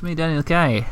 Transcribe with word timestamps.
It's 0.00 0.04
me, 0.06 0.14
Daniel 0.14 0.42
K, 0.42 0.86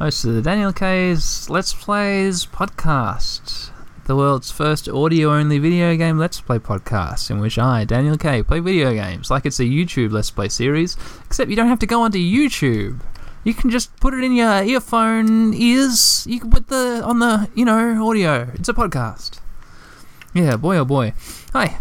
host 0.00 0.24
of 0.24 0.34
the 0.34 0.42
Daniel 0.42 0.72
K's 0.72 1.48
Let's 1.48 1.72
Plays 1.72 2.46
podcast, 2.46 3.70
the 4.06 4.16
world's 4.16 4.50
first 4.50 4.88
audio 4.88 5.32
only 5.32 5.60
video 5.60 5.94
game 5.94 6.18
Let's 6.18 6.40
Play 6.40 6.58
podcast, 6.58 7.30
in 7.30 7.38
which 7.38 7.60
I, 7.60 7.84
Daniel 7.84 8.18
K, 8.18 8.42
play 8.42 8.58
video 8.58 8.92
games 8.92 9.30
like 9.30 9.46
it's 9.46 9.60
a 9.60 9.66
YouTube 9.66 10.10
Let's 10.10 10.32
Play 10.32 10.48
series, 10.48 10.96
except 11.24 11.48
you 11.48 11.54
don't 11.54 11.68
have 11.68 11.78
to 11.78 11.86
go 11.86 12.02
onto 12.02 12.18
YouTube. 12.18 13.02
You 13.44 13.54
can 13.54 13.70
just 13.70 13.94
put 14.00 14.14
it 14.14 14.24
in 14.24 14.32
your 14.32 14.64
earphone 14.64 15.54
ears. 15.54 16.26
You 16.26 16.40
can 16.40 16.50
put 16.50 16.66
the 16.66 17.02
on 17.04 17.20
the 17.20 17.48
you 17.54 17.64
know 17.64 18.04
audio. 18.04 18.50
It's 18.54 18.68
a 18.68 18.74
podcast. 18.74 19.38
Yeah, 20.34 20.56
boy 20.56 20.76
oh 20.78 20.84
boy. 20.84 21.14
Hi. 21.52 21.78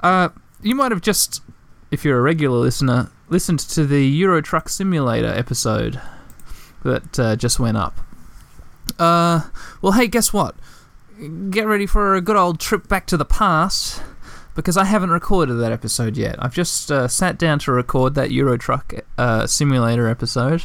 Uh, 0.00 0.28
you 0.60 0.74
might 0.74 0.92
have 0.92 1.00
just, 1.00 1.40
if 1.90 2.04
you're 2.04 2.18
a 2.18 2.22
regular 2.22 2.58
listener, 2.58 3.10
listened 3.28 3.58
to 3.60 3.86
the 3.86 4.06
Euro 4.06 4.42
Truck 4.42 4.68
Simulator 4.68 5.28
episode 5.28 6.00
that 6.82 7.18
uh, 7.18 7.36
just 7.36 7.58
went 7.58 7.76
up. 7.76 7.98
Uh, 8.98 9.42
well, 9.80 9.92
hey, 9.92 10.06
guess 10.06 10.32
what? 10.32 10.54
Get 11.50 11.66
ready 11.66 11.86
for 11.86 12.14
a 12.14 12.20
good 12.20 12.36
old 12.36 12.60
trip 12.60 12.88
back 12.88 13.06
to 13.06 13.16
the 13.16 13.24
past 13.24 14.02
because 14.54 14.76
I 14.76 14.84
haven't 14.84 15.10
recorded 15.10 15.54
that 15.54 15.72
episode 15.72 16.16
yet. 16.16 16.36
I've 16.38 16.54
just 16.54 16.90
uh, 16.92 17.08
sat 17.08 17.38
down 17.38 17.58
to 17.60 17.72
record 17.72 18.14
that 18.14 18.30
Euro 18.30 18.56
Truck 18.56 18.94
uh, 19.18 19.46
Simulator 19.46 20.08
episode. 20.08 20.64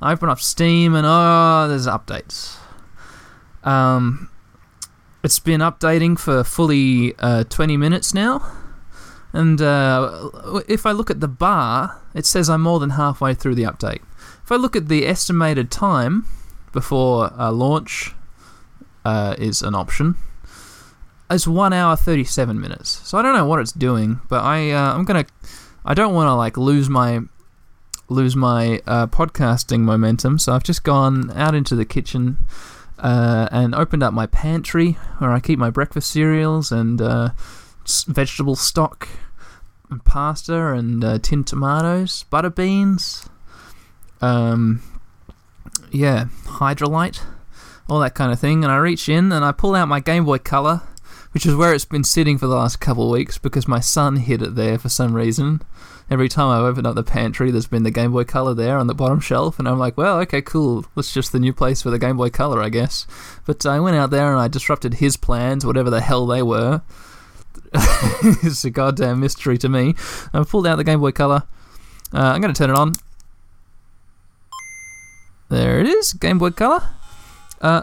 I 0.00 0.12
open 0.12 0.28
up 0.28 0.40
Steam 0.40 0.94
and 0.94 1.06
oh, 1.08 1.66
there's 1.68 1.86
updates. 1.86 2.56
Um, 3.62 4.28
it's 5.22 5.38
been 5.38 5.60
updating 5.60 6.18
for 6.18 6.42
fully 6.42 7.14
uh, 7.18 7.44
20 7.44 7.76
minutes 7.76 8.12
now. 8.12 8.61
And 9.32 9.62
uh, 9.62 10.30
if 10.68 10.84
I 10.84 10.92
look 10.92 11.10
at 11.10 11.20
the 11.20 11.28
bar, 11.28 12.02
it 12.14 12.26
says 12.26 12.50
I'm 12.50 12.62
more 12.62 12.78
than 12.78 12.90
halfway 12.90 13.34
through 13.34 13.54
the 13.54 13.62
update. 13.62 14.02
If 14.44 14.52
I 14.52 14.56
look 14.56 14.76
at 14.76 14.88
the 14.88 15.06
estimated 15.06 15.70
time 15.70 16.26
before 16.72 17.32
uh, 17.38 17.50
launch 17.50 18.12
uh, 19.04 19.34
is 19.38 19.62
an 19.62 19.74
option, 19.74 20.16
it's 21.30 21.46
one 21.46 21.72
hour 21.72 21.96
thirty 21.96 22.24
seven 22.24 22.60
minutes. 22.60 23.00
So 23.08 23.16
I 23.16 23.22
don't 23.22 23.34
know 23.34 23.46
what 23.46 23.60
it's 23.60 23.72
doing, 23.72 24.20
but 24.28 24.42
I 24.42 24.70
uh, 24.70 24.94
I'm 24.94 25.04
gonna 25.04 25.24
I 25.84 25.94
don't 25.94 26.14
want 26.14 26.28
to 26.28 26.34
like 26.34 26.58
lose 26.58 26.90
my 26.90 27.20
lose 28.10 28.36
my 28.36 28.82
uh, 28.86 29.06
podcasting 29.06 29.80
momentum. 29.80 30.38
So 30.38 30.52
I've 30.52 30.64
just 30.64 30.84
gone 30.84 31.30
out 31.34 31.54
into 31.54 31.74
the 31.74 31.84
kitchen. 31.84 32.38
Uh, 32.98 33.48
and 33.50 33.74
opened 33.74 34.00
up 34.00 34.14
my 34.14 34.26
pantry 34.26 34.92
where 35.18 35.32
I 35.32 35.40
keep 35.40 35.58
my 35.58 35.70
breakfast 35.70 36.08
cereals 36.08 36.70
and 36.70 37.00
vegetable 38.06 38.56
stock 38.56 39.08
and 39.90 40.04
pasta 40.04 40.72
and 40.72 41.04
uh, 41.04 41.18
tinned 41.18 41.46
tomatoes, 41.46 42.24
butter 42.30 42.50
beans, 42.50 43.28
um, 44.20 44.82
yeah, 45.90 46.26
Hydralyte, 46.44 47.22
all 47.88 48.00
that 48.00 48.14
kind 48.14 48.32
of 48.32 48.40
thing. 48.40 48.64
And 48.64 48.72
I 48.72 48.76
reach 48.76 49.08
in 49.08 49.32
and 49.32 49.44
I 49.44 49.52
pull 49.52 49.74
out 49.74 49.88
my 49.88 50.00
Game 50.00 50.24
Boy 50.24 50.38
Color, 50.38 50.82
which 51.32 51.44
is 51.44 51.54
where 51.54 51.74
it's 51.74 51.84
been 51.84 52.04
sitting 52.04 52.38
for 52.38 52.46
the 52.46 52.56
last 52.56 52.80
couple 52.80 53.04
of 53.04 53.10
weeks 53.12 53.38
because 53.38 53.68
my 53.68 53.80
son 53.80 54.16
hid 54.16 54.42
it 54.42 54.54
there 54.54 54.78
for 54.78 54.88
some 54.88 55.14
reason. 55.14 55.62
Every 56.10 56.28
time 56.28 56.48
I 56.48 56.58
open 56.58 56.84
up 56.84 56.94
the 56.94 57.02
pantry, 57.02 57.50
there's 57.50 57.66
been 57.66 57.84
the 57.84 57.90
Game 57.90 58.12
Boy 58.12 58.24
Color 58.24 58.54
there 58.54 58.76
on 58.76 58.86
the 58.86 58.94
bottom 58.94 59.20
shelf, 59.20 59.58
and 59.58 59.66
I'm 59.66 59.78
like, 59.78 59.96
well, 59.96 60.18
okay, 60.20 60.42
cool. 60.42 60.84
That's 60.94 61.14
just 61.14 61.32
the 61.32 61.40
new 61.40 61.54
place 61.54 61.80
for 61.80 61.90
the 61.90 61.98
Game 61.98 62.18
Boy 62.18 62.28
Color, 62.28 62.62
I 62.62 62.68
guess. 62.68 63.06
But 63.46 63.64
I 63.64 63.80
went 63.80 63.96
out 63.96 64.10
there 64.10 64.30
and 64.30 64.40
I 64.40 64.48
disrupted 64.48 64.94
his 64.94 65.16
plans, 65.16 65.64
whatever 65.64 65.88
the 65.90 66.00
hell 66.02 66.26
they 66.26 66.42
were. 66.42 66.82
it's 68.42 68.64
a 68.64 68.70
goddamn 68.70 69.20
mystery 69.20 69.58
to 69.58 69.68
me. 69.68 69.94
I've 70.32 70.48
pulled 70.48 70.66
out 70.66 70.76
the 70.76 70.84
Game 70.84 71.00
Boy 71.00 71.12
Color. 71.12 71.42
Uh, 72.14 72.18
I'm 72.18 72.40
going 72.40 72.52
to 72.52 72.58
turn 72.58 72.70
it 72.70 72.76
on. 72.76 72.92
There 75.48 75.80
it 75.80 75.86
is, 75.86 76.12
Game 76.12 76.38
Boy 76.38 76.50
Color. 76.50 76.82
Uh, 77.60 77.82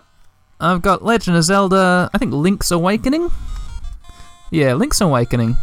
I've 0.59 0.81
got 0.81 1.03
Legend 1.03 1.37
of 1.37 1.43
Zelda, 1.43 2.09
I 2.13 2.17
think 2.17 2.33
Link's 2.33 2.71
Awakening? 2.71 3.31
Yeah, 4.51 4.73
Link's 4.73 5.01
Awakening. 5.01 5.55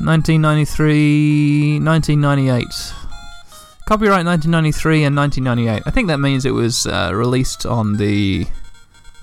1993, 0.00 1.78
1998. 1.80 2.66
Copyright 3.86 4.24
1993 4.24 5.04
and 5.04 5.16
1998. 5.16 5.82
I 5.86 5.90
think 5.90 6.08
that 6.08 6.18
means 6.18 6.44
it 6.44 6.50
was 6.50 6.86
uh, 6.86 7.12
released 7.14 7.64
on 7.64 7.96
the 7.96 8.46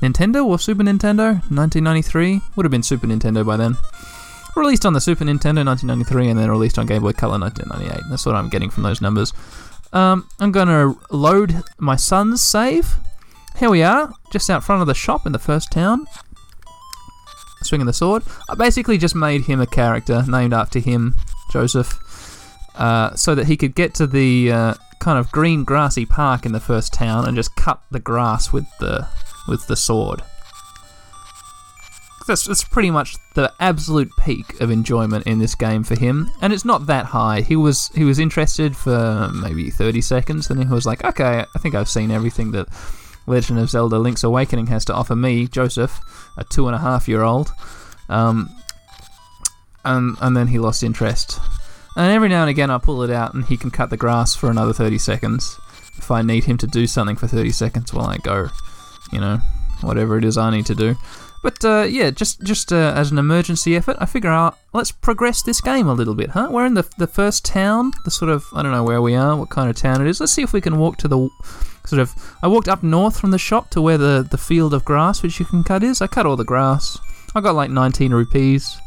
Nintendo 0.02 0.46
or 0.46 0.58
Super 0.58 0.84
Nintendo? 0.84 1.34
1993? 1.50 2.42
Would 2.56 2.66
have 2.66 2.72
been 2.72 2.84
Super 2.84 3.08
Nintendo 3.08 3.46
by 3.46 3.58
then. 3.58 3.78
Released 4.56 4.86
on 4.86 4.94
the 4.94 5.02
Super 5.02 5.24
Nintendo 5.24 5.66
1993 5.66 6.30
and 6.30 6.40
then 6.40 6.50
released 6.50 6.78
on 6.80 6.86
Game 6.86 7.04
Boy 7.04 7.14
Color 7.14 7.40
1998. 7.40 8.10
That's 8.10 8.26
what 8.26 8.36
I'm 8.36 8.50
getting 8.50 8.70
from 8.70 8.84
those 8.84 9.02
numbers. 9.02 9.32
Um, 9.94 10.28
I'm 10.40 10.52
going 10.52 10.68
to 10.68 11.00
load 11.10 11.64
my 11.78 11.96
son's 11.96 12.42
save. 12.42 12.96
Here 13.58 13.70
we 13.70 13.84
are, 13.84 14.14
just 14.32 14.50
out 14.50 14.64
front 14.64 14.82
of 14.82 14.88
the 14.88 14.94
shop 14.94 15.26
in 15.26 15.32
the 15.32 15.40
first 15.40 15.72
town. 15.72 16.08
Swinging 17.62 17.86
the 17.86 17.94
sword. 17.94 18.24
I 18.50 18.56
basically 18.56 18.98
just 18.98 19.16
made 19.16 19.42
him 19.42 19.62
a 19.62 19.68
character 19.68 20.24
named 20.28 20.54
after 20.54 20.80
him, 20.80 21.16
Joseph, 21.52 22.00
uh, 22.76 23.16
so 23.16 23.36
that 23.36 23.46
he 23.46 23.56
could 23.56 23.76
get 23.76 23.94
to 23.96 24.08
the 24.08 24.52
uh, 24.52 24.74
kind 25.00 25.20
of 25.20 25.32
green 25.32 25.64
grassy 25.64 26.06
park 26.06 26.46
in 26.46 26.54
the 26.54 26.60
first 26.60 26.94
town 26.94 27.28
and 27.28 27.36
just 27.36 27.56
cut 27.56 27.82
the 27.92 28.00
grass 28.00 28.52
with 28.52 28.66
the 28.80 29.08
with 29.48 29.68
the 29.68 29.76
sword. 29.76 30.22
That's, 32.28 32.46
that's 32.46 32.64
pretty 32.64 32.92
much 32.92 33.18
the 33.34 33.52
absolute 33.60 34.12
peak 34.18 34.62
of 34.62 34.70
enjoyment 34.70 35.26
in 35.26 35.40
this 35.40 35.56
game 35.56 35.84
for 35.84 36.00
him, 36.00 36.30
and 36.42 36.54
it's 36.54 36.66
not 36.66 36.86
that 36.86 37.08
high. 37.08 37.42
He 37.42 37.56
was 37.56 37.90
he 37.96 38.04
was 38.04 38.20
interested 38.20 38.76
for 38.78 39.30
maybe 39.34 39.70
30 39.70 40.02
seconds, 40.02 40.50
and 40.50 40.62
he 40.62 40.70
was 40.70 40.86
like, 40.86 41.04
"Okay, 41.04 41.44
I 41.54 41.60
think 41.60 41.76
I've 41.76 41.90
seen 41.90 42.12
everything 42.12 42.52
that 42.52 42.68
Legend 43.26 43.60
of 43.60 43.70
Zelda: 43.70 43.98
Link's 43.98 44.24
Awakening 44.24 44.68
has 44.68 44.86
to 44.86 44.94
offer 44.94 45.16
me, 45.16 45.48
Joseph, 45.48 46.00
a 46.38 46.44
two 46.44 46.68
and 46.68 46.76
a 46.76 46.80
half 46.80 47.08
year 47.08 47.24
old." 47.24 47.52
Um, 48.08 48.50
and 49.84 50.16
and 50.22 50.38
then 50.38 50.48
he 50.48 50.60
lost 50.60 50.84
interest. 50.84 51.40
And 51.96 52.12
every 52.12 52.30
now 52.30 52.42
and 52.42 52.50
again, 52.50 52.70
I 52.70 52.78
pull 52.78 53.02
it 53.02 53.10
out, 53.10 53.34
and 53.34 53.44
he 53.46 53.58
can 53.58 53.72
cut 53.72 53.90
the 53.90 53.98
grass 53.98 54.36
for 54.36 54.50
another 54.50 54.74
30 54.74 54.98
seconds 55.00 55.60
if 55.98 56.10
I 56.10 56.22
need 56.22 56.46
him 56.46 56.58
to 56.60 56.68
do 56.68 56.88
something 56.88 57.16
for 57.18 57.28
30 57.28 57.52
seconds 57.52 57.94
while 57.94 58.08
I 58.08 58.18
go 58.18 58.50
you 59.12 59.20
know, 59.20 59.40
whatever 59.82 60.18
it 60.18 60.26
is 60.26 60.38
I 60.38 60.52
need 60.52 60.66
to 60.68 60.76
do. 60.76 60.96
But 61.42 61.66
uh, 61.66 61.88
yeah, 61.90 62.12
just 62.12 62.42
just 62.44 62.72
uh, 62.72 62.94
as 62.96 63.12
an 63.12 63.18
emergency 63.18 63.76
effort, 63.76 63.98
I 64.00 64.06
figure 64.06 64.30
out 64.30 64.58
let's 64.74 64.92
progress 64.92 65.42
this 65.42 65.60
game 65.60 65.88
a 65.88 65.94
little 65.94 66.14
bit, 66.14 66.30
huh? 66.30 66.50
We're 66.52 66.68
in 66.68 66.76
the 66.76 66.88
the 66.98 67.08
first 67.08 67.44
town, 67.46 67.92
the 68.06 68.12
sort 68.12 68.30
of 68.30 68.46
I 68.54 68.62
don't 68.62 68.72
know 68.72 68.84
where 68.84 69.02
we 69.02 69.16
are, 69.16 69.36
what 69.36 69.50
kind 69.50 69.70
of 69.70 69.76
town 69.76 70.02
it 70.02 70.08
is. 70.08 70.20
Let's 70.20 70.32
see 70.32 70.44
if 70.44 70.54
we 70.54 70.62
can 70.62 70.78
walk 70.78 70.98
to 70.98 71.08
the 71.08 71.30
sort 71.86 72.00
of. 72.00 72.14
I 72.44 72.48
walked 72.48 72.68
up 72.68 72.84
north 72.84 73.20
from 73.20 73.32
the 73.32 73.40
shop 73.40 73.72
to 73.72 73.82
where 73.82 73.98
the 73.98 74.28
the 74.30 74.38
field 74.38 74.74
of 74.74 74.86
grass 74.86 75.24
which 75.24 75.40
you 75.40 75.46
can 75.46 75.64
cut 75.64 75.84
is. 75.84 76.00
I 76.02 76.08
cut 76.08 76.28
all 76.28 76.38
the 76.38 76.44
grass. 76.44 77.00
I 77.34 77.42
got 77.42 77.56
like 77.56 77.72
19 77.72 78.14
rupees. 78.14 78.78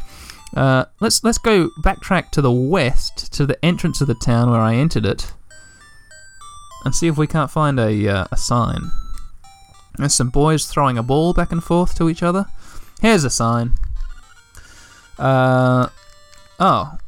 Uh, 0.57 0.85
let's 1.01 1.25
let's 1.25 1.39
go 1.39 1.71
backtrack 1.83 2.31
to 2.31 2.41
the 2.41 2.53
west 2.53 3.33
to 3.33 3.47
the 3.47 3.63
entrance 3.65 4.01
of 4.01 4.07
the 4.07 4.15
town 4.15 4.53
where 4.53 4.61
I 4.61 4.77
entered 4.77 5.07
it, 5.07 5.33
and 6.85 6.95
see 6.95 7.09
if 7.09 7.19
we 7.19 7.27
can't 7.27 7.51
find 7.51 7.81
a 7.81 8.09
uh, 8.09 8.27
a 8.31 8.37
sign. 8.37 8.93
There's 9.97 10.15
some 10.15 10.31
boys 10.31 10.67
throwing 10.67 10.99
a 10.99 11.03
ball 11.03 11.33
back 11.33 11.53
and 11.53 11.63
forth 11.63 11.95
to 11.97 12.09
each 12.09 12.23
other. 12.23 12.47
Here's 13.01 13.25
a 13.25 13.31
sign. 13.31 13.75
Uh, 15.19 15.89
oh, 16.59 16.99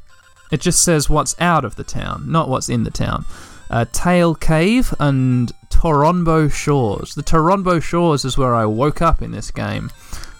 it 0.52 0.60
just 0.60 0.82
says 0.84 1.10
what's 1.10 1.34
out 1.40 1.64
of 1.64 1.76
the 1.76 1.84
town, 1.84 2.30
not 2.30 2.48
what's 2.48 2.68
in 2.68 2.84
the 2.84 2.90
town. 2.90 3.24
Uh, 3.68 3.84
Tail 3.90 4.34
Cave 4.34 4.94
and 5.00 5.52
Toronbo 5.70 6.52
Shores. 6.52 7.14
The 7.14 7.22
Toronbo 7.22 7.82
Shores 7.82 8.24
is 8.24 8.38
where 8.38 8.54
I 8.54 8.64
woke 8.64 9.02
up 9.02 9.22
in 9.22 9.32
this 9.32 9.50
game. 9.50 9.90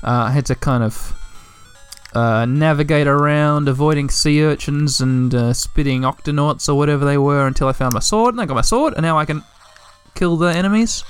Uh, 0.04 0.28
I 0.28 0.30
had 0.30 0.46
to 0.46 0.54
kind 0.54 0.84
of 0.84 1.18
uh, 2.14 2.46
navigate 2.46 3.08
around, 3.08 3.68
avoiding 3.68 4.08
sea 4.08 4.42
urchins 4.44 5.00
and 5.00 5.34
uh, 5.34 5.52
spitting 5.52 6.02
octonauts 6.02 6.68
or 6.68 6.74
whatever 6.74 7.04
they 7.04 7.18
were 7.18 7.46
until 7.46 7.66
I 7.66 7.72
found 7.72 7.94
my 7.94 8.00
sword. 8.00 8.34
And 8.34 8.40
I 8.40 8.46
got 8.46 8.54
my 8.54 8.62
sword, 8.62 8.94
and 8.94 9.02
now 9.02 9.18
I 9.18 9.24
can 9.24 9.42
kill 10.14 10.36
the 10.36 10.46
enemies 10.46 11.02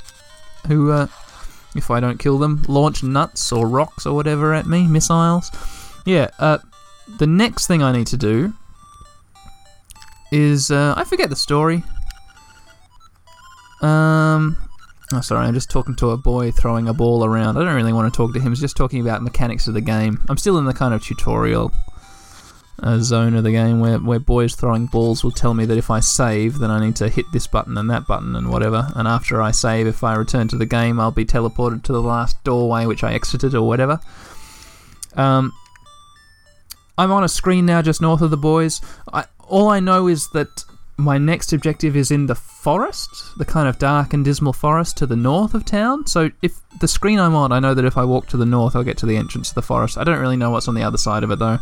who 0.67 0.91
uh, 0.91 1.07
if 1.79 1.91
I 1.91 2.01
don't 2.01 2.19
kill 2.19 2.39
them. 2.39 2.65
Launch 2.69 3.03
nuts 3.03 3.53
or 3.53 3.69
rocks 3.69 4.07
or 4.07 4.15
whatever 4.15 4.55
at 4.55 4.67
me, 4.67 4.87
missiles. 4.87 5.51
Yeah, 6.05 6.31
uh, 6.39 6.59
the 7.19 7.27
next 7.27 7.67
thing 7.67 7.83
I 7.83 7.93
need 7.93 8.07
to 8.09 8.17
do 8.17 8.53
is 10.33 10.71
uh, 10.71 10.95
I 10.97 11.05
forget 11.05 11.31
the 11.31 11.37
story. 11.37 11.83
Um, 13.83 14.57
oh, 15.13 15.21
sorry, 15.21 15.47
I'm 15.47 15.55
just 15.55 15.71
talking 15.71 15.95
to 15.97 16.11
a 16.11 16.17
boy 16.17 16.51
throwing 16.51 16.89
a 16.89 16.95
ball 16.95 17.25
around. 17.25 17.57
I 17.57 17.65
don't 17.65 17.75
really 17.75 17.93
want 17.93 18.13
to 18.13 18.17
talk 18.17 18.33
to 18.35 18.41
him. 18.41 18.51
He's 18.51 18.61
just 18.61 18.77
talking 18.77 19.01
about 19.01 19.23
mechanics 19.23 19.69
of 19.69 19.75
the 19.75 19.81
game. 19.81 20.25
I'm 20.29 20.37
still 20.37 20.59
in 20.59 20.65
the 20.65 20.75
kind 20.75 20.95
of 20.95 21.03
tutorial 21.03 21.73
a 22.79 23.01
zone 23.01 23.35
of 23.35 23.45
the 23.45 23.51
game 23.51 23.81
where, 23.81 23.99
where 23.99 24.19
boys 24.19 24.55
throwing 24.55 24.87
balls 24.87 25.25
will 25.25 25.31
tell 25.31 25.55
me 25.55 25.65
that 25.65 25.79
if 25.79 25.91
I 25.91 26.01
save, 26.01 26.59
then 26.59 26.71
I 26.71 26.85
need 26.85 26.97
to 26.97 27.09
hit 27.09 27.27
this 27.33 27.47
button 27.47 27.77
and 27.79 27.89
that 27.91 28.07
button 28.07 28.37
and 28.37 28.51
whatever. 28.51 28.89
And 28.95 29.09
after 29.09 29.41
I 29.41 29.51
save, 29.51 29.87
if 29.87 30.05
I 30.05 30.15
return 30.15 30.49
to 30.49 30.57
the 30.57 30.67
game, 30.67 31.01
I'll 31.01 31.11
be 31.11 31.25
teleported 31.25 31.83
to 31.85 31.93
the 31.93 32.03
last 32.03 32.43
doorway 32.45 32.87
which 32.87 33.03
I 33.03 33.15
exited 33.15 33.55
or 33.55 33.67
whatever. 33.67 34.01
Um, 35.15 35.53
I'm 36.99 37.13
on 37.13 37.25
a 37.25 37.29
screen 37.29 37.67
now 37.67 37.83
just 37.83 38.03
north 38.03 38.21
of 38.21 38.31
the 38.31 38.37
boys. 38.37 38.81
I, 39.13 39.25
all 39.49 39.69
I 39.69 39.81
know 39.81 40.07
is 40.07 40.29
that 40.31 40.65
my 40.99 41.19
next 41.19 41.53
objective 41.53 41.95
is 41.95 42.11
in 42.11 42.27
the 42.27 42.35
forest, 42.35 43.09
the 43.37 43.45
kind 43.45 43.69
of 43.69 43.79
dark 43.79 44.15
and 44.15 44.25
dismal 44.25 44.53
forest 44.53 44.97
to 44.99 45.07
the 45.07 45.17
north 45.17 45.55
of 45.55 45.65
town. 45.65 46.07
So 46.07 46.31
if 46.41 46.59
the 46.81 46.89
screen 46.89 47.19
I'm 47.19 47.35
on, 47.35 47.53
I 47.53 47.61
know 47.61 47.75
that 47.75 47.85
if 47.85 47.99
I 47.99 48.05
walk 48.05 48.29
to 48.29 48.37
the 48.37 48.47
north, 48.47 48.75
I'll 48.75 48.83
get 48.83 48.97
to 48.99 49.07
the 49.07 49.17
entrance 49.17 49.51
of 49.51 49.55
the 49.55 49.63
forest. 49.63 49.99
I 49.99 50.05
don't 50.05 50.21
really 50.21 50.37
know 50.37 50.51
what's 50.51 50.69
on 50.69 50.75
the 50.75 50.83
other 50.83 50.99
side 50.99 51.23
of 51.23 51.31
it 51.31 51.39
though. 51.39 51.59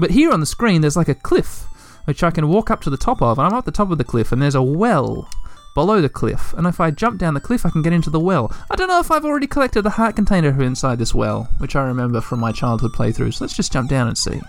But 0.00 0.12
here 0.12 0.32
on 0.32 0.40
the 0.40 0.46
screen, 0.46 0.80
there's 0.80 0.96
like 0.96 1.08
a 1.08 1.14
cliff 1.14 1.66
which 2.06 2.22
I 2.22 2.30
can 2.30 2.48
walk 2.48 2.70
up 2.70 2.80
to 2.82 2.90
the 2.90 2.96
top 2.96 3.20
of, 3.20 3.38
and 3.38 3.46
I'm 3.46 3.54
at 3.54 3.66
the 3.66 3.70
top 3.70 3.90
of 3.90 3.98
the 3.98 4.04
cliff, 4.04 4.32
and 4.32 4.40
there's 4.40 4.54
a 4.54 4.62
well 4.62 5.28
below 5.74 6.00
the 6.00 6.08
cliff. 6.08 6.54
And 6.54 6.66
if 6.66 6.80
I 6.80 6.90
jump 6.90 7.18
down 7.18 7.34
the 7.34 7.40
cliff, 7.40 7.66
I 7.66 7.70
can 7.70 7.82
get 7.82 7.92
into 7.92 8.10
the 8.10 8.18
well. 8.18 8.50
I 8.70 8.76
don't 8.76 8.88
know 8.88 8.98
if 8.98 9.10
I've 9.10 9.24
already 9.24 9.46
collected 9.46 9.82
the 9.82 9.90
heart 9.90 10.16
container 10.16 10.60
inside 10.62 10.98
this 10.98 11.14
well, 11.14 11.48
which 11.58 11.76
I 11.76 11.84
remember 11.84 12.20
from 12.20 12.40
my 12.40 12.50
childhood 12.50 12.92
playthroughs. 12.92 13.40
Let's 13.40 13.54
just 13.54 13.72
jump 13.72 13.90
down 13.90 14.08
and 14.08 14.16
see. 14.16 14.40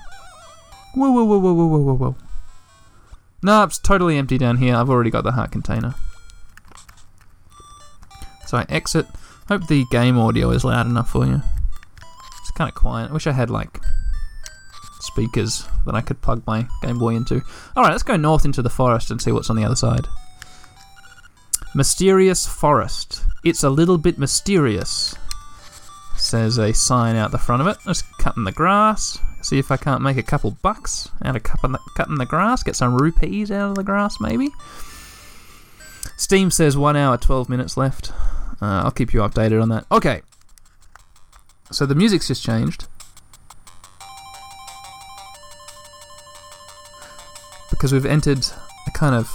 Whoa, 0.95 1.11
whoa, 1.11 1.25
whoa, 1.25 1.39
whoa, 1.39 1.53
whoa, 1.53 1.65
whoa, 1.65 1.77
whoa, 1.77 1.95
whoa. 1.95 2.15
No, 3.43 3.63
it's 3.63 3.79
totally 3.79 4.17
empty 4.17 4.37
down 4.37 4.57
here. 4.57 4.75
I've 4.75 4.89
already 4.89 5.09
got 5.09 5.23
the 5.23 5.31
heart 5.31 5.51
container. 5.51 5.95
So 8.47 8.57
I 8.57 8.65
exit. 8.69 9.07
Hope 9.47 9.67
the 9.67 9.85
game 9.91 10.17
audio 10.17 10.51
is 10.51 10.63
loud 10.63 10.85
enough 10.85 11.09
for 11.09 11.25
you. 11.25 11.41
It's 12.39 12.51
kind 12.51 12.69
of 12.69 12.75
quiet. 12.75 13.09
I 13.09 13.13
wish 13.13 13.27
I 13.27 13.31
had 13.31 13.49
like 13.49 13.80
speakers 15.01 15.67
that 15.85 15.95
I 15.95 16.01
could 16.01 16.21
plug 16.21 16.43
my 16.45 16.67
Game 16.81 16.99
Boy 16.99 17.15
into. 17.15 17.41
Alright, 17.75 17.91
let's 17.91 18.03
go 18.03 18.15
north 18.15 18.45
into 18.45 18.61
the 18.61 18.69
forest 18.69 19.11
and 19.11 19.21
see 19.21 19.31
what's 19.31 19.49
on 19.49 19.55
the 19.55 19.65
other 19.65 19.75
side. 19.75 20.07
Mysterious 21.73 22.45
Forest. 22.45 23.23
It's 23.43 23.63
a 23.63 23.69
little 23.69 23.97
bit 23.97 24.19
mysterious, 24.19 25.15
says 26.17 26.57
a 26.57 26.73
sign 26.73 27.15
out 27.15 27.31
the 27.31 27.37
front 27.37 27.61
of 27.61 27.67
it. 27.67 27.77
Just 27.85 28.05
cutting 28.17 28.43
the 28.43 28.51
grass. 28.51 29.17
See 29.41 29.57
if 29.57 29.71
I 29.71 29.77
can't 29.77 30.03
make 30.03 30.17
a 30.17 30.23
couple 30.23 30.51
bucks 30.61 31.09
out 31.23 31.35
of 31.35 31.43
cutting 31.43 31.71
the, 31.71 31.79
cutting 31.95 32.15
the 32.15 32.25
grass. 32.25 32.61
Get 32.61 32.75
some 32.75 32.95
rupees 32.95 33.51
out 33.51 33.69
of 33.69 33.75
the 33.75 33.83
grass, 33.83 34.17
maybe. 34.19 34.49
Steam 36.17 36.51
says 36.51 36.77
1 36.77 36.95
hour, 36.95 37.17
12 37.17 37.49
minutes 37.49 37.77
left. 37.77 38.11
Uh, 38.61 38.83
I'll 38.83 38.91
keep 38.91 39.13
you 39.13 39.21
updated 39.21 39.61
on 39.61 39.69
that. 39.69 39.85
Okay. 39.91 40.21
So 41.71 41.85
the 41.85 41.95
music's 41.95 42.27
just 42.27 42.43
changed. 42.43 42.87
Because 47.81 47.93
we've 47.93 48.05
entered 48.05 48.45
a 48.85 48.91
kind 48.91 49.15
of 49.15 49.27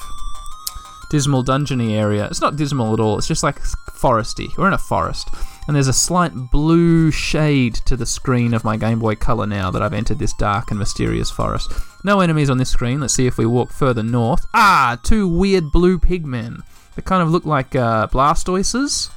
dismal 1.11 1.43
dungeony 1.43 1.95
area. 1.99 2.27
It's 2.27 2.41
not 2.41 2.55
dismal 2.55 2.95
at 2.95 3.01
all, 3.01 3.19
it's 3.19 3.27
just 3.27 3.43
like 3.43 3.61
foresty. 3.61 4.57
We're 4.57 4.69
in 4.69 4.73
a 4.73 4.79
forest. 4.79 5.31
And 5.67 5.75
there's 5.75 5.89
a 5.89 5.93
slight 5.93 6.33
blue 6.33 7.11
shade 7.11 7.75
to 7.87 7.97
the 7.97 8.07
screen 8.07 8.55
of 8.55 8.63
my 8.63 8.77
Game 8.77 9.01
Boy 9.01 9.17
Color 9.17 9.49
now 9.49 9.73
that 9.73 9.83
I've 9.83 9.93
entered 9.93 10.21
this 10.21 10.33
dark 10.33 10.71
and 10.71 10.79
mysterious 10.79 11.29
forest. 11.29 11.73
No 12.05 12.21
enemies 12.21 12.49
on 12.49 12.59
this 12.59 12.71
screen. 12.71 13.01
Let's 13.01 13.15
see 13.15 13.27
if 13.27 13.37
we 13.37 13.47
walk 13.47 13.73
further 13.73 14.05
north. 14.05 14.47
Ah, 14.55 14.97
two 15.03 15.27
weird 15.27 15.73
blue 15.73 15.99
pigmen. 15.99 16.63
They 16.95 17.03
kind 17.03 17.25
of 17.25 17.31
look 17.31 17.47
like 17.47 17.75
uh, 17.75 18.07
Blastoises. 18.07 19.11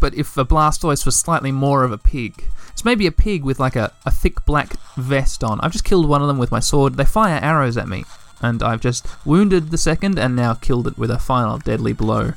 But 0.00 0.14
if 0.14 0.36
a 0.36 0.44
Blastoise 0.44 1.04
was 1.04 1.16
slightly 1.16 1.52
more 1.52 1.84
of 1.84 1.92
a 1.92 1.98
pig. 1.98 2.44
It's 2.70 2.84
maybe 2.84 3.06
a 3.06 3.12
pig 3.12 3.42
with 3.42 3.58
like 3.58 3.76
a, 3.76 3.92
a 4.06 4.10
thick 4.10 4.44
black 4.44 4.74
vest 4.96 5.42
on. 5.42 5.60
I've 5.60 5.72
just 5.72 5.84
killed 5.84 6.08
one 6.08 6.22
of 6.22 6.28
them 6.28 6.38
with 6.38 6.52
my 6.52 6.60
sword. 6.60 6.94
They 6.94 7.04
fire 7.04 7.40
arrows 7.42 7.76
at 7.76 7.88
me. 7.88 8.04
And 8.40 8.62
I've 8.62 8.80
just 8.80 9.06
wounded 9.26 9.70
the 9.70 9.78
second 9.78 10.18
and 10.18 10.36
now 10.36 10.54
killed 10.54 10.86
it 10.86 10.96
with 10.96 11.10
a 11.10 11.18
final 11.18 11.58
deadly 11.58 11.92
blow 11.92 12.34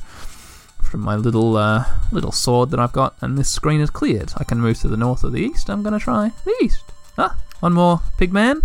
from 0.91 0.99
my 0.99 1.15
little 1.15 1.55
uh, 1.55 1.85
little 2.11 2.33
sword 2.33 2.69
that 2.69 2.79
I've 2.79 2.91
got, 2.91 3.15
and 3.21 3.37
this 3.37 3.49
screen 3.49 3.79
is 3.79 3.89
cleared. 3.89 4.33
I 4.37 4.43
can 4.43 4.59
move 4.59 4.77
to 4.79 4.89
the 4.89 4.97
north 4.97 5.23
or 5.23 5.29
the 5.29 5.39
east. 5.39 5.69
I'm 5.69 5.81
going 5.81 5.97
to 5.97 6.03
try 6.03 6.31
the 6.43 6.55
east. 6.61 6.83
Ah, 7.17 7.41
one 7.61 7.73
more 7.73 8.01
pig 8.17 8.33
man 8.33 8.61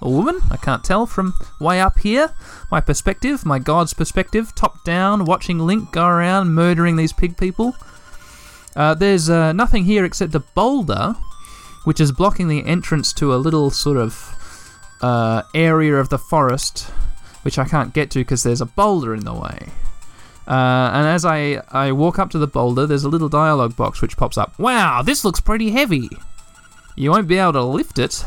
or 0.00 0.12
woman. 0.12 0.40
I 0.50 0.56
can't 0.56 0.82
tell 0.82 1.06
from 1.06 1.34
way 1.60 1.80
up 1.80 2.00
here. 2.00 2.34
My 2.70 2.80
perspective, 2.80 3.46
my 3.46 3.60
god's 3.60 3.94
perspective, 3.94 4.54
top 4.56 4.84
down, 4.84 5.24
watching 5.24 5.60
Link 5.60 5.92
go 5.92 6.06
around 6.06 6.52
murdering 6.52 6.96
these 6.96 7.12
pig 7.12 7.36
people. 7.36 7.76
Uh, 8.76 8.94
there's 8.94 9.28
uh, 9.28 9.52
nothing 9.52 9.84
here 9.84 10.04
except 10.04 10.34
a 10.34 10.40
boulder, 10.40 11.14
which 11.84 12.00
is 12.00 12.12
blocking 12.12 12.48
the 12.48 12.64
entrance 12.64 13.12
to 13.14 13.34
a 13.34 13.36
little 13.36 13.70
sort 13.70 13.96
of 13.96 14.78
uh, 15.00 15.42
area 15.54 15.96
of 15.96 16.08
the 16.08 16.18
forest, 16.18 16.90
which 17.42 17.58
I 17.58 17.64
can't 17.64 17.94
get 17.94 18.10
to 18.12 18.20
because 18.20 18.42
there's 18.42 18.60
a 18.60 18.66
boulder 18.66 19.14
in 19.14 19.24
the 19.24 19.34
way. 19.34 19.68
Uh, 20.46 20.90
and 20.94 21.06
as 21.06 21.24
I, 21.24 21.62
I 21.70 21.92
walk 21.92 22.18
up 22.18 22.30
to 22.30 22.38
the 22.38 22.46
boulder, 22.46 22.86
there's 22.86 23.04
a 23.04 23.08
little 23.08 23.28
dialogue 23.28 23.76
box 23.76 24.00
which 24.00 24.16
pops 24.16 24.38
up. 24.38 24.58
Wow, 24.58 25.02
this 25.02 25.24
looks 25.24 25.40
pretty 25.40 25.70
heavy. 25.70 26.08
You 26.96 27.10
won't 27.10 27.28
be 27.28 27.36
able 27.36 27.52
to 27.52 27.62
lift 27.62 27.98
it 27.98 28.24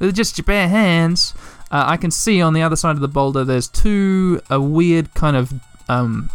with 0.00 0.16
just 0.16 0.38
your 0.38 0.44
bare 0.44 0.68
hands. 0.68 1.34
Uh, 1.70 1.84
I 1.86 1.96
can 1.96 2.10
see 2.10 2.40
on 2.40 2.52
the 2.52 2.62
other 2.62 2.76
side 2.76 2.96
of 2.96 3.00
the 3.00 3.08
boulder 3.08 3.44
there's 3.44 3.68
two 3.68 4.40
a 4.50 4.60
weird 4.60 5.14
kind 5.14 5.36
of 5.36 5.52
um, 5.88 6.30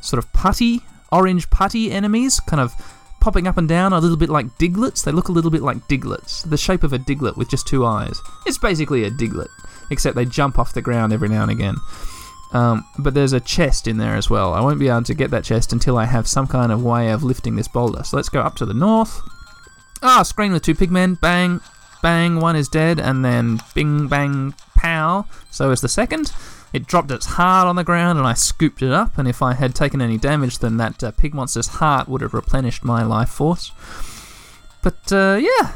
sort 0.00 0.22
of 0.22 0.32
putty, 0.32 0.82
orange 1.12 1.50
putty 1.50 1.90
enemies, 1.90 2.40
kind 2.40 2.60
of 2.60 2.72
popping 3.20 3.46
up 3.46 3.58
and 3.58 3.68
down 3.68 3.92
a 3.92 3.98
little 3.98 4.16
bit 4.16 4.30
like 4.30 4.58
diglets. 4.58 5.02
They 5.02 5.12
look 5.12 5.28
a 5.28 5.32
little 5.32 5.50
bit 5.50 5.62
like 5.62 5.86
diglets, 5.88 6.42
the 6.42 6.56
shape 6.56 6.82
of 6.82 6.92
a 6.92 6.98
diglet 6.98 7.36
with 7.36 7.50
just 7.50 7.66
two 7.66 7.84
eyes. 7.84 8.20
It's 8.46 8.58
basically 8.58 9.04
a 9.04 9.10
diglet, 9.10 9.50
except 9.90 10.16
they 10.16 10.24
jump 10.24 10.58
off 10.58 10.72
the 10.72 10.82
ground 10.82 11.12
every 11.12 11.28
now 11.28 11.42
and 11.42 11.50
again. 11.50 11.76
Um, 12.52 12.84
but 12.98 13.14
there's 13.14 13.32
a 13.32 13.40
chest 13.40 13.86
in 13.86 13.98
there 13.98 14.16
as 14.16 14.28
well. 14.28 14.54
I 14.54 14.60
won't 14.60 14.80
be 14.80 14.88
able 14.88 15.04
to 15.04 15.14
get 15.14 15.30
that 15.30 15.44
chest 15.44 15.72
until 15.72 15.96
I 15.96 16.06
have 16.06 16.26
some 16.26 16.46
kind 16.46 16.72
of 16.72 16.82
way 16.82 17.10
of 17.10 17.22
lifting 17.22 17.54
this 17.54 17.68
boulder. 17.68 18.02
So 18.02 18.16
let's 18.16 18.28
go 18.28 18.40
up 18.40 18.56
to 18.56 18.66
the 18.66 18.74
north. 18.74 19.20
Ah, 20.02 20.22
screen 20.22 20.52
with 20.52 20.62
two 20.62 20.74
pigmen. 20.74 21.20
Bang, 21.20 21.60
bang, 22.02 22.40
one 22.40 22.56
is 22.56 22.68
dead, 22.68 22.98
and 22.98 23.24
then 23.24 23.60
bing, 23.74 24.08
bang, 24.08 24.54
pow. 24.74 25.26
So 25.50 25.70
is 25.70 25.80
the 25.80 25.88
second. 25.88 26.32
It 26.72 26.86
dropped 26.86 27.10
its 27.10 27.26
heart 27.26 27.66
on 27.66 27.76
the 27.76 27.84
ground, 27.84 28.18
and 28.18 28.26
I 28.26 28.34
scooped 28.34 28.82
it 28.82 28.92
up. 28.92 29.18
And 29.18 29.26
if 29.26 29.42
I 29.42 29.54
had 29.54 29.74
taken 29.74 30.00
any 30.00 30.18
damage, 30.18 30.58
then 30.58 30.76
that 30.76 31.02
uh, 31.02 31.10
pig 31.10 31.34
monster's 31.34 31.66
heart 31.66 32.08
would 32.08 32.20
have 32.20 32.34
replenished 32.34 32.84
my 32.84 33.02
life 33.02 33.30
force. 33.30 33.72
But 34.82 35.12
uh, 35.12 35.40
yeah, 35.40 35.72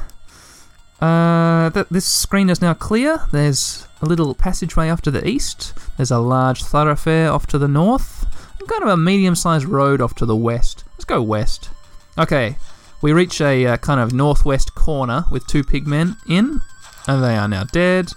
uh, 1.01 1.71
th- 1.71 1.89
this 1.91 2.07
screen 2.07 2.49
is 2.49 2.63
now 2.63 2.75
clear. 2.75 3.25
There's 3.33 3.87
a 4.01 4.07
little 4.07 4.35
passageway 4.35 4.89
off 4.89 5.03
to 5.03 5.11
the 5.11 5.27
east. 5.27 5.75
There's 5.97 6.11
a 6.11 6.19
large 6.19 6.63
thoroughfare 6.63 7.31
off 7.31 7.47
to 7.49 7.59
the 7.59 7.69
north. 7.69 8.27
And 8.59 8.69
kind 8.69 8.83
of 8.83 8.89
a 8.89 8.97
medium 8.97 9.35
sized 9.35 9.67
road 9.67 10.01
off 10.01 10.15
to 10.17 10.27
the 10.27 10.37
west. 10.37 10.85
Let's 10.93 11.05
go 11.05 11.21
west. 11.23 11.71
Okay, 12.17 12.57
we 13.03 13.13
reach 13.13 13.41
a 13.41 13.67
uh, 13.67 13.77
kind 13.79 14.01
of 14.01 14.13
northwest 14.13 14.75
corner 14.75 15.25
with 15.31 15.47
two 15.47 15.65
pigmen 15.65 16.17
in, 16.29 16.61
and 17.09 17.23
they 17.23 17.37
are 17.37 17.49
now 17.49 17.65
dead. 17.65 18.13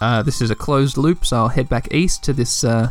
Uh, 0.00 0.22
this 0.22 0.40
is 0.40 0.50
a 0.50 0.54
closed 0.54 0.96
loop, 0.96 1.24
so 1.24 1.36
I'll 1.36 1.48
head 1.48 1.68
back 1.68 1.92
east 1.92 2.22
to 2.24 2.32
this 2.32 2.64
uh, 2.64 2.90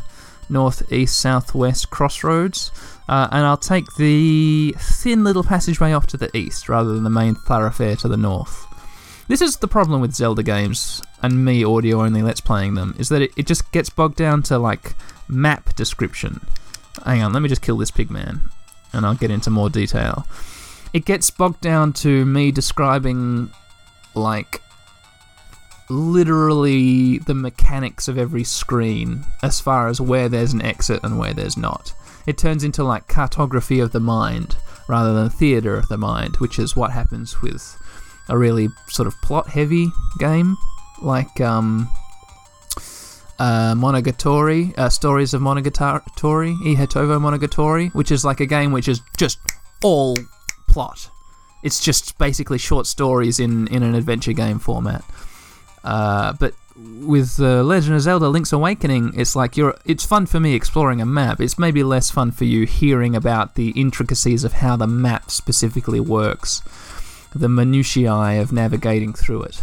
northeast 0.50 1.20
southwest 1.20 1.90
crossroads, 1.90 2.72
uh, 3.08 3.28
and 3.32 3.46
I'll 3.46 3.58
take 3.58 3.86
the 3.96 4.76
thin 4.78 5.24
little 5.24 5.44
passageway 5.44 5.94
off 5.94 6.08
to 6.08 6.18
the 6.18 6.36
east 6.36 6.70
rather 6.70 6.94
than 6.94 7.04
the 7.04 7.10
main 7.10 7.36
thoroughfare 7.36 7.96
to 7.98 8.08
the 8.08 8.18
north. 8.18 8.66
This 9.28 9.42
is 9.42 9.58
the 9.58 9.68
problem 9.68 10.02
with 10.02 10.14
Zelda 10.14 10.44
games 10.44 11.02
and 11.24 11.44
me 11.44 11.64
audio 11.64 12.04
only 12.04 12.22
let's 12.22 12.42
playing 12.42 12.76
them 12.76 12.96
is 13.00 13.10
that 13.10 13.24
it, 13.24 13.32
it 13.36 13.48
just 13.48 13.72
gets 13.72 13.90
bogged 13.90 14.18
down 14.18 14.44
to 14.44 14.60
like 14.60 14.94
map 15.28 15.74
description. 15.76 16.42
Hang 17.04 17.24
on, 17.24 17.34
let 17.34 17.42
me 17.42 17.50
just 17.50 17.64
kill 17.64 17.78
this 17.78 17.90
pigman 17.90 18.42
and 18.94 19.06
I'll 19.06 19.16
get 19.16 19.32
into 19.32 19.50
more 19.50 19.72
detail. 19.72 20.28
It 20.94 21.06
gets 21.06 21.32
bogged 21.32 21.62
down 21.62 21.94
to 21.94 22.26
me 22.26 22.52
describing 22.52 23.50
like 24.14 24.62
literally 25.90 27.20
the 27.20 27.34
mechanics 27.34 28.08
of 28.08 28.18
every 28.18 28.44
screen 28.44 29.24
as 29.44 29.60
far 29.60 29.88
as 29.88 30.02
where 30.02 30.30
there's 30.30 30.54
an 30.54 30.62
exit 30.62 31.04
and 31.04 31.18
where 31.18 31.34
there's 31.34 31.58
not. 31.58 31.94
It 32.26 32.38
turns 32.38 32.64
into 32.64 32.84
like 32.84 33.08
cartography 33.08 33.80
of 33.80 33.92
the 33.92 34.00
mind 34.00 34.58
rather 34.88 35.14
than 35.14 35.30
theater 35.30 35.76
of 35.78 35.88
the 35.88 35.98
mind, 35.98 36.38
which 36.38 36.60
is 36.60 36.76
what 36.76 36.92
happens 36.92 37.42
with 37.42 37.78
a 38.30 38.38
really 38.38 38.70
sort 38.88 39.08
of 39.08 39.14
plot 39.22 39.50
heavy 39.50 39.88
game 40.18 40.56
like 41.02 41.40
um, 41.42 41.88
uh, 43.40 43.74
Monogatari, 43.76 44.78
uh, 44.78 44.90
Stories 44.90 45.34
of 45.34 45.42
Monogatari, 45.42 46.56
Ihatovo 46.58 47.20
Monogatari, 47.20 47.94
which 47.94 48.12
is 48.12 48.26
like 48.26 48.40
a 48.40 48.46
game 48.46 48.72
which 48.72 48.88
is 48.88 49.02
just 49.18 49.40
all 49.84 50.16
plot. 50.68 51.10
It's 51.64 51.84
just 51.84 52.18
basically 52.18 52.58
short 52.58 52.86
stories 52.86 53.40
in, 53.40 53.68
in 53.68 53.84
an 53.84 53.96
adventure 53.96 54.34
game 54.34 54.60
format. 54.60 55.04
Uh, 55.86 56.34
but 56.34 56.54
with 57.02 57.40
uh, 57.40 57.64
Legend 57.64 57.96
of 57.96 58.02
Zelda: 58.02 58.28
Link's 58.28 58.52
Awakening, 58.52 59.14
it's 59.16 59.36
like 59.36 59.56
you're. 59.56 59.78
It's 59.86 60.06
fun 60.06 60.26
for 60.26 60.42
me 60.42 60.56
exploring 60.56 61.00
a 61.00 61.06
map. 61.06 61.40
It's 61.40 61.58
maybe 61.58 61.84
less 61.84 62.12
fun 62.12 62.32
for 62.32 62.44
you 62.44 62.66
hearing 62.66 63.16
about 63.16 63.56
the 63.56 63.70
intricacies 63.70 64.44
of 64.44 64.54
how 64.54 64.76
the 64.76 64.88
map 64.88 65.32
specifically 65.32 66.02
works 66.02 66.62
the 67.36 67.50
minutiae 67.50 68.42
of 68.42 68.54
navigating 68.54 69.14
through 69.14 69.44
it. 69.44 69.62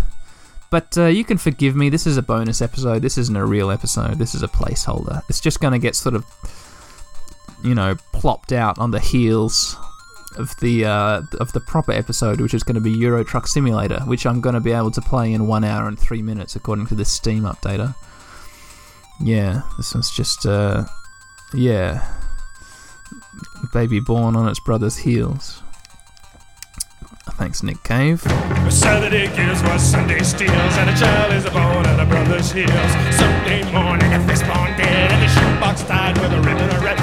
But 0.70 0.96
uh, 0.96 1.06
you 1.06 1.24
can 1.24 1.38
forgive 1.38 1.74
me, 1.74 1.88
this 1.88 2.06
is 2.06 2.16
a 2.16 2.22
bonus 2.22 2.62
episode. 2.62 3.02
This 3.02 3.18
isn't 3.18 3.36
a 3.36 3.44
real 3.44 3.70
episode. 3.70 4.18
This 4.18 4.34
is 4.34 4.42
a 4.42 4.48
placeholder. 4.48 5.22
It's 5.28 5.40
just 5.40 5.60
going 5.60 5.72
to 5.72 5.78
get 5.78 5.96
sort 5.96 6.14
of, 6.14 6.24
you 7.64 7.74
know, 7.74 7.96
plopped 8.12 8.52
out 8.52 8.78
on 8.78 8.90
the 8.90 9.00
heels 9.00 9.76
of 10.36 10.56
the 10.60 10.84
uh, 10.84 11.22
of 11.40 11.52
the 11.52 11.60
proper 11.60 11.92
episode, 11.92 12.40
which 12.40 12.54
is 12.54 12.62
going 12.62 12.74
to 12.74 12.80
be 12.80 12.90
Euro 12.90 13.24
Truck 13.24 13.46
Simulator, 13.46 14.00
which 14.00 14.26
I'm 14.26 14.40
going 14.40 14.54
to 14.54 14.60
be 14.60 14.72
able 14.72 14.90
to 14.92 15.00
play 15.00 15.32
in 15.32 15.46
one 15.46 15.64
hour 15.64 15.88
and 15.88 15.98
three 15.98 16.22
minutes, 16.22 16.56
according 16.56 16.86
to 16.88 16.94
the 16.94 17.04
Steam 17.04 17.42
updater. 17.42 17.94
Yeah, 19.20 19.62
this 19.76 19.94
one's 19.94 20.10
just 20.10 20.46
uh, 20.46 20.84
Yeah. 21.54 22.06
Baby 23.72 24.00
born 24.00 24.36
on 24.36 24.48
its 24.48 24.58
brother's 24.60 24.96
heels. 24.96 25.62
Thanks, 27.36 27.62
Nick 27.62 27.82
Cave. 27.84 28.20
Saturday 28.68 29.26
gives 29.36 29.62
was 29.62 29.82
Sunday 29.82 30.22
steals, 30.22 30.76
and 30.76 30.90
a 30.90 30.96
child 30.96 31.32
is 31.32 31.44
born 31.44 31.86
at 31.86 32.00
a 32.00 32.06
brother's 32.06 32.50
heels. 32.52 32.70
Sunday 33.16 33.62
morning, 33.72 34.12
a 34.12 34.18
fistbone 34.26 34.76
dead, 34.76 35.12
and 35.12 35.22
the 35.22 35.28
shoebox 35.28 35.82
tied 35.84 36.18
with 36.18 36.32
a 36.32 36.40
ribbon 36.40 36.68
of 36.70 36.82
red. 36.82 37.01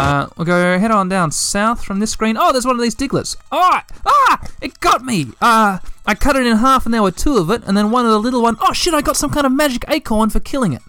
Uh, 0.00 0.28
we'll 0.36 0.46
go 0.46 0.78
head 0.78 0.90
on 0.90 1.08
down 1.08 1.30
south 1.30 1.84
from 1.84 1.98
this 1.98 2.10
screen. 2.10 2.36
Oh, 2.38 2.52
there's 2.52 2.66
one 2.66 2.76
of 2.76 2.82
these 2.82 2.94
diglets. 2.94 3.36
Ah, 3.52 3.84
ah, 4.06 4.48
it 4.60 4.80
got 4.80 5.04
me. 5.04 5.28
Uh, 5.40 5.78
I 6.06 6.14
cut 6.14 6.36
it 6.36 6.46
in 6.46 6.56
half, 6.56 6.86
and 6.86 6.94
there 6.94 7.02
were 7.02 7.10
two 7.10 7.36
of 7.36 7.50
it, 7.50 7.62
and 7.66 7.76
then 7.76 7.90
one 7.90 8.06
of 8.06 8.12
the 8.12 8.18
little 8.18 8.42
one. 8.42 8.56
Oh 8.60 8.72
shit! 8.72 8.94
I 8.94 9.02
got 9.02 9.16
some 9.16 9.30
kind 9.30 9.46
of 9.46 9.52
magic 9.52 9.84
acorn 9.88 10.30
for 10.30 10.40
killing 10.40 10.72
it. 10.72 10.82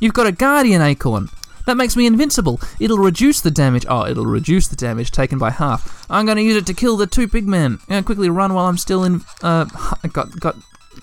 You've 0.00 0.14
got 0.14 0.26
a 0.26 0.32
guardian 0.32 0.82
acorn. 0.82 1.28
That 1.66 1.76
makes 1.76 1.96
me 1.96 2.06
invincible. 2.06 2.60
It'll 2.78 2.98
reduce 2.98 3.40
the 3.40 3.50
damage. 3.50 3.84
Oh, 3.88 4.06
it'll 4.06 4.26
reduce 4.26 4.68
the 4.68 4.76
damage 4.76 5.10
taken 5.10 5.38
by 5.38 5.50
half. 5.50 6.06
I'm 6.08 6.24
going 6.24 6.36
to 6.36 6.42
use 6.42 6.56
it 6.56 6.66
to 6.66 6.74
kill 6.74 6.96
the 6.96 7.08
two 7.08 7.26
big 7.26 7.48
men. 7.48 7.78
Quickly 7.88 8.28
run 8.28 8.54
while 8.54 8.66
I'm 8.66 8.78
still 8.78 9.02
in. 9.02 9.22
Uh, 9.42 9.66
I 10.04 10.08
got 10.08 10.38
got 10.38 10.56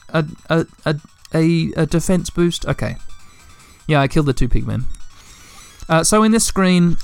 a 0.10 0.26
a, 0.50 0.66
a 0.86 0.96
a 1.34 1.72
a 1.76 1.86
defense 1.86 2.30
boost. 2.30 2.66
Okay. 2.66 2.96
Yeah, 3.88 4.00
I 4.00 4.08
killed 4.08 4.28
the 4.28 4.34
two 4.34 4.48
pigmen. 4.48 4.86
Uh, 5.90 6.04
so 6.04 6.24
in 6.24 6.32
this 6.32 6.46
screen, 6.46 6.98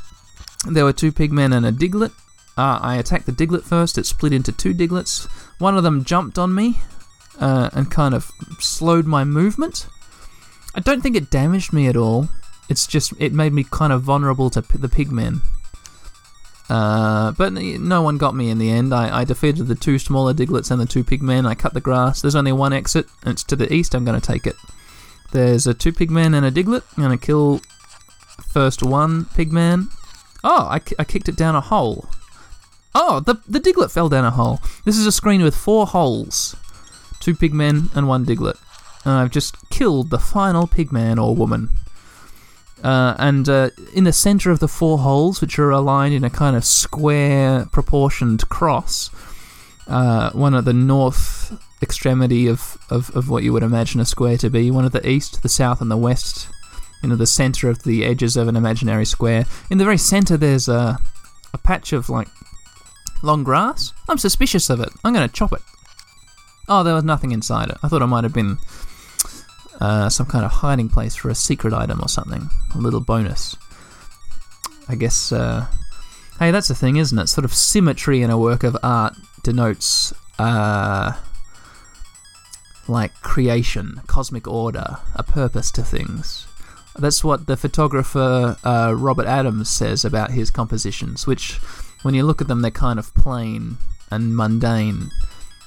there 0.67 0.85
were 0.85 0.93
two 0.93 1.11
pigmen 1.11 1.55
and 1.55 1.65
a 1.65 1.71
diglet. 1.71 2.11
Uh, 2.57 2.79
I 2.81 2.97
attacked 2.97 3.25
the 3.25 3.31
diglet 3.31 3.63
first. 3.63 3.97
It 3.97 4.05
split 4.05 4.33
into 4.33 4.51
two 4.51 4.73
diglets. 4.73 5.27
One 5.59 5.77
of 5.77 5.83
them 5.83 6.03
jumped 6.03 6.37
on 6.37 6.53
me 6.53 6.79
uh, 7.39 7.69
and 7.73 7.89
kind 7.89 8.13
of 8.13 8.31
slowed 8.59 9.05
my 9.05 9.23
movement. 9.23 9.87
I 10.75 10.81
don't 10.81 11.01
think 11.01 11.15
it 11.15 11.31
damaged 11.31 11.73
me 11.73 11.87
at 11.87 11.95
all. 11.95 12.29
It's 12.69 12.85
just 12.85 13.13
it 13.17 13.33
made 13.33 13.53
me 13.53 13.63
kind 13.63 13.93
of 13.93 14.03
vulnerable 14.03 14.49
to 14.51 14.61
p- 14.61 14.77
the 14.77 14.89
pigmen. 14.89 15.41
Uh, 16.69 17.31
but 17.31 17.51
no 17.53 18.01
one 18.03 18.17
got 18.17 18.35
me 18.35 18.49
in 18.49 18.59
the 18.59 18.69
end. 18.69 18.93
I, 18.93 19.21
I 19.21 19.23
defeated 19.23 19.67
the 19.67 19.75
two 19.75 19.97
smaller 19.97 20.33
diglets 20.33 20.69
and 20.69 20.79
the 20.79 20.85
two 20.85 21.03
pigmen. 21.03 21.47
I 21.47 21.55
cut 21.55 21.73
the 21.73 21.81
grass. 21.81 22.21
There's 22.21 22.35
only 22.35 22.51
one 22.51 22.73
exit, 22.73 23.07
and 23.23 23.31
it's 23.31 23.43
to 23.45 23.55
the 23.55 23.73
east. 23.73 23.95
I'm 23.95 24.05
going 24.05 24.19
to 24.19 24.25
take 24.25 24.45
it. 24.45 24.55
There's 25.31 25.65
a 25.65 25.73
two 25.73 25.91
pigmen 25.91 26.35
and 26.35 26.45
a 26.45 26.51
diglet. 26.51 26.83
I'm 26.95 27.03
going 27.03 27.17
to 27.17 27.25
kill 27.25 27.61
first 28.51 28.83
one 28.83 29.25
pigman. 29.25 29.87
Oh, 30.43 30.67
I, 30.69 30.81
I 30.97 31.03
kicked 31.03 31.29
it 31.29 31.35
down 31.35 31.55
a 31.55 31.61
hole. 31.61 32.09
Oh, 32.95 33.19
the, 33.19 33.35
the 33.47 33.59
diglet 33.59 33.91
fell 33.91 34.09
down 34.09 34.25
a 34.25 34.31
hole. 34.31 34.59
This 34.85 34.97
is 34.97 35.05
a 35.05 35.11
screen 35.11 35.43
with 35.43 35.55
four 35.55 35.85
holes 35.85 36.55
two 37.19 37.35
pigmen 37.35 37.95
and 37.95 38.07
one 38.07 38.25
diglet. 38.25 38.57
And 39.05 39.13
I've 39.13 39.31
just 39.31 39.69
killed 39.69 40.09
the 40.09 40.19
final 40.19 40.67
pigman 40.67 41.21
or 41.21 41.35
woman. 41.35 41.69
Uh, 42.83 43.15
and 43.19 43.47
uh, 43.49 43.69
in 43.93 44.05
the 44.05 44.13
center 44.13 44.51
of 44.51 44.59
the 44.59 44.67
four 44.67 44.99
holes, 44.99 45.41
which 45.41 45.59
are 45.59 45.69
aligned 45.69 46.13
in 46.13 46.23
a 46.23 46.29
kind 46.29 46.55
of 46.55 46.63
square 46.63 47.67
proportioned 47.71 48.47
cross, 48.49 49.09
uh, 49.87 50.31
one 50.31 50.55
at 50.55 50.65
the 50.65 50.73
north 50.73 51.57
extremity 51.81 52.47
of, 52.47 52.77
of, 52.89 53.09
of 53.15 53.29
what 53.29 53.43
you 53.43 53.51
would 53.51 53.63
imagine 53.63 53.99
a 53.99 54.05
square 54.05 54.37
to 54.37 54.49
be, 54.49 54.71
one 54.71 54.85
at 54.85 54.93
the 54.93 55.07
east, 55.07 55.41
the 55.43 55.49
south, 55.49 55.81
and 55.81 55.91
the 55.91 55.97
west, 55.97 56.47
you 57.01 57.09
know, 57.09 57.15
the 57.15 57.27
center 57.27 57.69
of 57.69 57.83
the 57.83 58.05
edges 58.05 58.35
of 58.35 58.47
an 58.47 58.55
imaginary 58.55 59.05
square. 59.05 59.45
In 59.69 59.77
the 59.77 59.83
very 59.83 59.97
center, 59.97 60.37
there's 60.37 60.67
a, 60.67 60.97
a 61.53 61.57
patch 61.57 61.93
of 61.93 62.09
like 62.09 62.27
long 63.23 63.43
grass. 63.43 63.93
I'm 64.07 64.17
suspicious 64.17 64.69
of 64.69 64.79
it. 64.79 64.89
I'm 65.03 65.13
going 65.13 65.27
to 65.27 65.33
chop 65.33 65.53
it. 65.53 65.61
Oh, 66.67 66.83
there 66.83 66.93
was 66.93 67.03
nothing 67.03 67.31
inside 67.31 67.69
it. 67.69 67.77
I 67.81 67.87
thought 67.87 68.01
it 68.01 68.07
might 68.07 68.23
have 68.23 68.33
been 68.33 68.57
uh, 69.79 70.09
some 70.09 70.25
kind 70.25 70.45
of 70.45 70.51
hiding 70.51 70.89
place 70.89 71.15
for 71.15 71.29
a 71.29 71.35
secret 71.35 71.73
item 71.73 71.99
or 72.01 72.07
something. 72.07 72.49
A 72.75 72.77
little 72.77 72.99
bonus. 73.01 73.55
I 74.87 74.95
guess. 74.95 75.31
Uh, 75.31 75.67
hey, 76.39 76.51
that's 76.51 76.67
the 76.67 76.75
thing, 76.75 76.97
isn't 76.97 77.17
it? 77.17 77.27
Sort 77.27 77.45
of 77.45 77.53
symmetry 77.53 78.21
in 78.21 78.29
a 78.29 78.37
work 78.37 78.63
of 78.63 78.77
art 78.83 79.15
denotes. 79.43 80.13
Uh, 80.37 81.13
like 82.87 83.13
creation, 83.21 84.01
cosmic 84.07 84.47
order, 84.47 84.97
a 85.15 85.23
purpose 85.23 85.69
to 85.71 85.83
things. 85.83 86.47
That's 86.97 87.23
what 87.23 87.47
the 87.47 87.55
photographer 87.55 88.57
uh, 88.63 88.93
Robert 88.97 89.27
Adams 89.27 89.69
says 89.69 90.03
about 90.03 90.31
his 90.31 90.51
compositions, 90.51 91.25
which, 91.25 91.59
when 92.01 92.13
you 92.13 92.23
look 92.23 92.41
at 92.41 92.47
them, 92.47 92.61
they're 92.61 92.71
kind 92.71 92.99
of 92.99 93.13
plain 93.13 93.77
and 94.11 94.35
mundane. 94.35 95.11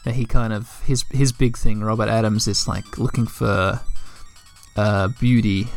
He 0.05 0.25
kind 0.25 0.53
of 0.53 0.83
his 0.85 1.05
his 1.11 1.31
big 1.33 1.57
thing, 1.57 1.81
Robert 1.81 2.09
Adams, 2.09 2.49
is 2.49 2.67
like 2.67 2.99
looking 2.99 3.27
for 3.27 3.81
uh, 4.77 5.09
beauty 5.21 5.69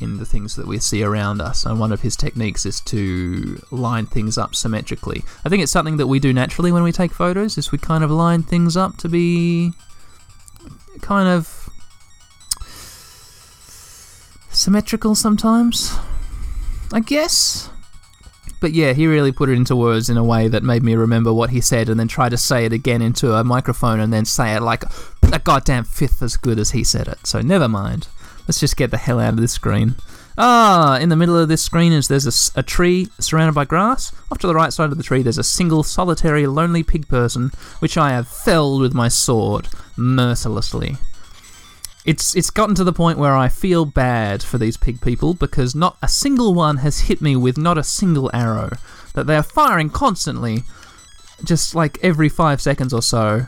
in 0.00 0.18
the 0.18 0.24
things 0.24 0.56
that 0.56 0.66
we 0.66 0.78
see 0.78 1.02
around 1.02 1.40
us. 1.40 1.64
And 1.64 1.80
one 1.80 1.92
of 1.92 2.00
his 2.00 2.16
techniques 2.16 2.66
is 2.66 2.80
to 2.82 3.60
line 3.70 4.06
things 4.06 4.38
up 4.38 4.54
symmetrically. 4.54 5.22
I 5.44 5.48
think 5.48 5.62
it's 5.62 5.72
something 5.72 5.96
that 5.96 6.06
we 6.06 6.18
do 6.18 6.32
naturally 6.32 6.72
when 6.72 6.82
we 6.82 6.92
take 6.92 7.12
photos. 7.12 7.58
Is 7.58 7.72
we 7.72 7.78
kind 7.78 8.04
of 8.04 8.10
line 8.10 8.42
things 8.42 8.76
up 8.76 8.96
to 8.98 9.08
be 9.08 9.72
kind 11.00 11.28
of 11.28 11.59
symmetrical 14.50 15.14
sometimes. 15.14 15.96
I 16.92 17.00
guess. 17.00 17.70
But 18.60 18.72
yeah, 18.72 18.92
he 18.92 19.06
really 19.06 19.32
put 19.32 19.48
it 19.48 19.54
into 19.54 19.74
words 19.74 20.10
in 20.10 20.16
a 20.16 20.24
way 20.24 20.48
that 20.48 20.62
made 20.62 20.82
me 20.82 20.94
remember 20.94 21.32
what 21.32 21.50
he 21.50 21.60
said 21.60 21.88
and 21.88 21.98
then 21.98 22.08
try 22.08 22.28
to 22.28 22.36
say 22.36 22.66
it 22.66 22.72
again 22.72 23.00
into 23.00 23.32
a 23.32 23.42
microphone 23.42 24.00
and 24.00 24.12
then 24.12 24.26
say 24.26 24.54
it 24.54 24.60
like 24.60 24.84
a 25.32 25.38
goddamn 25.38 25.84
fifth 25.84 26.22
as 26.22 26.36
good 26.36 26.58
as 26.58 26.72
he 26.72 26.84
said 26.84 27.08
it. 27.08 27.26
So 27.26 27.40
never 27.40 27.68
mind. 27.68 28.08
Let's 28.46 28.60
just 28.60 28.76
get 28.76 28.90
the 28.90 28.98
hell 28.98 29.20
out 29.20 29.34
of 29.34 29.40
this 29.40 29.52
screen. 29.52 29.94
Ah, 30.36 30.98
in 30.98 31.08
the 31.08 31.16
middle 31.16 31.36
of 31.36 31.48
this 31.48 31.62
screen 31.62 31.92
is 31.92 32.08
there's 32.08 32.50
a 32.54 32.62
tree 32.62 33.08
surrounded 33.18 33.54
by 33.54 33.64
grass. 33.64 34.12
Off 34.30 34.38
to 34.38 34.46
the 34.46 34.54
right 34.54 34.72
side 34.72 34.90
of 34.90 34.96
the 34.96 35.04
tree, 35.04 35.22
there's 35.22 35.38
a 35.38 35.44
single, 35.44 35.82
solitary, 35.82 36.46
lonely 36.46 36.82
pig 36.82 37.08
person, 37.08 37.50
which 37.78 37.96
I 37.96 38.10
have 38.10 38.28
felled 38.28 38.80
with 38.80 38.94
my 38.94 39.08
sword 39.08 39.68
mercilessly. 39.96 40.96
It's 42.04 42.34
it's 42.34 42.50
gotten 42.50 42.74
to 42.76 42.84
the 42.84 42.92
point 42.92 43.18
where 43.18 43.36
I 43.36 43.48
feel 43.48 43.84
bad 43.84 44.42
for 44.42 44.56
these 44.56 44.78
pig 44.78 45.00
people 45.00 45.34
because 45.34 45.74
not 45.74 45.98
a 46.02 46.08
single 46.08 46.54
one 46.54 46.78
has 46.78 47.00
hit 47.00 47.20
me 47.20 47.36
with 47.36 47.58
not 47.58 47.76
a 47.76 47.84
single 47.84 48.30
arrow. 48.32 48.70
That 49.14 49.26
they 49.26 49.36
are 49.36 49.42
firing 49.42 49.90
constantly, 49.90 50.62
just 51.44 51.74
like 51.74 51.98
every 52.02 52.28
five 52.28 52.60
seconds 52.60 52.94
or 52.94 53.02
so, 53.02 53.46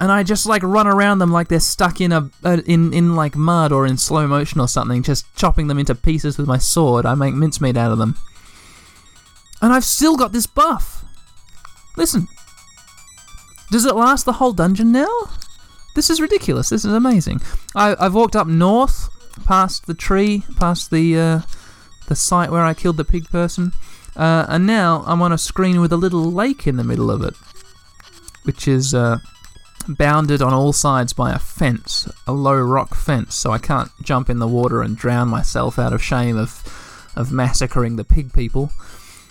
and 0.00 0.10
I 0.10 0.22
just 0.22 0.46
like 0.46 0.62
run 0.62 0.86
around 0.86 1.18
them 1.18 1.30
like 1.30 1.48
they're 1.48 1.60
stuck 1.60 2.00
in 2.00 2.12
a, 2.12 2.30
in 2.66 2.94
in 2.94 3.14
like 3.14 3.36
mud 3.36 3.72
or 3.72 3.86
in 3.86 3.98
slow 3.98 4.26
motion 4.26 4.60
or 4.60 4.68
something, 4.68 5.02
just 5.02 5.32
chopping 5.36 5.66
them 5.66 5.78
into 5.78 5.94
pieces 5.94 6.38
with 6.38 6.46
my 6.46 6.58
sword. 6.58 7.04
I 7.04 7.14
make 7.14 7.34
mincemeat 7.34 7.76
out 7.76 7.92
of 7.92 7.98
them, 7.98 8.16
and 9.60 9.72
I've 9.72 9.84
still 9.84 10.16
got 10.16 10.32
this 10.32 10.46
buff. 10.46 11.04
Listen, 11.96 12.26
does 13.70 13.84
it 13.84 13.94
last 13.94 14.24
the 14.24 14.34
whole 14.34 14.52
dungeon 14.52 14.92
now? 14.92 15.28
This 15.94 16.10
is 16.10 16.20
ridiculous. 16.20 16.70
This 16.70 16.84
is 16.84 16.92
amazing. 16.92 17.40
I, 17.74 17.96
I've 17.98 18.14
walked 18.14 18.36
up 18.36 18.46
north, 18.46 19.08
past 19.44 19.86
the 19.86 19.94
tree, 19.94 20.44
past 20.56 20.90
the 20.90 21.18
uh, 21.18 21.40
the 22.08 22.16
site 22.16 22.50
where 22.50 22.64
I 22.64 22.74
killed 22.74 22.96
the 22.96 23.04
pig 23.04 23.28
person, 23.28 23.72
uh, 24.16 24.46
and 24.48 24.66
now 24.66 25.04
I'm 25.06 25.22
on 25.22 25.32
a 25.32 25.38
screen 25.38 25.80
with 25.80 25.92
a 25.92 25.96
little 25.96 26.30
lake 26.30 26.66
in 26.66 26.76
the 26.76 26.84
middle 26.84 27.10
of 27.10 27.22
it, 27.22 27.34
which 28.44 28.66
is 28.66 28.94
uh, 28.94 29.18
bounded 29.88 30.42
on 30.42 30.52
all 30.52 30.72
sides 30.72 31.12
by 31.12 31.32
a 31.32 31.38
fence, 31.38 32.08
a 32.26 32.32
low 32.32 32.58
rock 32.58 32.94
fence, 32.94 33.34
so 33.34 33.50
I 33.50 33.58
can't 33.58 33.90
jump 34.02 34.30
in 34.30 34.38
the 34.38 34.48
water 34.48 34.82
and 34.82 34.96
drown 34.96 35.28
myself 35.28 35.78
out 35.78 35.92
of 35.92 36.02
shame 36.02 36.36
of 36.36 36.62
of 37.16 37.30
massacring 37.30 37.96
the 37.96 38.04
pig 38.04 38.32
people. 38.32 38.70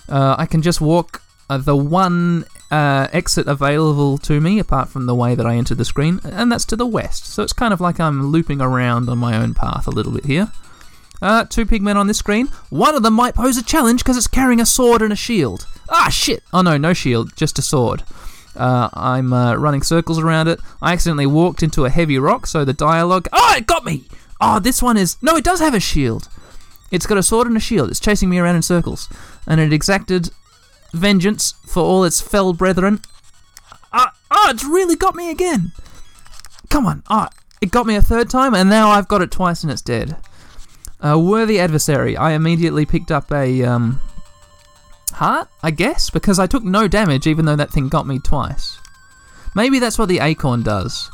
Uh, 0.07 0.35
I 0.37 0.45
can 0.45 0.61
just 0.61 0.81
walk 0.81 1.21
uh, 1.49 1.57
the 1.57 1.75
one 1.75 2.45
uh, 2.71 3.07
exit 3.11 3.47
available 3.47 4.17
to 4.19 4.39
me, 4.39 4.57
apart 4.57 4.89
from 4.89 5.05
the 5.05 5.13
way 5.13 5.35
that 5.35 5.45
I 5.45 5.55
entered 5.55 5.77
the 5.77 5.85
screen, 5.85 6.21
and 6.23 6.51
that's 6.51 6.65
to 6.65 6.75
the 6.75 6.87
west. 6.87 7.27
So 7.27 7.43
it's 7.43 7.53
kind 7.53 7.73
of 7.73 7.81
like 7.81 7.99
I'm 7.99 8.27
looping 8.27 8.61
around 8.61 9.09
on 9.09 9.17
my 9.17 9.37
own 9.37 9.53
path 9.53 9.87
a 9.87 9.91
little 9.91 10.13
bit 10.13 10.25
here. 10.25 10.51
Uh, 11.21 11.43
two 11.43 11.65
pigmen 11.65 11.97
on 11.97 12.07
this 12.07 12.17
screen. 12.17 12.47
One 12.69 12.95
of 12.95 13.03
them 13.03 13.13
might 13.13 13.35
pose 13.35 13.57
a 13.57 13.63
challenge 13.63 14.03
because 14.03 14.17
it's 14.17 14.27
carrying 14.27 14.59
a 14.59 14.65
sword 14.65 15.01
and 15.01 15.13
a 15.13 15.17
shield. 15.17 15.67
Ah, 15.89 16.09
shit! 16.09 16.41
Oh 16.51 16.61
no, 16.61 16.77
no 16.77 16.93
shield, 16.93 17.35
just 17.35 17.59
a 17.59 17.61
sword. 17.61 18.03
Uh, 18.55 18.89
I'm 18.93 19.31
uh, 19.31 19.55
running 19.55 19.83
circles 19.83 20.17
around 20.17 20.47
it. 20.47 20.59
I 20.81 20.93
accidentally 20.93 21.27
walked 21.27 21.61
into 21.61 21.85
a 21.85 21.89
heavy 21.89 22.17
rock, 22.17 22.47
so 22.47 22.65
the 22.65 22.73
dialogue. 22.73 23.27
Oh, 23.31 23.53
it 23.57 23.67
got 23.67 23.85
me! 23.85 24.05
Oh, 24.39 24.59
this 24.59 24.81
one 24.81 24.97
is. 24.97 25.17
No, 25.21 25.35
it 25.35 25.43
does 25.43 25.59
have 25.59 25.75
a 25.75 25.79
shield. 25.79 26.27
It's 26.89 27.05
got 27.05 27.17
a 27.17 27.23
sword 27.23 27.47
and 27.47 27.55
a 27.55 27.59
shield. 27.59 27.89
It's 27.89 27.99
chasing 27.99 28.29
me 28.29 28.39
around 28.39 28.55
in 28.55 28.61
circles. 28.61 29.07
And 29.47 29.61
it 29.61 29.71
exacted 29.71 30.31
vengeance 30.93 31.53
for 31.65 31.83
all 31.83 32.03
its 32.03 32.21
fell 32.21 32.53
brethren. 32.53 33.01
Ah, 33.93 34.13
ah, 34.29 34.51
it's 34.51 34.63
really 34.63 34.95
got 34.95 35.15
me 35.15 35.29
again. 35.29 35.71
Come 36.69 36.85
on. 36.85 37.03
Ah, 37.09 37.29
it 37.61 37.71
got 37.71 37.85
me 37.85 37.95
a 37.95 38.01
third 38.01 38.29
time, 38.29 38.53
and 38.53 38.69
now 38.69 38.89
I've 38.89 39.07
got 39.07 39.21
it 39.21 39.31
twice 39.31 39.63
and 39.63 39.71
it's 39.71 39.81
dead. 39.81 40.15
A 40.99 41.17
worthy 41.19 41.59
adversary. 41.59 42.15
I 42.15 42.31
immediately 42.31 42.85
picked 42.85 43.11
up 43.11 43.31
a 43.31 43.63
um, 43.63 43.99
heart, 45.13 45.49
I 45.63 45.71
guess, 45.71 46.09
because 46.09 46.39
I 46.39 46.47
took 46.47 46.63
no 46.63 46.87
damage 46.87 47.27
even 47.27 47.45
though 47.45 47.55
that 47.55 47.71
thing 47.71 47.89
got 47.89 48.07
me 48.07 48.19
twice. 48.19 48.79
Maybe 49.55 49.79
that's 49.79 49.99
what 49.99 50.09
the 50.09 50.19
acorn 50.19 50.63
does. 50.63 51.09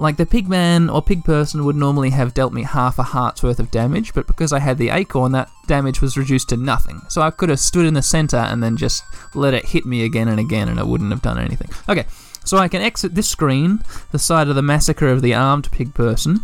Like 0.00 0.16
the 0.16 0.24
pigman 0.24 0.90
or 0.90 1.02
pig 1.02 1.24
person 1.24 1.62
would 1.66 1.76
normally 1.76 2.08
have 2.08 2.32
dealt 2.32 2.54
me 2.54 2.62
half 2.62 2.98
a 2.98 3.02
heart's 3.02 3.42
worth 3.42 3.60
of 3.60 3.70
damage, 3.70 4.14
but 4.14 4.26
because 4.26 4.50
I 4.50 4.58
had 4.58 4.78
the 4.78 4.88
acorn, 4.88 5.32
that 5.32 5.50
damage 5.66 6.00
was 6.00 6.16
reduced 6.16 6.48
to 6.48 6.56
nothing. 6.56 7.02
So 7.10 7.20
I 7.20 7.30
could 7.30 7.50
have 7.50 7.60
stood 7.60 7.84
in 7.84 7.92
the 7.92 8.00
center 8.00 8.38
and 8.38 8.62
then 8.62 8.78
just 8.78 9.04
let 9.34 9.52
it 9.52 9.66
hit 9.66 9.84
me 9.84 10.02
again 10.02 10.26
and 10.26 10.40
again, 10.40 10.70
and 10.70 10.80
it 10.80 10.86
wouldn't 10.86 11.10
have 11.10 11.20
done 11.20 11.38
anything. 11.38 11.68
Okay, 11.86 12.06
so 12.46 12.56
I 12.56 12.66
can 12.66 12.80
exit 12.80 13.14
this 13.14 13.28
screen, 13.28 13.80
the 14.10 14.18
side 14.18 14.48
of 14.48 14.54
the 14.54 14.62
massacre 14.62 15.08
of 15.08 15.20
the 15.20 15.34
armed 15.34 15.70
pig 15.70 15.92
person, 15.92 16.40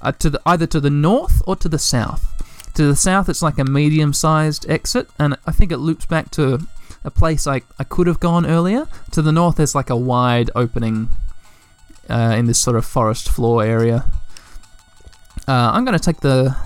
uh, 0.00 0.12
to 0.12 0.30
the, 0.30 0.40
either 0.46 0.66
to 0.68 0.80
the 0.80 0.88
north 0.88 1.42
or 1.46 1.56
to 1.56 1.68
the 1.68 1.78
south. 1.78 2.24
To 2.72 2.86
the 2.86 2.96
south, 2.96 3.28
it's 3.28 3.42
like 3.42 3.58
a 3.58 3.64
medium-sized 3.64 4.64
exit, 4.70 5.08
and 5.18 5.36
I 5.46 5.52
think 5.52 5.72
it 5.72 5.76
loops 5.76 6.06
back 6.06 6.30
to 6.32 6.66
a 7.04 7.10
place 7.10 7.46
I, 7.46 7.60
I 7.78 7.84
could 7.84 8.06
have 8.06 8.18
gone 8.18 8.46
earlier. 8.46 8.88
To 9.10 9.20
the 9.20 9.30
north, 9.30 9.56
there's 9.56 9.74
like 9.74 9.90
a 9.90 9.96
wide 9.96 10.50
opening 10.54 11.10
uh, 12.08 12.34
in 12.36 12.46
this 12.46 12.60
sort 12.60 12.76
of 12.76 12.84
forest 12.84 13.28
floor 13.28 13.64
area. 13.64 14.04
Uh, 15.46 15.70
I'm 15.72 15.84
gonna 15.84 15.98
take 15.98 16.20
the 16.20 16.56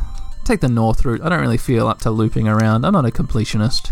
take 0.45 0.61
the 0.61 0.69
north 0.69 1.05
route. 1.05 1.21
I 1.23 1.29
don't 1.29 1.41
really 1.41 1.59
feel 1.59 1.89
up 1.89 1.99
to 2.01 2.11
looping 2.11 2.49
around. 2.49 2.85
I'm 2.85 2.93
not 2.93 3.07
a 3.07 3.11
completionist. 3.11 3.91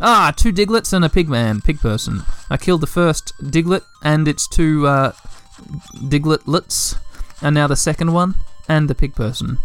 Ah, 0.00 0.32
two 0.36 0.52
diglets 0.52 0.92
and 0.92 1.04
a 1.04 1.08
pigman, 1.08 1.64
pig 1.64 1.80
person. 1.80 2.22
I 2.50 2.58
killed 2.58 2.82
the 2.82 2.86
first 2.86 3.32
diglet 3.42 3.82
and 4.02 4.28
its 4.28 4.46
two 4.46 4.86
uh, 4.86 5.12
digletlets, 5.94 6.98
and 7.40 7.54
now 7.54 7.66
the 7.66 7.76
second 7.76 8.12
one 8.12 8.34
and 8.68 8.90
the 8.90 8.94
pig 8.94 9.14
person. 9.14 9.58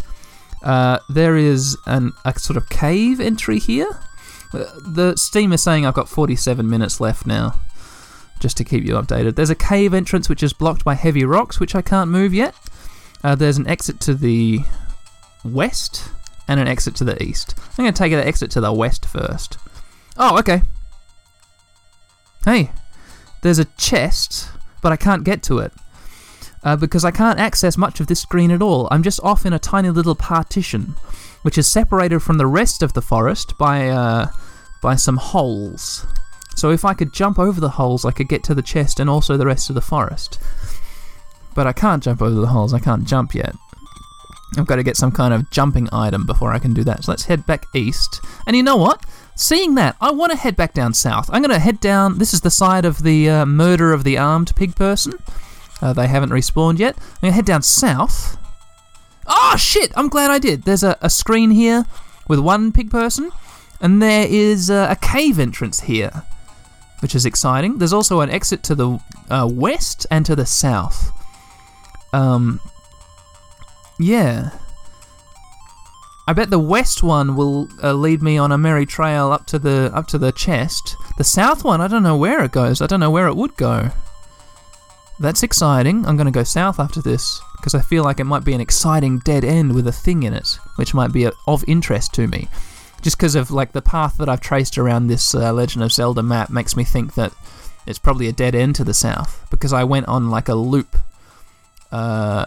Uh, 0.63 0.99
there 1.09 1.35
is 1.35 1.77
an, 1.85 2.13
a 2.23 2.37
sort 2.39 2.55
of 2.55 2.69
cave 2.69 3.19
entry 3.19 3.59
here. 3.59 3.99
Uh, 4.53 4.65
the 4.85 5.15
Steam 5.17 5.51
is 5.53 5.63
saying 5.63 5.85
I've 5.85 5.93
got 5.93 6.07
47 6.07 6.69
minutes 6.69 7.01
left 7.01 7.25
now, 7.25 7.59
just 8.41 8.57
to 8.57 8.65
keep 8.65 8.83
you 8.83 8.95
updated. 8.95 9.35
There's 9.35 9.49
a 9.49 9.55
cave 9.55 9.93
entrance 9.93 10.27
which 10.27 10.43
is 10.43 10.51
blocked 10.51 10.83
by 10.83 10.95
heavy 10.95 11.23
rocks, 11.23 11.59
which 11.59 11.75
I 11.75 11.81
can't 11.81 12.11
move 12.11 12.33
yet. 12.33 12.55
Uh, 13.23 13.35
there's 13.35 13.57
an 13.57 13.67
exit 13.67 13.99
to 14.01 14.13
the 14.13 14.59
west 15.45 16.09
and 16.47 16.59
an 16.59 16.67
exit 16.67 16.95
to 16.95 17.03
the 17.03 17.21
east. 17.23 17.55
I'm 17.57 17.85
going 17.85 17.93
to 17.93 17.97
take 17.97 18.11
the 18.11 18.25
exit 18.25 18.51
to 18.51 18.61
the 18.61 18.73
west 18.73 19.05
first. 19.05 19.57
Oh, 20.17 20.37
okay. 20.39 20.63
Hey, 22.43 22.71
there's 23.41 23.59
a 23.59 23.65
chest, 23.77 24.49
but 24.81 24.91
I 24.91 24.97
can't 24.97 25.23
get 25.23 25.43
to 25.43 25.59
it. 25.59 25.71
Uh, 26.63 26.75
because 26.75 27.05
I 27.05 27.11
can't 27.11 27.39
access 27.39 27.77
much 27.77 27.99
of 27.99 28.07
this 28.07 28.21
screen 28.21 28.51
at 28.51 28.61
all. 28.61 28.87
I'm 28.91 29.01
just 29.01 29.19
off 29.23 29.45
in 29.45 29.53
a 29.53 29.59
tiny 29.59 29.89
little 29.89 30.13
partition, 30.13 30.95
which 31.41 31.57
is 31.57 31.67
separated 31.67 32.19
from 32.19 32.37
the 32.37 32.45
rest 32.45 32.83
of 32.83 32.93
the 32.93 33.01
forest 33.01 33.57
by 33.57 33.87
uh, 33.89 34.27
by 34.81 34.95
some 34.95 35.17
holes. 35.17 36.05
So 36.61 36.69
if 36.69 36.85
I 36.85 36.93
could 36.93 37.11
jump 37.11 37.39
over 37.39 37.59
the 37.59 37.69
holes, 37.69 38.05
I 38.05 38.11
could 38.11 38.27
get 38.27 38.43
to 38.43 38.53
the 38.53 38.61
chest 38.61 38.99
and 38.99 39.09
also 39.09 39.35
the 39.35 39.47
rest 39.47 39.69
of 39.69 39.73
the 39.73 39.81
forest. 39.81 40.37
But 41.55 41.65
I 41.65 41.73
can't 41.73 42.03
jump 42.03 42.21
over 42.21 42.39
the 42.39 42.45
holes. 42.45 42.71
I 42.71 42.77
can't 42.77 43.03
jump 43.03 43.33
yet. 43.33 43.55
I've 44.55 44.67
got 44.67 44.75
to 44.75 44.83
get 44.83 44.95
some 44.95 45.11
kind 45.11 45.33
of 45.33 45.49
jumping 45.49 45.89
item 45.91 46.27
before 46.27 46.53
I 46.53 46.59
can 46.59 46.75
do 46.75 46.83
that. 46.83 47.03
So 47.03 47.13
let's 47.13 47.25
head 47.25 47.47
back 47.47 47.65
east. 47.73 48.23
And 48.45 48.55
you 48.55 48.61
know 48.61 48.75
what? 48.75 49.03
Seeing 49.35 49.73
that, 49.73 49.95
I 49.99 50.11
want 50.11 50.33
to 50.33 50.37
head 50.37 50.55
back 50.55 50.75
down 50.75 50.93
south. 50.93 51.31
I'm 51.33 51.41
going 51.41 51.49
to 51.49 51.57
head 51.57 51.79
down. 51.79 52.19
This 52.19 52.31
is 52.31 52.41
the 52.41 52.51
side 52.51 52.85
of 52.85 53.01
the 53.01 53.27
uh, 53.27 53.45
murder 53.47 53.91
of 53.91 54.03
the 54.03 54.19
armed 54.19 54.55
pig 54.55 54.75
person. 54.75 55.13
Uh, 55.81 55.93
they 55.93 56.05
haven't 56.05 56.29
respawned 56.29 56.77
yet. 56.77 56.95
I'm 56.95 57.21
going 57.21 57.31
to 57.31 57.35
head 57.37 57.45
down 57.45 57.63
south. 57.63 58.37
Oh, 59.25 59.55
shit! 59.57 59.91
I'm 59.95 60.09
glad 60.09 60.29
I 60.29 60.37
did. 60.37 60.61
There's 60.65 60.83
a, 60.83 60.95
a 61.01 61.09
screen 61.09 61.49
here 61.49 61.87
with 62.27 62.37
one 62.37 62.71
pig 62.71 62.91
person, 62.91 63.31
and 63.79 63.99
there 63.99 64.27
is 64.29 64.69
uh, 64.69 64.89
a 64.91 64.95
cave 64.95 65.39
entrance 65.39 65.79
here, 65.79 66.21
which 67.01 67.15
is 67.15 67.25
exciting. 67.25 67.77
There's 67.77 67.93
also 67.93 68.21
an 68.21 68.29
exit 68.29 68.63
to 68.63 68.75
the 68.75 68.99
uh, 69.29 69.49
west 69.51 70.05
and 70.11 70.25
to 70.25 70.35
the 70.35 70.45
south. 70.45 71.11
Um, 72.13 72.59
yeah. 73.99 74.51
I 76.27 76.33
bet 76.33 76.49
the 76.49 76.59
west 76.59 77.03
one 77.03 77.35
will 77.35 77.67
uh, 77.83 77.93
lead 77.93 78.21
me 78.21 78.37
on 78.37 78.51
a 78.51 78.57
merry 78.57 78.85
trail 78.85 79.31
up 79.31 79.45
to 79.47 79.59
the 79.59 79.91
up 79.93 80.07
to 80.07 80.17
the 80.17 80.31
chest. 80.31 80.95
The 81.17 81.23
south 81.23 81.63
one, 81.63 81.81
I 81.81 81.87
don't 81.87 82.03
know 82.03 82.15
where 82.15 82.43
it 82.43 82.51
goes. 82.51 82.81
I 82.81 82.87
don't 82.87 82.99
know 82.99 83.11
where 83.11 83.27
it 83.27 83.35
would 83.35 83.55
go. 83.57 83.89
That's 85.19 85.43
exciting. 85.43 86.05
I'm 86.05 86.17
going 86.17 86.25
to 86.25 86.31
go 86.31 86.43
south 86.43 86.79
after 86.79 87.01
this 87.01 87.41
because 87.57 87.75
I 87.75 87.81
feel 87.81 88.03
like 88.03 88.19
it 88.19 88.23
might 88.23 88.43
be 88.43 88.53
an 88.53 88.61
exciting 88.61 89.19
dead 89.19 89.43
end 89.43 89.75
with 89.75 89.87
a 89.87 89.91
thing 89.91 90.23
in 90.23 90.33
it, 90.33 90.57
which 90.77 90.93
might 90.93 91.11
be 91.11 91.29
of 91.47 91.63
interest 91.67 92.13
to 92.15 92.27
me. 92.27 92.47
Just 93.01 93.17
because 93.17 93.35
of 93.35 93.51
like 93.51 93.71
the 93.71 93.81
path 93.81 94.17
that 94.17 94.29
I've 94.29 94.41
traced 94.41 94.77
around 94.77 95.07
this 95.07 95.33
uh, 95.33 95.51
Legend 95.51 95.83
of 95.83 95.91
Zelda 95.91 96.21
map 96.21 96.49
makes 96.49 96.75
me 96.75 96.83
think 96.83 97.15
that 97.15 97.33
it's 97.87 97.99
probably 97.99 98.27
a 98.27 98.31
dead 98.31 98.53
end 98.53 98.75
to 98.75 98.83
the 98.83 98.93
south 98.93 99.47
because 99.49 99.73
I 99.73 99.83
went 99.83 100.07
on 100.07 100.29
like 100.29 100.49
a 100.49 100.55
loop, 100.55 100.95
uh, 101.91 102.45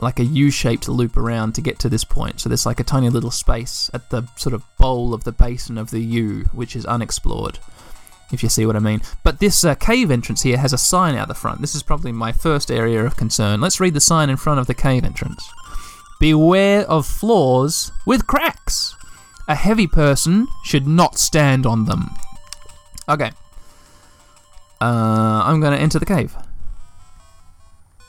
like 0.00 0.18
a 0.18 0.24
U-shaped 0.24 0.88
loop 0.88 1.16
around 1.16 1.54
to 1.54 1.60
get 1.60 1.78
to 1.80 1.88
this 1.88 2.04
point. 2.04 2.40
So 2.40 2.48
there's 2.48 2.66
like 2.66 2.80
a 2.80 2.84
tiny 2.84 3.08
little 3.08 3.30
space 3.30 3.88
at 3.94 4.10
the 4.10 4.22
sort 4.36 4.54
of 4.54 4.64
bowl 4.78 5.14
of 5.14 5.24
the 5.24 5.32
basin 5.32 5.78
of 5.78 5.90
the 5.90 6.00
U, 6.00 6.48
which 6.52 6.74
is 6.74 6.84
unexplored 6.84 7.58
if 8.32 8.42
you 8.42 8.48
see 8.48 8.66
what 8.66 8.76
I 8.76 8.80
mean. 8.80 9.00
But 9.22 9.38
this 9.38 9.64
uh, 9.64 9.74
cave 9.74 10.10
entrance 10.10 10.42
here 10.42 10.58
has 10.58 10.72
a 10.72 10.78
sign 10.78 11.14
out 11.14 11.28
the 11.28 11.34
front. 11.34 11.60
This 11.60 11.74
is 11.74 11.82
probably 11.82 12.12
my 12.12 12.32
first 12.32 12.70
area 12.70 13.04
of 13.04 13.16
concern. 13.16 13.60
Let's 13.60 13.80
read 13.80 13.94
the 13.94 14.00
sign 14.00 14.30
in 14.30 14.36
front 14.36 14.60
of 14.60 14.66
the 14.66 14.74
cave 14.74 15.04
entrance. 15.04 15.50
Beware 16.20 16.82
of 16.82 17.06
floors 17.06 17.92
with 18.06 18.26
cracks. 18.26 18.96
A 19.48 19.54
heavy 19.54 19.86
person 19.86 20.46
should 20.62 20.86
not 20.86 21.18
stand 21.18 21.64
on 21.64 21.86
them. 21.86 22.10
Okay. 23.08 23.30
Uh, 24.80 25.42
I'm 25.44 25.60
going 25.60 25.72
to 25.72 25.82
enter 25.82 25.98
the 25.98 26.06
cave. 26.06 26.36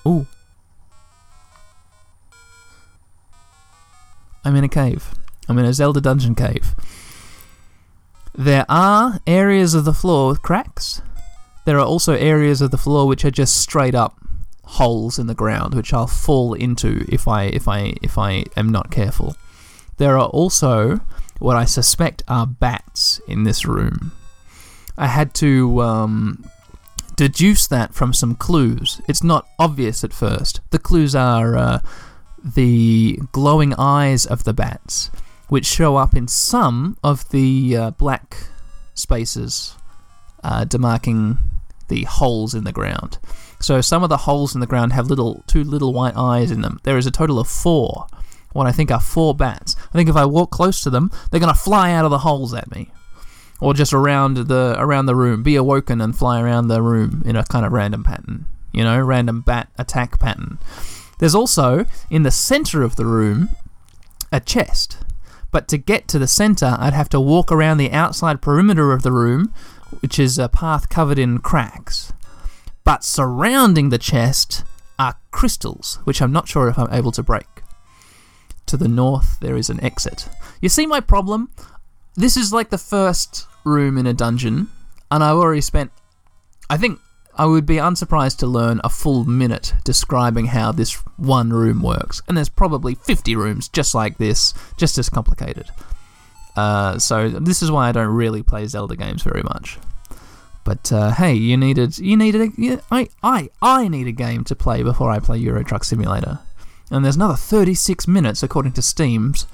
Ooh. 0.05 0.27
I'm 4.43 4.55
in 4.55 4.63
a 4.63 4.69
cave. 4.69 5.13
I'm 5.47 5.57
in 5.57 5.65
a 5.65 5.73
Zelda 5.73 6.01
dungeon 6.01 6.35
cave. 6.35 6.75
There 8.35 8.65
are 8.69 9.19
areas 9.25 9.73
of 9.73 9.85
the 9.85 9.93
floor 9.93 10.29
with 10.29 10.41
cracks. 10.41 11.01
There 11.65 11.77
are 11.79 11.85
also 11.85 12.13
areas 12.13 12.61
of 12.61 12.71
the 12.71 12.77
floor 12.77 13.07
which 13.07 13.25
are 13.25 13.31
just 13.31 13.57
straight 13.57 13.95
up 13.95 14.17
holes 14.63 15.17
in 15.17 15.27
the 15.27 15.35
ground, 15.35 15.73
which 15.73 15.93
I'll 15.93 16.07
fall 16.07 16.53
into 16.53 17.05
if 17.09 17.27
I 17.27 17.45
if 17.45 17.67
I 17.67 17.95
if 18.01 18.17
I 18.17 18.45
am 18.55 18.69
not 18.69 18.91
careful. 18.91 19.35
There 19.97 20.17
are 20.17 20.27
also 20.27 21.01
what 21.39 21.55
I 21.55 21.65
suspect 21.65 22.23
are 22.27 22.45
bats 22.45 23.19
in 23.27 23.43
this 23.43 23.65
room. 23.65 24.11
I 24.97 25.07
had 25.07 25.33
to 25.35 25.81
um, 25.81 26.45
deduce 27.15 27.67
that 27.67 27.93
from 27.93 28.13
some 28.13 28.35
clues. 28.35 29.01
It's 29.07 29.23
not 29.23 29.47
obvious 29.57 30.03
at 30.03 30.13
first. 30.13 30.61
The 30.71 30.79
clues 30.79 31.15
are 31.15 31.57
uh, 31.57 31.79
the 32.43 33.19
glowing 33.31 33.73
eyes 33.77 34.25
of 34.25 34.43
the 34.43 34.53
bats 34.53 35.09
which 35.49 35.65
show 35.65 35.97
up 35.97 36.15
in 36.15 36.27
some 36.27 36.95
of 37.03 37.27
the 37.29 37.75
uh, 37.75 37.91
black 37.91 38.37
spaces 38.93 39.75
uh, 40.43 40.63
demarking 40.63 41.37
the 41.87 42.03
holes 42.03 42.53
in 42.53 42.63
the 42.63 42.71
ground. 42.71 43.17
So 43.59 43.81
some 43.81 44.03
of 44.03 44.09
the 44.09 44.17
holes 44.17 44.53
in 44.53 44.61
the 44.61 44.67
ground 44.67 44.93
have 44.93 45.07
little 45.07 45.43
two 45.47 45.63
little 45.63 45.91
white 45.91 46.15
eyes 46.15 46.51
in 46.51 46.61
them. 46.61 46.79
There 46.83 46.97
is 46.97 47.07
a 47.07 47.11
total 47.11 47.39
of 47.39 47.47
four. 47.47 48.07
What 48.53 48.67
I 48.67 48.71
think 48.71 48.91
are 48.91 48.99
four 48.99 49.35
bats. 49.35 49.75
I 49.89 49.91
think 49.93 50.09
if 50.09 50.15
I 50.15 50.25
walk 50.25 50.51
close 50.51 50.81
to 50.81 50.89
them, 50.89 51.11
they're 51.29 51.39
gonna 51.39 51.53
fly 51.53 51.91
out 51.91 52.05
of 52.05 52.11
the 52.11 52.19
holes 52.19 52.53
at 52.53 52.71
me, 52.71 52.91
or 53.59 53.73
just 53.73 53.93
around 53.93 54.37
the 54.37 54.75
around 54.77 55.05
the 55.05 55.15
room, 55.15 55.43
be 55.43 55.55
awoken 55.55 56.01
and 56.01 56.17
fly 56.17 56.41
around 56.41 56.67
the 56.67 56.81
room 56.81 57.23
in 57.25 57.35
a 57.35 57.43
kind 57.43 57.65
of 57.65 57.71
random 57.71 58.03
pattern. 58.03 58.45
You 58.73 58.83
know, 58.83 58.99
random 58.99 59.41
bat 59.41 59.69
attack 59.77 60.19
pattern. 60.19 60.59
There's 61.19 61.35
also 61.35 61.85
in 62.09 62.23
the 62.23 62.31
center 62.31 62.81
of 62.83 62.95
the 62.95 63.05
room 63.05 63.49
a 64.31 64.39
chest 64.39 64.97
but 65.51 65.67
to 65.69 65.77
get 65.77 66.07
to 66.09 66.19
the 66.19 66.27
center, 66.27 66.77
I'd 66.79 66.93
have 66.93 67.09
to 67.09 67.19
walk 67.19 67.51
around 67.51 67.77
the 67.77 67.91
outside 67.91 68.41
perimeter 68.41 68.91
of 68.91 69.01
the 69.01 69.11
room, 69.11 69.53
which 70.01 70.19
is 70.19 70.37
a 70.37 70.49
path 70.49 70.89
covered 70.89 71.17
in 71.17 71.39
cracks. 71.39 72.13
But 72.83 73.03
surrounding 73.03 73.89
the 73.89 73.97
chest 73.97 74.63
are 74.97 75.15
crystals, 75.31 75.99
which 76.03 76.21
I'm 76.21 76.31
not 76.31 76.47
sure 76.47 76.67
if 76.67 76.77
I'm 76.77 76.93
able 76.93 77.11
to 77.13 77.23
break. 77.23 77.58
To 78.69 78.77
the 78.77 78.87
north, 78.87 79.39
there 79.39 79.57
is 79.57 79.71
an 79.71 79.83
exit. 79.83 80.29
You 80.61 80.69
see 80.69 80.85
my 80.85 80.99
problem? 80.99 81.49
This 82.13 82.37
is 82.37 82.53
like 82.53 82.69
the 82.69 82.77
first 82.77 83.47
room 83.63 83.97
in 83.97 84.05
a 84.05 84.13
dungeon, 84.13 84.67
and 85.09 85.23
I've 85.23 85.37
already 85.37 85.61
spent, 85.61 85.91
I 86.69 86.77
think, 86.77 86.99
I 87.35 87.45
would 87.45 87.65
be 87.65 87.79
unsurprised 87.79 88.37
to 88.41 88.45
learn 88.45 88.79
a 88.83 88.89
full 88.89 89.25
minute 89.25 89.73
describing 89.83 90.45
how 90.45 90.71
this 90.71 90.93
one 91.17 91.51
room 91.51 91.81
works. 91.81 92.21
And 92.27 92.37
there's 92.37 92.47
probably 92.47 92.93
50 92.93 93.35
rooms 93.35 93.69
just 93.69 93.95
like 93.95 94.19
this, 94.19 94.53
just 94.77 94.99
as 94.99 95.09
complicated. 95.09 95.65
Uh, 96.55 96.99
so 96.99 97.27
this 97.27 97.63
is 97.63 97.71
why 97.71 97.89
I 97.89 97.91
don't 97.91 98.13
really 98.13 98.43
play 98.43 98.67
Zelda 98.67 98.95
games 98.95 99.23
very 99.23 99.41
much. 99.41 99.79
But 100.63 100.91
uh, 100.91 101.09
hey, 101.13 101.33
you 101.33 101.57
needed 101.57 101.97
you 101.97 102.15
needed 102.15 102.41
a, 102.41 102.61
you, 102.61 102.81
I 102.91 103.09
I 103.23 103.49
I 103.63 103.87
need 103.87 104.05
a 104.05 104.11
game 104.11 104.43
to 104.43 104.55
play 104.55 104.83
before 104.83 105.09
I 105.09 105.17
play 105.17 105.39
Euro 105.39 105.63
Truck 105.63 105.83
Simulator. 105.83 106.37
And 106.91 107.03
there's 107.03 107.15
another 107.15 107.35
36 107.35 108.07
minutes 108.07 108.43
according 108.43 108.73
to 108.73 108.81
Steam's 108.81 109.45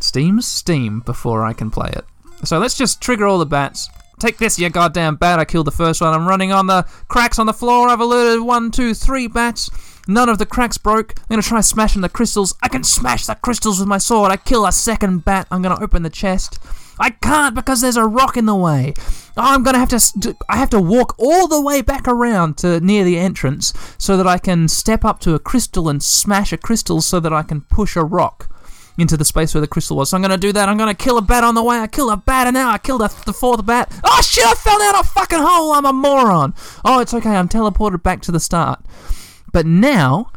Steam's 0.00 0.46
Steam 0.46 1.00
before 1.00 1.44
I 1.44 1.52
can 1.52 1.70
play 1.70 1.90
it. 1.92 2.04
So 2.44 2.58
let's 2.58 2.76
just 2.76 3.00
trigger 3.00 3.26
all 3.26 3.38
the 3.38 3.46
bats, 3.46 3.88
Take 4.18 4.38
this, 4.38 4.58
you 4.58 4.68
goddamn 4.68 5.14
bat. 5.14 5.38
I 5.38 5.44
killed 5.44 5.68
the 5.68 5.72
first 5.72 6.00
one. 6.00 6.12
I'm 6.12 6.26
running 6.26 6.50
on 6.50 6.66
the 6.66 6.84
cracks 7.06 7.38
on 7.38 7.46
the 7.46 7.52
floor. 7.52 7.88
I've 7.88 8.00
alerted 8.00 8.42
one, 8.42 8.72
two, 8.72 8.92
three 8.92 9.28
bats. 9.28 9.70
None 10.08 10.28
of 10.28 10.38
the 10.38 10.46
cracks 10.46 10.76
broke. 10.76 11.14
I'm 11.16 11.26
gonna 11.28 11.42
try 11.42 11.60
smashing 11.60 12.02
the 12.02 12.08
crystals. 12.08 12.54
I 12.60 12.68
can 12.68 12.82
smash 12.82 13.26
the 13.26 13.36
crystals 13.36 13.78
with 13.78 13.88
my 13.88 13.98
sword. 13.98 14.32
I 14.32 14.36
kill 14.36 14.66
a 14.66 14.72
second 14.72 15.24
bat. 15.24 15.46
I'm 15.52 15.62
gonna 15.62 15.80
open 15.80 16.02
the 16.02 16.10
chest. 16.10 16.58
I 16.98 17.10
can't 17.10 17.54
because 17.54 17.80
there's 17.80 17.96
a 17.96 18.04
rock 18.04 18.36
in 18.36 18.46
the 18.46 18.54
way. 18.54 18.94
I'm 19.36 19.62
gonna 19.62 19.78
have 19.78 19.88
to. 19.90 20.36
I 20.48 20.56
have 20.56 20.70
to 20.70 20.80
walk 20.80 21.14
all 21.18 21.46
the 21.46 21.60
way 21.60 21.80
back 21.80 22.08
around 22.08 22.58
to 22.58 22.80
near 22.80 23.04
the 23.04 23.18
entrance 23.18 23.72
so 23.98 24.16
that 24.16 24.26
I 24.26 24.38
can 24.38 24.68
step 24.68 25.04
up 25.04 25.20
to 25.20 25.34
a 25.34 25.38
crystal 25.38 25.88
and 25.88 26.02
smash 26.02 26.52
a 26.52 26.56
crystal 26.56 27.00
so 27.00 27.20
that 27.20 27.32
I 27.32 27.42
can 27.42 27.60
push 27.62 27.94
a 27.96 28.04
rock 28.04 28.52
into 28.98 29.16
the 29.16 29.24
space 29.24 29.54
where 29.54 29.60
the 29.60 29.68
crystal 29.68 29.96
was. 29.96 30.10
So 30.10 30.16
I'm 30.16 30.22
gonna 30.22 30.36
do 30.36 30.52
that. 30.52 30.68
I'm 30.68 30.76
gonna 30.76 30.94
kill 30.94 31.18
a 31.18 31.22
bat 31.22 31.44
on 31.44 31.54
the 31.54 31.62
way. 31.62 31.78
I 31.78 31.86
kill 31.86 32.10
a 32.10 32.16
bat, 32.16 32.48
and 32.48 32.54
now 32.54 32.70
I 32.70 32.78
killed 32.78 33.00
the 33.00 33.32
fourth 33.32 33.64
bat. 33.64 33.92
Oh 34.04 34.20
shit! 34.22 34.44
I 34.44 34.54
fell 34.54 34.78
down 34.78 34.96
a 34.96 35.04
fucking 35.04 35.38
hole. 35.38 35.72
I'm 35.72 35.86
a 35.86 35.92
moron. 35.92 36.52
Oh, 36.84 37.00
it's 37.00 37.14
okay. 37.14 37.30
I'm 37.30 37.48
teleported 37.48 38.02
back 38.02 38.22
to 38.22 38.32
the 38.32 38.40
start. 38.40 38.80
But 39.52 39.66
now, 39.66 40.32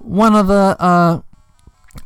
one 0.00 0.34
of 0.34 0.48
the 0.48 0.76
uh, 0.80 1.22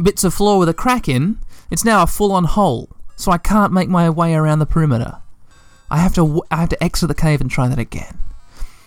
bits 0.03 0.25
of 0.25 0.35
floor 0.35 0.59
with 0.59 0.69
a 0.69 0.75
crack 0.75 1.09
in, 1.09 1.39
it's 1.71 1.85
now 1.85 2.03
a 2.03 2.07
full-on 2.07 2.45
hole. 2.45 2.91
So 3.17 3.33
I 3.33 3.39
can't 3.39 3.73
make 3.73 3.89
my 3.89 4.09
way 4.11 4.35
around 4.35 4.59
the 4.59 4.67
perimeter. 4.67 5.19
I 5.91 5.99
have 5.99 6.15
to 6.15 6.43
I 6.51 6.57
have 6.57 6.69
to 6.71 6.85
exit 6.85 7.09
the 7.09 7.15
cave 7.15 7.41
and 7.41 7.51
try 7.51 7.69
that 7.69 7.79
again. 7.79 8.19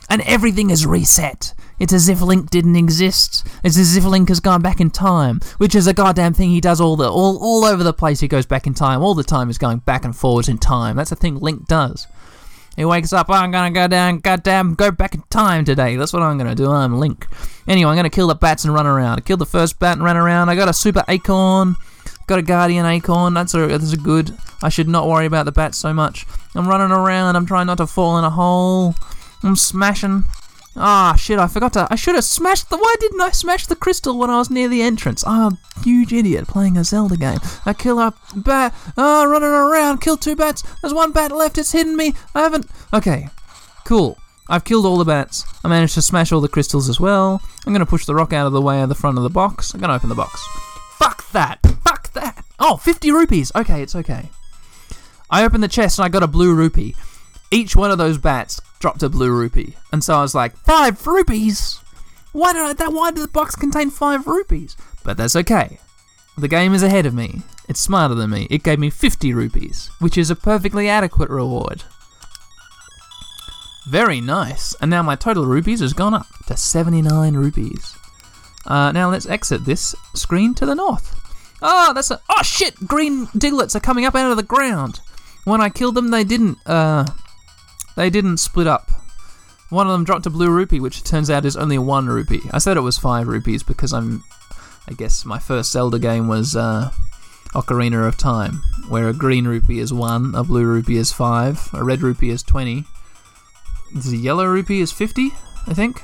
And 0.09 0.21
everything 0.21 0.69
is 0.69 0.85
reset. 0.85 1.53
It's 1.79 1.93
as 1.93 2.09
if 2.09 2.21
Link 2.21 2.49
didn't 2.49 2.75
exist. 2.75 3.47
It's 3.63 3.77
as 3.77 3.95
if 3.95 4.03
Link 4.03 4.27
has 4.29 4.39
gone 4.39 4.61
back 4.61 4.81
in 4.81 4.89
time, 4.89 5.39
which 5.57 5.75
is 5.75 5.87
a 5.87 5.93
goddamn 5.93 6.33
thing 6.33 6.49
he 6.49 6.59
does 6.59 6.81
all 6.81 6.95
the 6.95 7.09
all, 7.09 7.37
all 7.37 7.63
over 7.63 7.83
the 7.83 7.93
place. 7.93 8.19
He 8.19 8.27
goes 8.27 8.45
back 8.45 8.67
in 8.67 8.73
time 8.73 9.01
all 9.01 9.13
the 9.13 9.23
time. 9.23 9.47
He's 9.47 9.57
going 9.57 9.79
back 9.79 10.03
and 10.03 10.15
forwards 10.15 10.49
in 10.49 10.57
time. 10.57 10.95
That's 10.95 11.11
a 11.11 11.15
thing 11.15 11.39
Link 11.39 11.67
does. 11.67 12.07
He 12.75 12.85
wakes 12.85 13.13
up. 13.13 13.27
"Oh, 13.29 13.33
I'm 13.33 13.51
gonna 13.51 13.71
go 13.71 13.87
down, 13.87 14.19
goddamn, 14.19 14.75
go 14.75 14.89
back 14.91 15.13
in 15.13 15.23
time 15.29 15.65
today. 15.65 15.95
That's 15.95 16.13
what 16.13 16.21
I'm 16.21 16.37
gonna 16.37 16.55
do. 16.55 16.71
I'm 16.71 16.97
Link. 16.99 17.27
Anyway, 17.67 17.89
I'm 17.89 17.95
gonna 17.95 18.09
kill 18.09 18.27
the 18.27 18.35
bats 18.35 18.63
and 18.63 18.73
run 18.73 18.87
around. 18.87 19.17
I 19.19 19.21
killed 19.21 19.39
the 19.41 19.45
first 19.45 19.79
bat 19.79 19.97
and 19.97 20.03
ran 20.03 20.17
around. 20.17 20.49
I 20.49 20.55
got 20.55 20.69
a 20.69 20.73
super 20.73 21.03
acorn. 21.07 21.75
Got 22.29 22.37
a 22.37 22.43
guardian 22.43 22.85
acorn. 22.85 23.33
That's 23.33 23.55
a 23.55 23.65
that's 23.65 23.91
a 23.91 23.97
good. 23.97 24.37
I 24.61 24.69
should 24.69 24.87
not 24.87 25.07
worry 25.07 25.25
about 25.25 25.45
the 25.45 25.51
bats 25.51 25.79
so 25.79 25.95
much. 25.95 26.27
I'm 26.53 26.67
running 26.67 26.95
around. 26.95 27.35
I'm 27.35 27.47
trying 27.47 27.65
not 27.65 27.79
to 27.79 27.87
fall 27.87 28.19
in 28.19 28.23
a 28.23 28.29
hole. 28.29 28.93
I'm 29.41 29.55
smashing. 29.55 30.25
Ah, 30.75 31.15
shit, 31.17 31.39
I 31.39 31.47
forgot 31.47 31.73
to. 31.73 31.87
I 31.89 31.95
should 31.95 32.13
have 32.13 32.23
smashed 32.23 32.69
the. 32.69 32.77
Why 32.77 32.95
didn't 32.99 33.19
I 33.19 33.31
smash 33.31 33.65
the 33.65 33.75
crystal 33.75 34.19
when 34.19 34.29
I 34.29 34.37
was 34.37 34.51
near 34.51 34.67
the 34.67 34.83
entrance? 34.83 35.25
I'm 35.25 35.53
a 35.75 35.79
huge 35.83 36.13
idiot 36.13 36.47
playing 36.47 36.77
a 36.77 36.83
Zelda 36.83 37.17
game. 37.17 37.39
I 37.65 37.73
kill 37.73 37.97
a 37.97 38.13
bat. 38.35 38.75
Ah, 38.95 39.23
running 39.23 39.49
around, 39.49 40.01
kill 40.01 40.15
two 40.15 40.35
bats. 40.35 40.61
There's 40.83 40.93
one 40.93 41.11
bat 41.11 41.31
left, 41.31 41.57
it's 41.57 41.71
hidden 41.71 41.97
me. 41.97 42.13
I 42.35 42.41
haven't. 42.41 42.67
Okay, 42.93 43.29
cool. 43.85 44.19
I've 44.47 44.65
killed 44.65 44.85
all 44.85 44.99
the 44.99 45.03
bats. 45.03 45.45
I 45.63 45.67
managed 45.67 45.95
to 45.95 46.03
smash 46.03 46.31
all 46.31 46.41
the 46.41 46.47
crystals 46.47 46.89
as 46.89 46.99
well. 46.99 47.41
I'm 47.65 47.73
gonna 47.73 47.87
push 47.87 48.05
the 48.05 48.13
rock 48.13 48.33
out 48.33 48.45
of 48.45 48.53
the 48.53 48.61
way 48.61 48.83
of 48.83 48.89
the 48.89 48.93
front 48.93 49.17
of 49.17 49.23
the 49.23 49.31
box. 49.31 49.73
I'm 49.73 49.79
gonna 49.79 49.95
open 49.95 50.09
the 50.09 50.15
box. 50.15 50.39
Fuck 50.99 51.31
that! 51.31 51.78
Oh, 52.59 52.77
50 52.77 53.11
rupees! 53.11 53.51
Okay, 53.55 53.81
it's 53.81 53.95
okay. 53.95 54.29
I 55.29 55.43
opened 55.45 55.63
the 55.63 55.67
chest 55.67 55.97
and 55.97 56.05
I 56.05 56.09
got 56.09 56.23
a 56.23 56.27
blue 56.27 56.53
rupee. 56.53 56.95
Each 57.51 57.75
one 57.75 57.91
of 57.91 57.97
those 57.97 58.17
bats 58.17 58.59
dropped 58.79 59.03
a 59.03 59.09
blue 59.09 59.31
rupee. 59.31 59.75
And 59.91 60.03
so 60.03 60.15
I 60.15 60.21
was 60.21 60.35
like, 60.35 60.57
five 60.57 61.05
rupees? 61.05 61.79
Why 62.31 62.53
did 62.53 62.61
I, 62.61 62.73
that? 62.73 62.93
Why 62.93 63.11
did 63.11 63.23
the 63.23 63.27
box 63.27 63.55
contain 63.55 63.89
five 63.89 64.27
rupees? 64.27 64.75
But 65.03 65.17
that's 65.17 65.35
okay. 65.35 65.79
The 66.37 66.47
game 66.47 66.73
is 66.73 66.83
ahead 66.83 67.05
of 67.05 67.13
me. 67.13 67.41
It's 67.67 67.79
smarter 67.79 68.15
than 68.15 68.29
me. 68.29 68.47
It 68.49 68.63
gave 68.63 68.79
me 68.79 68.89
50 68.89 69.33
rupees, 69.33 69.89
which 69.99 70.17
is 70.17 70.29
a 70.29 70.35
perfectly 70.35 70.87
adequate 70.87 71.29
reward. 71.29 71.83
Very 73.87 74.21
nice. 74.21 74.75
And 74.81 74.89
now 74.89 75.01
my 75.01 75.15
total 75.15 75.45
rupees 75.45 75.79
has 75.79 75.93
gone 75.93 76.13
up 76.13 76.27
to 76.47 76.55
79 76.55 77.33
rupees. 77.33 77.95
Uh, 78.65 78.91
now 78.91 79.09
let's 79.09 79.25
exit 79.25 79.65
this 79.65 79.95
screen 80.13 80.53
to 80.55 80.65
the 80.65 80.75
north. 80.75 81.18
Oh, 81.61 81.93
that's 81.93 82.11
a. 82.11 82.21
Oh 82.29 82.41
shit! 82.43 82.87
Green 82.87 83.27
diglets 83.37 83.75
are 83.75 83.81
coming 83.81 84.05
up 84.05 84.15
out 84.15 84.31
of 84.31 84.37
the 84.37 84.43
ground. 84.43 85.01
When 85.43 85.61
I 85.61 85.69
killed 85.69 85.95
them, 85.95 86.11
they 86.11 86.23
didn't. 86.23 86.57
Uh, 86.65 87.05
they 87.95 88.09
didn't 88.09 88.37
split 88.37 88.67
up. 88.67 88.89
One 89.69 89.85
of 89.85 89.93
them 89.93 90.03
dropped 90.03 90.25
a 90.25 90.31
blue 90.31 90.49
rupee, 90.49 90.79
which 90.79 91.03
turns 91.03 91.29
out 91.29 91.45
is 91.45 91.57
only 91.57 91.77
one 91.77 92.07
rupee. 92.07 92.41
I 92.51 92.57
said 92.57 92.77
it 92.77 92.81
was 92.81 92.97
five 92.97 93.27
rupees 93.27 93.63
because 93.63 93.93
I'm. 93.93 94.23
I 94.87 94.93
guess 94.93 95.25
my 95.25 95.37
first 95.37 95.71
Zelda 95.71 95.99
game 95.99 96.27
was 96.27 96.55
uh, 96.55 96.91
Ocarina 97.53 98.07
of 98.07 98.17
Time, 98.17 98.61
where 98.87 99.07
a 99.07 99.13
green 99.13 99.45
rupee 99.45 99.79
is 99.79 99.93
one, 99.93 100.33
a 100.33 100.43
blue 100.43 100.65
rupee 100.65 100.97
is 100.97 101.11
five, 101.11 101.69
a 101.73 101.83
red 101.83 102.01
rupee 102.01 102.29
is 102.29 102.41
twenty, 102.41 102.85
the 103.93 104.17
yellow 104.17 104.45
rupee 104.45 104.81
is 104.81 104.91
fifty, 104.91 105.31
I 105.67 105.73
think. 105.73 106.01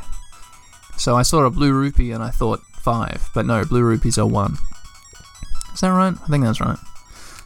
So 0.98 1.16
I 1.16 1.24
saw 1.24 1.44
a 1.46 1.52
blue 1.52 1.74
rupee 1.74 2.12
and 2.12 2.24
I 2.24 2.30
thought 2.30 2.62
five, 2.74 3.30
but 3.34 3.46
no, 3.46 3.66
blue 3.66 3.84
rupees 3.84 4.18
are 4.18 4.28
one. 4.28 4.58
Is 5.76 5.82
that 5.82 5.90
right? 5.90 6.16
I 6.24 6.28
think 6.28 6.44
that's 6.46 6.62
right. 6.62 6.80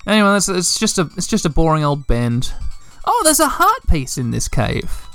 Anyway, 0.06 0.38
it's 0.38 0.80
just 0.80 1.00
a 1.00 1.10
it's 1.18 1.26
just 1.28 1.46
a 1.46 1.50
boring 1.50 1.84
old 1.84 2.06
bend. 2.06 2.54
Oh, 3.06 3.22
there's 3.24 3.40
a 3.40 3.48
heart 3.48 3.88
piece 3.90 4.20
in 4.20 4.30
this 4.30 4.48
cave. 4.48 5.06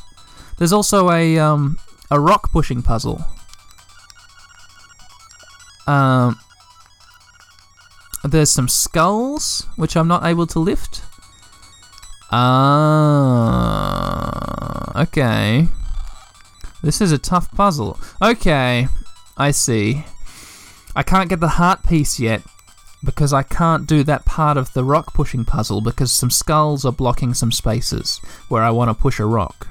There's 0.59 0.72
also 0.72 1.11
a 1.12 1.38
um 1.38 1.79
a 2.11 2.18
rock 2.18 2.50
pushing 2.50 2.83
puzzle. 2.83 3.24
Um, 5.87 6.40
there's 8.24 8.50
some 8.50 8.66
skulls 8.68 9.68
which 9.77 9.96
I'm 9.96 10.09
not 10.09 10.24
able 10.24 10.48
to 10.48 10.59
lift. 10.59 11.03
Ah, 12.33 13.53
okay. 15.03 15.68
This 16.83 17.00
is 17.00 17.12
a 17.12 17.18
tough 17.18 17.53
puzzle. 17.53 18.00
Okay, 18.20 18.88
I 19.37 19.53
see. 19.53 20.05
I 20.96 21.05
can't 21.05 21.29
get 21.29 21.40
the 21.40 21.48
heart 21.48 21.85
piece 21.85 22.18
yet 22.18 22.42
because 23.05 23.33
I 23.33 23.43
can't 23.43 23.87
do 23.87 24.03
that 24.05 24.25
part 24.25 24.57
of 24.57 24.73
the 24.73 24.85
rock 24.85 25.14
pushing 25.14 25.45
puzzle 25.45 25.81
because 25.81 26.11
some 26.11 26.31
skulls 26.31 26.85
are 26.85 26.93
blocking 26.93 27.35
some 27.35 27.53
spaces 27.53 28.21
where 28.49 28.62
I 28.62 28.71
want 28.71 28.88
to 28.90 28.95
push 28.95 29.21
a 29.21 29.27
rock. 29.27 29.69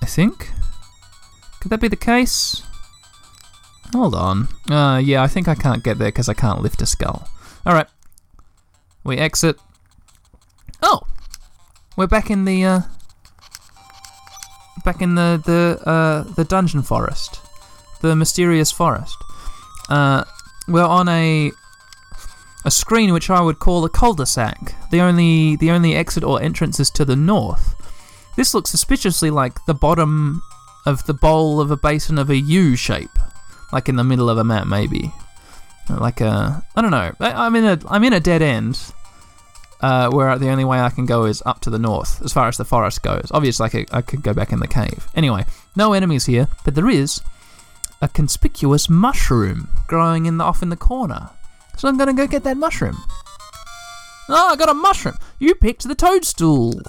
I 0.00 0.06
think. 0.06 0.50
Could 1.60 1.70
that 1.70 1.80
be 1.80 1.88
the 1.88 1.96
case? 1.96 2.62
Hold 3.92 4.14
on. 4.14 4.48
Uh, 4.70 5.00
yeah, 5.02 5.22
I 5.22 5.26
think 5.26 5.48
I 5.48 5.54
can't 5.54 5.82
get 5.82 5.98
there 5.98 6.08
because 6.08 6.28
I 6.28 6.34
can't 6.34 6.60
lift 6.60 6.82
a 6.82 6.86
skull. 6.86 7.28
Alright. 7.66 7.88
We 9.02 9.16
exit. 9.18 9.56
Oh! 10.82 11.02
We're 11.96 12.06
back 12.06 12.30
in 12.30 12.44
the, 12.44 12.64
uh, 12.64 12.80
back 14.84 15.00
in 15.00 15.14
the 15.14 15.40
the 15.44 15.88
uh, 15.88 16.22
the 16.34 16.44
dungeon 16.44 16.82
forest, 16.82 17.40
the 18.02 18.14
mysterious 18.14 18.70
forest. 18.70 19.16
Uh, 19.88 20.24
we're 20.68 20.82
on 20.82 21.08
a 21.08 21.52
a 22.64 22.70
screen 22.70 23.12
which 23.12 23.28
I 23.28 23.40
would 23.40 23.58
call 23.58 23.84
a 23.84 23.90
cul-de-sac. 23.90 24.74
The 24.90 25.00
only 25.00 25.56
the 25.56 25.70
only 25.70 25.94
exit 25.94 26.24
or 26.24 26.40
entrance 26.40 26.80
is 26.80 26.90
to 26.90 27.04
the 27.04 27.16
north. 27.16 27.74
This 28.36 28.54
looks 28.54 28.70
suspiciously 28.70 29.30
like 29.30 29.64
the 29.66 29.74
bottom 29.74 30.42
of 30.86 31.04
the 31.06 31.14
bowl 31.14 31.60
of 31.60 31.70
a 31.70 31.76
basin 31.76 32.18
of 32.18 32.30
a 32.30 32.36
U 32.36 32.76
shape, 32.76 33.18
like 33.72 33.88
in 33.88 33.96
the 33.96 34.04
middle 34.04 34.30
of 34.30 34.38
a 34.38 34.44
map, 34.44 34.66
maybe. 34.66 35.12
Like 35.88 36.20
a 36.20 36.64
I 36.74 36.82
don't 36.82 36.90
know. 36.90 37.12
I, 37.20 37.46
I'm 37.46 37.54
in 37.56 37.64
a 37.64 37.78
I'm 37.88 38.04
in 38.04 38.12
a 38.12 38.20
dead 38.20 38.42
end. 38.42 38.78
Uh, 39.80 40.08
where 40.08 40.38
the 40.38 40.48
only 40.48 40.64
way 40.64 40.80
I 40.80 40.88
can 40.88 41.04
go 41.04 41.26
is 41.26 41.42
up 41.44 41.60
to 41.60 41.68
the 41.68 41.78
north, 41.78 42.22
as 42.22 42.32
far 42.32 42.48
as 42.48 42.56
the 42.56 42.64
forest 42.64 43.02
goes. 43.02 43.28
Obviously, 43.32 43.66
I 43.66 43.68
could, 43.68 43.88
I 43.92 44.00
could 44.00 44.22
go 44.22 44.32
back 44.32 44.50
in 44.50 44.60
the 44.60 44.66
cave. 44.66 45.06
Anyway, 45.14 45.44
no 45.76 45.92
enemies 45.92 46.24
here, 46.24 46.48
but 46.64 46.74
there 46.74 46.88
is 46.88 47.20
a 48.04 48.08
conspicuous 48.08 48.90
mushroom 48.90 49.66
growing 49.86 50.26
in 50.26 50.36
the, 50.36 50.44
off 50.44 50.62
in 50.62 50.68
the 50.68 50.76
corner. 50.76 51.30
So 51.78 51.88
I'm 51.88 51.96
gonna 51.96 52.12
go 52.12 52.26
get 52.26 52.44
that 52.44 52.58
mushroom. 52.58 52.96
Oh, 54.28 54.50
I 54.52 54.56
got 54.56 54.68
a 54.68 54.74
mushroom. 54.74 55.16
You 55.38 55.54
picked 55.54 55.88
the 55.88 55.94
toadstool. 55.94 56.80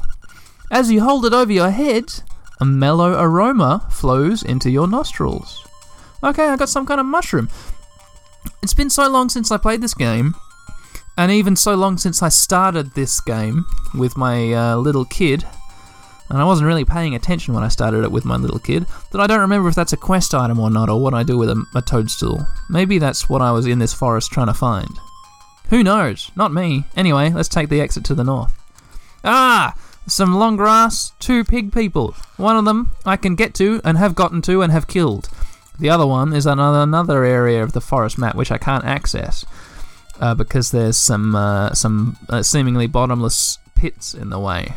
As 0.70 0.92
you 0.92 1.02
hold 1.02 1.26
it 1.26 1.32
over 1.32 1.54
your 1.54 1.70
head, 1.70 2.22
a 2.60 2.66
mellow 2.66 3.14
aroma 3.18 3.88
flows 3.90 4.44
into 4.44 4.70
your 4.70 4.88
nostrils. 4.90 5.66
Okay, 6.22 6.48
I 6.48 6.58
got 6.58 6.70
some 6.70 6.86
kind 6.86 7.00
of 7.00 7.06
mushroom. 7.06 7.50
It's 8.62 8.74
been 8.74 8.90
so 8.90 9.08
long 9.10 9.30
since 9.30 9.52
I 9.52 9.58
played 9.58 9.82
this 9.82 9.94
game, 9.94 10.36
and 11.18 11.32
even 11.32 11.56
so 11.56 11.76
long 11.76 11.98
since 11.98 12.22
I 12.22 12.30
started 12.30 12.92
this 12.92 13.22
game 13.22 13.66
with 13.94 14.18
my 14.18 14.54
uh, 14.54 14.76
little 14.76 15.06
kid, 15.06 15.46
and 16.30 16.40
I 16.40 16.46
wasn't 16.46 16.68
really 16.68 16.86
paying 16.86 17.16
attention 17.16 17.54
when 17.54 17.64
I 17.64 17.70
started 17.70 18.04
it 18.04 18.12
with 18.12 18.26
my 18.26 18.38
little 18.38 18.60
kid, 18.60 18.86
that 19.12 19.22
I 19.22 19.28
don't 19.28 19.42
remember 19.42 19.70
if 19.70 19.76
that's 19.76 19.94
a 19.94 19.98
quest 19.98 20.34
item 20.34 20.60
or 20.60 20.70
not, 20.70 20.90
or 20.90 21.02
what 21.02 21.14
I 21.14 21.24
do 21.24 21.38
with 21.38 21.50
a, 21.50 21.66
a 21.76 21.82
toadstool. 21.82 22.48
Maybe 22.70 22.98
that's 22.98 23.30
what 23.30 23.42
I 23.42 23.52
was 23.52 23.68
in 23.68 23.80
this 23.80 23.94
forest 23.94 24.32
trying 24.32 24.48
to 24.48 24.54
find. 24.54 24.90
Who 25.70 25.84
knows? 25.84 26.32
Not 26.36 26.54
me. 26.54 26.86
Anyway, 26.96 27.32
let's 27.32 27.50
take 27.50 27.70
the 27.70 27.82
exit 27.82 28.04
to 28.06 28.16
the 28.16 28.24
north. 28.24 28.54
Ah! 29.24 29.76
Some 30.08 30.36
long 30.36 30.56
grass, 30.56 31.14
two 31.20 31.44
pig 31.44 31.74
people. 31.74 32.16
One 32.38 32.58
of 32.58 32.66
them 32.66 32.92
I 33.06 33.18
can 33.18 33.36
get 33.36 33.56
to 33.56 33.82
and 33.84 33.98
have 33.98 34.14
gotten 34.14 34.42
to 34.44 34.62
and 34.62 34.72
have 34.72 34.88
killed. 34.88 35.30
The 35.80 35.90
other 35.90 36.06
one 36.06 36.32
is 36.32 36.46
another 36.46 36.80
another 36.80 37.24
area 37.24 37.64
of 37.64 37.74
the 37.74 37.82
forest 37.82 38.18
map 38.18 38.36
which 38.36 38.52
I 38.52 38.60
can't 38.60 38.86
access 38.86 39.44
uh, 40.20 40.36
because 40.36 40.72
there's 40.72 40.98
some 40.98 41.36
uh, 41.36 41.74
some 41.74 42.18
uh, 42.30 42.44
seemingly 42.44 42.88
bottomless 42.88 43.58
pits 43.74 44.14
in 44.14 44.30
the 44.30 44.40
way. 44.40 44.74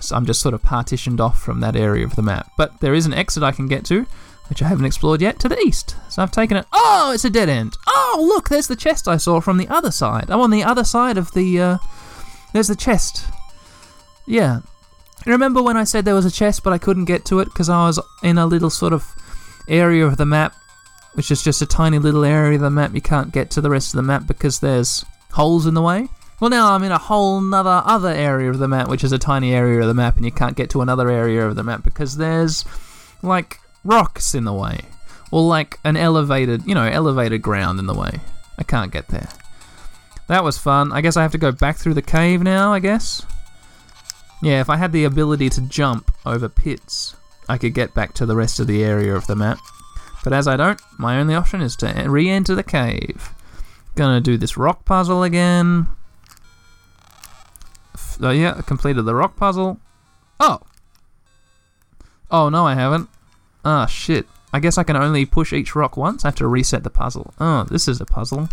So 0.00 0.16
I'm 0.16 0.26
just 0.26 0.40
sort 0.40 0.54
of 0.54 0.62
partitioned 0.62 1.20
off 1.20 1.40
from 1.40 1.60
that 1.60 1.76
area 1.76 2.04
of 2.04 2.16
the 2.16 2.22
map. 2.22 2.52
But 2.56 2.80
there 2.80 2.94
is 2.94 3.06
an 3.06 3.14
exit 3.14 3.42
I 3.42 3.52
can 3.52 3.68
get 3.68 3.84
to. 3.86 4.06
which 4.48 4.62
I 4.62 4.68
haven't 4.68 4.86
explored 4.86 5.20
yet, 5.20 5.38
to 5.40 5.48
the 5.48 5.58
east. 5.58 5.96
So 6.08 6.22
I've 6.22 6.30
taken 6.30 6.56
it. 6.56 6.66
Oh, 6.72 7.12
it's 7.14 7.24
a 7.24 7.30
dead 7.30 7.48
end. 7.48 7.76
Oh, 7.86 8.24
look, 8.26 8.48
there's 8.48 8.66
the 8.66 8.76
chest 8.76 9.06
I 9.06 9.16
saw 9.18 9.40
from 9.40 9.58
the 9.58 9.68
other 9.68 9.90
side. 9.90 10.30
I'm 10.30 10.40
on 10.40 10.50
the 10.50 10.64
other 10.64 10.84
side 10.84 11.18
of 11.18 11.32
the. 11.32 11.60
Uh, 11.60 11.78
there's 12.52 12.68
the 12.68 12.76
chest. 12.76 13.26
Yeah. 14.26 14.60
Remember 15.26 15.62
when 15.62 15.76
I 15.76 15.84
said 15.84 16.04
there 16.04 16.14
was 16.14 16.24
a 16.24 16.30
chest, 16.30 16.62
but 16.64 16.72
I 16.72 16.78
couldn't 16.78 17.04
get 17.04 17.24
to 17.26 17.40
it 17.40 17.46
because 17.46 17.68
I 17.68 17.86
was 17.86 18.00
in 18.22 18.38
a 18.38 18.46
little 18.46 18.70
sort 18.70 18.92
of 18.92 19.14
area 19.68 20.06
of 20.06 20.16
the 20.16 20.24
map, 20.24 20.54
which 21.12 21.30
is 21.30 21.42
just 21.42 21.60
a 21.60 21.66
tiny 21.66 21.98
little 21.98 22.24
area 22.24 22.54
of 22.54 22.62
the 22.62 22.70
map. 22.70 22.94
You 22.94 23.02
can't 23.02 23.32
get 23.32 23.50
to 23.52 23.60
the 23.60 23.70
rest 23.70 23.92
of 23.92 23.98
the 23.98 24.02
map 24.02 24.26
because 24.26 24.60
there's 24.60 25.04
holes 25.32 25.66
in 25.66 25.74
the 25.74 25.82
way. 25.82 26.08
Well, 26.40 26.50
now 26.50 26.72
I'm 26.72 26.84
in 26.84 26.92
a 26.92 26.98
whole 26.98 27.40
nother 27.40 27.82
other 27.84 28.10
area 28.10 28.48
of 28.48 28.58
the 28.58 28.68
map, 28.68 28.88
which 28.88 29.02
is 29.02 29.10
a 29.10 29.18
tiny 29.18 29.52
area 29.52 29.80
of 29.80 29.88
the 29.88 29.94
map, 29.94 30.16
and 30.16 30.24
you 30.24 30.30
can't 30.30 30.56
get 30.56 30.70
to 30.70 30.82
another 30.82 31.10
area 31.10 31.44
of 31.44 31.56
the 31.56 31.64
map 31.64 31.82
because 31.82 32.16
there's 32.16 32.64
like 33.22 33.58
rocks 33.84 34.34
in 34.34 34.44
the 34.44 34.52
way, 34.52 34.82
or 35.32 35.42
like 35.42 35.80
an 35.84 35.96
elevated, 35.96 36.64
you 36.64 36.74
know, 36.74 36.84
elevated 36.84 37.42
ground 37.42 37.80
in 37.80 37.86
the 37.86 37.94
way. 37.94 38.20
I 38.56 38.62
can't 38.62 38.92
get 38.92 39.08
there. 39.08 39.28
That 40.28 40.44
was 40.44 40.58
fun. 40.58 40.92
I 40.92 41.00
guess 41.00 41.16
I 41.16 41.22
have 41.22 41.32
to 41.32 41.38
go 41.38 41.50
back 41.50 41.76
through 41.76 41.94
the 41.94 42.02
cave 42.02 42.42
now. 42.42 42.72
I 42.72 42.78
guess. 42.78 43.26
Yeah, 44.40 44.60
if 44.60 44.70
I 44.70 44.76
had 44.76 44.92
the 44.92 45.04
ability 45.04 45.48
to 45.50 45.60
jump 45.62 46.12
over 46.24 46.48
pits, 46.48 47.16
I 47.48 47.58
could 47.58 47.74
get 47.74 47.94
back 47.94 48.12
to 48.14 48.26
the 48.26 48.36
rest 48.36 48.60
of 48.60 48.68
the 48.68 48.84
area 48.84 49.12
of 49.16 49.26
the 49.26 49.34
map. 49.34 49.58
But 50.22 50.32
as 50.32 50.46
I 50.46 50.56
don't, 50.56 50.80
my 50.98 51.18
only 51.18 51.34
option 51.34 51.60
is 51.60 51.74
to 51.76 52.04
re-enter 52.06 52.54
the 52.54 52.62
cave. 52.62 53.30
Gonna 53.96 54.20
do 54.20 54.36
this 54.36 54.56
rock 54.56 54.84
puzzle 54.84 55.24
again. 55.24 55.88
Oh 58.20 58.30
yeah, 58.30 58.54
I 58.56 58.62
completed 58.62 59.02
the 59.02 59.14
rock 59.14 59.36
puzzle. 59.36 59.78
Oh! 60.40 60.60
Oh 62.30 62.48
no, 62.48 62.66
I 62.66 62.74
haven't. 62.74 63.08
Ah, 63.64 63.86
shit. 63.86 64.26
I 64.52 64.60
guess 64.60 64.78
I 64.78 64.82
can 64.82 64.96
only 64.96 65.26
push 65.26 65.52
each 65.52 65.74
rock 65.74 65.96
once. 65.96 66.24
I 66.24 66.28
have 66.28 66.36
to 66.36 66.46
reset 66.46 66.82
the 66.82 66.90
puzzle. 66.90 67.34
Oh, 67.38 67.64
this 67.64 67.86
is 67.86 68.00
a 68.00 68.06
puzzle. 68.06 68.48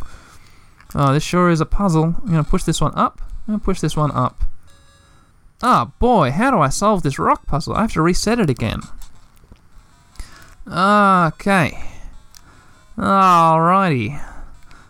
Oh, 0.94 1.14
this 1.14 1.24
sure 1.24 1.50
is 1.50 1.62
a 1.62 1.66
puzzle. 1.66 2.16
I'm 2.24 2.28
gonna 2.28 2.44
push 2.44 2.64
this 2.64 2.82
one 2.82 2.94
up. 2.96 3.22
I'm 3.48 3.54
gonna 3.54 3.60
push 3.60 3.80
this 3.80 3.96
one 3.96 4.12
up. 4.12 4.44
Ah, 5.64 5.92
boy, 6.00 6.32
how 6.32 6.52
do 6.52 6.60
I 6.60 6.70
solve 6.70 7.04
this 7.04 7.18
rock 7.18 7.46
puzzle? 7.48 7.76
I 7.76 7.82
have 7.82 7.94
to 7.94 8.02
reset 8.02 8.40
it 8.40 8.50
again. 8.50 8.82
Okay. 10.68 11.80
Alrighty. 12.98 14.22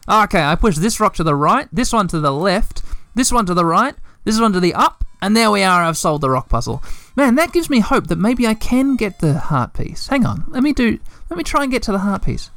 Okay, 0.07 0.43
I 0.43 0.55
push 0.55 0.77
this 0.77 0.99
rock 0.99 1.15
to 1.15 1.23
the 1.23 1.35
right, 1.35 1.67
this 1.71 1.91
one 1.91 2.07
to 2.09 2.19
the 2.19 2.31
left, 2.31 2.83
this 3.15 3.31
one 3.31 3.45
to 3.47 3.53
the 3.55 3.65
right, 3.65 3.95
this 4.25 4.35
is 4.35 4.41
one 4.41 4.51
to 4.53 4.59
the 4.59 4.73
up, 4.73 5.05
and 5.21 5.37
there 5.37 5.49
we 5.49 5.63
are, 5.63 5.83
I've 5.83 5.97
solved 5.97 6.21
the 6.21 6.29
rock 6.29 6.49
puzzle. 6.49 6.83
Man, 7.15 7.35
that 7.35 7.53
gives 7.53 7.69
me 7.69 7.79
hope 7.79 8.07
that 8.07 8.17
maybe 8.17 8.45
I 8.45 8.53
can 8.53 8.97
get 8.97 9.19
the 9.19 9.39
heart 9.39 9.73
piece. 9.73 10.07
Hang 10.07 10.25
on, 10.25 10.43
let 10.49 10.61
me 10.63 10.73
do, 10.73 10.99
let 11.29 11.37
me 11.37 11.43
try 11.43 11.63
and 11.63 11.71
get 11.71 11.83
to 11.83 11.93
the 11.93 11.99
heart 11.99 12.23
piece. 12.23 12.51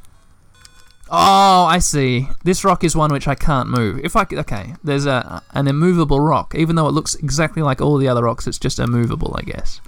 Oh, 1.11 1.65
I 1.65 1.79
see. 1.79 2.27
This 2.43 2.63
rock 2.63 2.83
is 2.83 2.95
one 2.95 3.11
which 3.11 3.27
I 3.27 3.33
can't 3.33 3.69
move. 3.69 3.99
If 4.03 4.15
I 4.15 4.27
okay, 4.31 4.75
there's 4.83 5.07
a 5.07 5.41
an 5.51 5.67
immovable 5.67 6.19
rock. 6.19 6.53
Even 6.53 6.75
though 6.75 6.87
it 6.87 6.93
looks 6.93 7.15
exactly 7.15 7.63
like 7.63 7.81
all 7.81 7.97
the 7.97 8.07
other 8.07 8.23
rocks, 8.23 8.45
it's 8.45 8.59
just 8.59 8.77
immovable, 8.77 9.35
I 9.35 9.41
guess. 9.41 9.81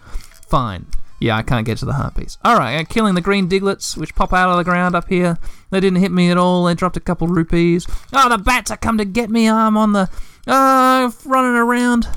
Fine. 0.47 0.87
Yeah, 1.19 1.37
I 1.37 1.43
can't 1.43 1.67
get 1.67 1.77
to 1.77 1.85
the 1.85 1.93
heart 1.93 2.15
piece. 2.15 2.39
All 2.43 2.57
right, 2.57 2.77
uh, 2.77 2.83
killing 2.83 3.13
the 3.13 3.21
green 3.21 3.47
diglets 3.47 3.95
which 3.95 4.15
pop 4.15 4.33
out 4.33 4.49
of 4.49 4.57
the 4.57 4.63
ground 4.63 4.95
up 4.95 5.07
here. 5.07 5.37
They 5.69 5.79
didn't 5.79 5.99
hit 5.99 6.11
me 6.11 6.31
at 6.31 6.37
all. 6.37 6.63
They 6.63 6.73
dropped 6.73 6.97
a 6.97 7.01
couple 7.01 7.27
rupees. 7.27 7.85
Oh, 8.11 8.27
the 8.27 8.39
bats 8.39 8.71
are 8.71 8.77
come 8.77 8.97
to 8.97 9.05
get 9.05 9.29
me. 9.29 9.47
I'm 9.47 9.77
on 9.77 9.93
the 9.93 10.09
uh 10.47 11.11
running 11.25 11.55
around 11.55 12.07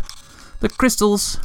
the 0.61 0.69
crystals. 0.69 1.39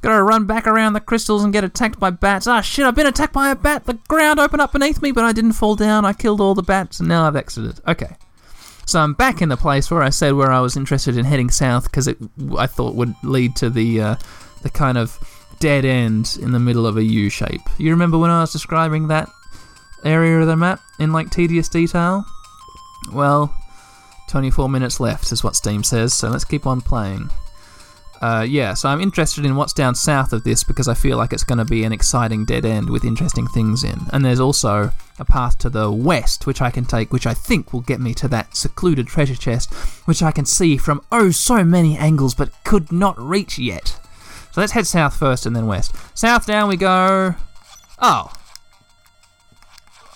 Gotta 0.00 0.22
run 0.22 0.44
back 0.46 0.66
around 0.66 0.92
the 0.92 1.00
crystals 1.00 1.44
and 1.44 1.52
get 1.52 1.64
attacked 1.64 1.98
by 1.98 2.10
bats. 2.10 2.46
Ah, 2.46 2.60
shit, 2.60 2.84
I've 2.84 2.94
been 2.94 3.06
attacked 3.06 3.32
by 3.32 3.50
a 3.50 3.54
bat. 3.54 3.86
The 3.86 3.98
ground 4.08 4.38
opened 4.38 4.60
up 4.60 4.72
beneath 4.72 5.00
me, 5.00 5.12
but 5.12 5.24
I 5.24 5.32
didn't 5.32 5.52
fall 5.52 5.76
down. 5.76 6.04
I 6.04 6.12
killed 6.12 6.42
all 6.42 6.54
the 6.54 6.62
bats, 6.62 7.00
and 7.00 7.08
now 7.08 7.26
I've 7.26 7.36
exited. 7.36 7.80
Okay. 7.86 8.16
So 8.86 9.00
I'm 9.00 9.14
back 9.14 9.40
in 9.40 9.48
the 9.48 9.56
place 9.56 9.90
where 9.90 10.02
I 10.02 10.10
said 10.10 10.34
where 10.34 10.52
I 10.52 10.60
was 10.60 10.76
interested 10.76 11.16
in 11.16 11.24
heading 11.24 11.48
south 11.48 11.84
because 11.84 12.06
it 12.06 12.18
I 12.58 12.66
thought 12.66 12.94
would 12.94 13.14
lead 13.22 13.56
to 13.56 13.70
the 13.70 14.00
uh, 14.00 14.16
the 14.62 14.68
kind 14.68 14.98
of 14.98 15.18
dead 15.58 15.86
end 15.86 16.36
in 16.42 16.52
the 16.52 16.58
middle 16.58 16.86
of 16.86 16.98
a 16.98 17.02
U 17.02 17.30
shape. 17.30 17.62
You 17.78 17.90
remember 17.90 18.18
when 18.18 18.30
I 18.30 18.40
was 18.40 18.52
describing 18.52 19.08
that 19.08 19.30
area 20.04 20.38
of 20.38 20.46
the 20.46 20.56
map 20.56 20.80
in 20.98 21.12
like 21.12 21.30
tedious 21.30 21.70
detail? 21.70 22.24
Well, 23.12 23.54
24 24.34 24.68
minutes 24.68 24.98
left 24.98 25.30
is 25.30 25.44
what 25.44 25.54
Steam 25.54 25.84
says, 25.84 26.12
so 26.12 26.28
let's 26.28 26.44
keep 26.44 26.66
on 26.66 26.80
playing. 26.80 27.30
Uh, 28.20 28.44
yeah, 28.44 28.74
so 28.74 28.88
I'm 28.88 29.00
interested 29.00 29.46
in 29.46 29.54
what's 29.54 29.72
down 29.72 29.94
south 29.94 30.32
of 30.32 30.42
this 30.42 30.64
because 30.64 30.88
I 30.88 30.94
feel 30.94 31.16
like 31.16 31.32
it's 31.32 31.44
going 31.44 31.58
to 31.60 31.64
be 31.64 31.84
an 31.84 31.92
exciting 31.92 32.44
dead 32.44 32.64
end 32.64 32.90
with 32.90 33.04
interesting 33.04 33.46
things 33.46 33.84
in. 33.84 33.96
And 34.12 34.24
there's 34.24 34.40
also 34.40 34.90
a 35.20 35.24
path 35.24 35.56
to 35.58 35.70
the 35.70 35.88
west 35.88 36.48
which 36.48 36.60
I 36.60 36.72
can 36.72 36.84
take, 36.84 37.12
which 37.12 37.28
I 37.28 37.32
think 37.32 37.72
will 37.72 37.82
get 37.82 38.00
me 38.00 38.12
to 38.14 38.26
that 38.26 38.56
secluded 38.56 39.06
treasure 39.06 39.36
chest, 39.36 39.72
which 40.04 40.20
I 40.20 40.32
can 40.32 40.46
see 40.46 40.78
from 40.78 41.00
oh 41.12 41.30
so 41.30 41.62
many 41.62 41.96
angles 41.96 42.34
but 42.34 42.50
could 42.64 42.90
not 42.90 43.16
reach 43.16 43.56
yet. 43.56 44.00
So 44.50 44.60
let's 44.60 44.72
head 44.72 44.88
south 44.88 45.16
first 45.16 45.46
and 45.46 45.54
then 45.54 45.68
west. 45.68 45.94
South 46.18 46.44
down 46.44 46.68
we 46.68 46.76
go. 46.76 47.36
Oh. 48.00 48.32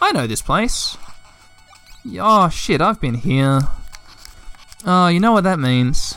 I 0.00 0.10
know 0.10 0.26
this 0.26 0.42
place. 0.42 0.98
Oh 2.18 2.48
shit, 2.48 2.80
I've 2.80 3.00
been 3.00 3.14
here. 3.14 3.60
Oh, 4.84 5.08
you 5.08 5.20
know 5.20 5.32
what 5.32 5.44
that 5.44 5.58
means. 5.58 6.16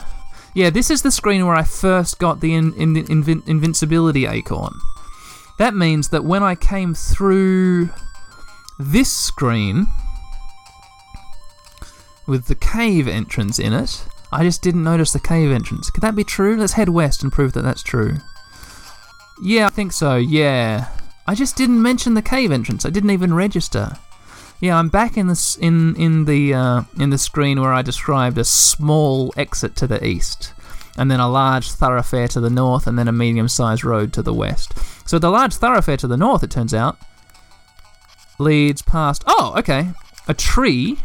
Yeah, 0.54 0.70
this 0.70 0.90
is 0.90 1.02
the 1.02 1.10
screen 1.10 1.46
where 1.46 1.56
I 1.56 1.62
first 1.62 2.18
got 2.18 2.40
the 2.40 2.54
in, 2.54 2.74
in, 2.74 2.94
invin, 2.94 3.46
invincibility 3.48 4.26
acorn. 4.26 4.78
That 5.58 5.74
means 5.74 6.08
that 6.08 6.24
when 6.24 6.42
I 6.42 6.54
came 6.54 6.94
through 6.94 7.90
this 8.78 9.10
screen 9.10 9.86
with 12.26 12.46
the 12.46 12.54
cave 12.54 13.08
entrance 13.08 13.58
in 13.58 13.72
it, 13.72 14.06
I 14.30 14.44
just 14.44 14.62
didn't 14.62 14.84
notice 14.84 15.12
the 15.12 15.20
cave 15.20 15.50
entrance. 15.50 15.90
Could 15.90 16.02
that 16.02 16.16
be 16.16 16.24
true? 16.24 16.56
Let's 16.56 16.72
head 16.74 16.88
west 16.88 17.22
and 17.22 17.32
prove 17.32 17.52
that 17.52 17.62
that's 17.62 17.82
true. 17.82 18.16
Yeah, 19.42 19.66
I 19.66 19.70
think 19.70 19.92
so, 19.92 20.16
yeah. 20.16 20.88
I 21.26 21.34
just 21.34 21.56
didn't 21.56 21.82
mention 21.82 22.14
the 22.14 22.22
cave 22.22 22.50
entrance. 22.52 22.84
I 22.84 22.90
didn't 22.90 23.10
even 23.10 23.34
register. 23.34 23.96
Yeah, 24.62 24.78
I'm 24.78 24.90
back 24.90 25.16
in 25.16 25.26
the 25.26 25.56
in 25.60 25.96
in 25.96 26.24
the 26.24 26.54
uh, 26.54 26.82
in 26.96 27.10
the 27.10 27.18
screen 27.18 27.60
where 27.60 27.72
I 27.72 27.82
described 27.82 28.38
a 28.38 28.44
small 28.44 29.34
exit 29.36 29.74
to 29.74 29.88
the 29.88 30.06
east, 30.06 30.52
and 30.96 31.10
then 31.10 31.18
a 31.18 31.28
large 31.28 31.72
thoroughfare 31.72 32.28
to 32.28 32.40
the 32.40 32.48
north, 32.48 32.86
and 32.86 32.96
then 32.96 33.08
a 33.08 33.12
medium-sized 33.12 33.84
road 33.84 34.12
to 34.12 34.22
the 34.22 34.32
west. 34.32 34.72
So 35.04 35.18
the 35.18 35.30
large 35.30 35.54
thoroughfare 35.54 35.96
to 35.96 36.06
the 36.06 36.16
north, 36.16 36.44
it 36.44 36.52
turns 36.52 36.72
out, 36.72 36.96
leads 38.38 38.82
past. 38.82 39.24
Oh, 39.26 39.52
okay, 39.56 39.94
a 40.28 40.34
tree. 40.34 40.96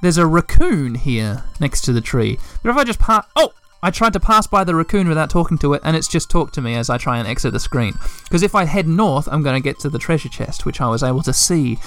There's 0.00 0.18
a 0.18 0.26
raccoon 0.26 0.94
here 0.94 1.42
next 1.58 1.80
to 1.86 1.92
the 1.92 2.00
tree. 2.00 2.38
But 2.62 2.70
if 2.70 2.76
I 2.76 2.84
just 2.84 3.00
pass, 3.00 3.26
oh, 3.34 3.54
I 3.82 3.90
tried 3.90 4.12
to 4.12 4.20
pass 4.20 4.46
by 4.46 4.62
the 4.62 4.76
raccoon 4.76 5.08
without 5.08 5.30
talking 5.30 5.58
to 5.58 5.72
it, 5.72 5.82
and 5.82 5.96
it's 5.96 6.06
just 6.06 6.30
talked 6.30 6.54
to 6.54 6.62
me 6.62 6.76
as 6.76 6.90
I 6.90 6.96
try 6.96 7.18
and 7.18 7.26
exit 7.26 7.52
the 7.52 7.58
screen. 7.58 7.94
Because 8.22 8.44
if 8.44 8.54
I 8.54 8.66
head 8.66 8.86
north, 8.86 9.26
I'm 9.32 9.42
going 9.42 9.60
to 9.60 9.68
get 9.68 9.80
to 9.80 9.90
the 9.90 9.98
treasure 9.98 10.28
chest, 10.28 10.64
which 10.64 10.80
I 10.80 10.88
was 10.88 11.02
able 11.02 11.22
to 11.22 11.32
see 11.32 11.78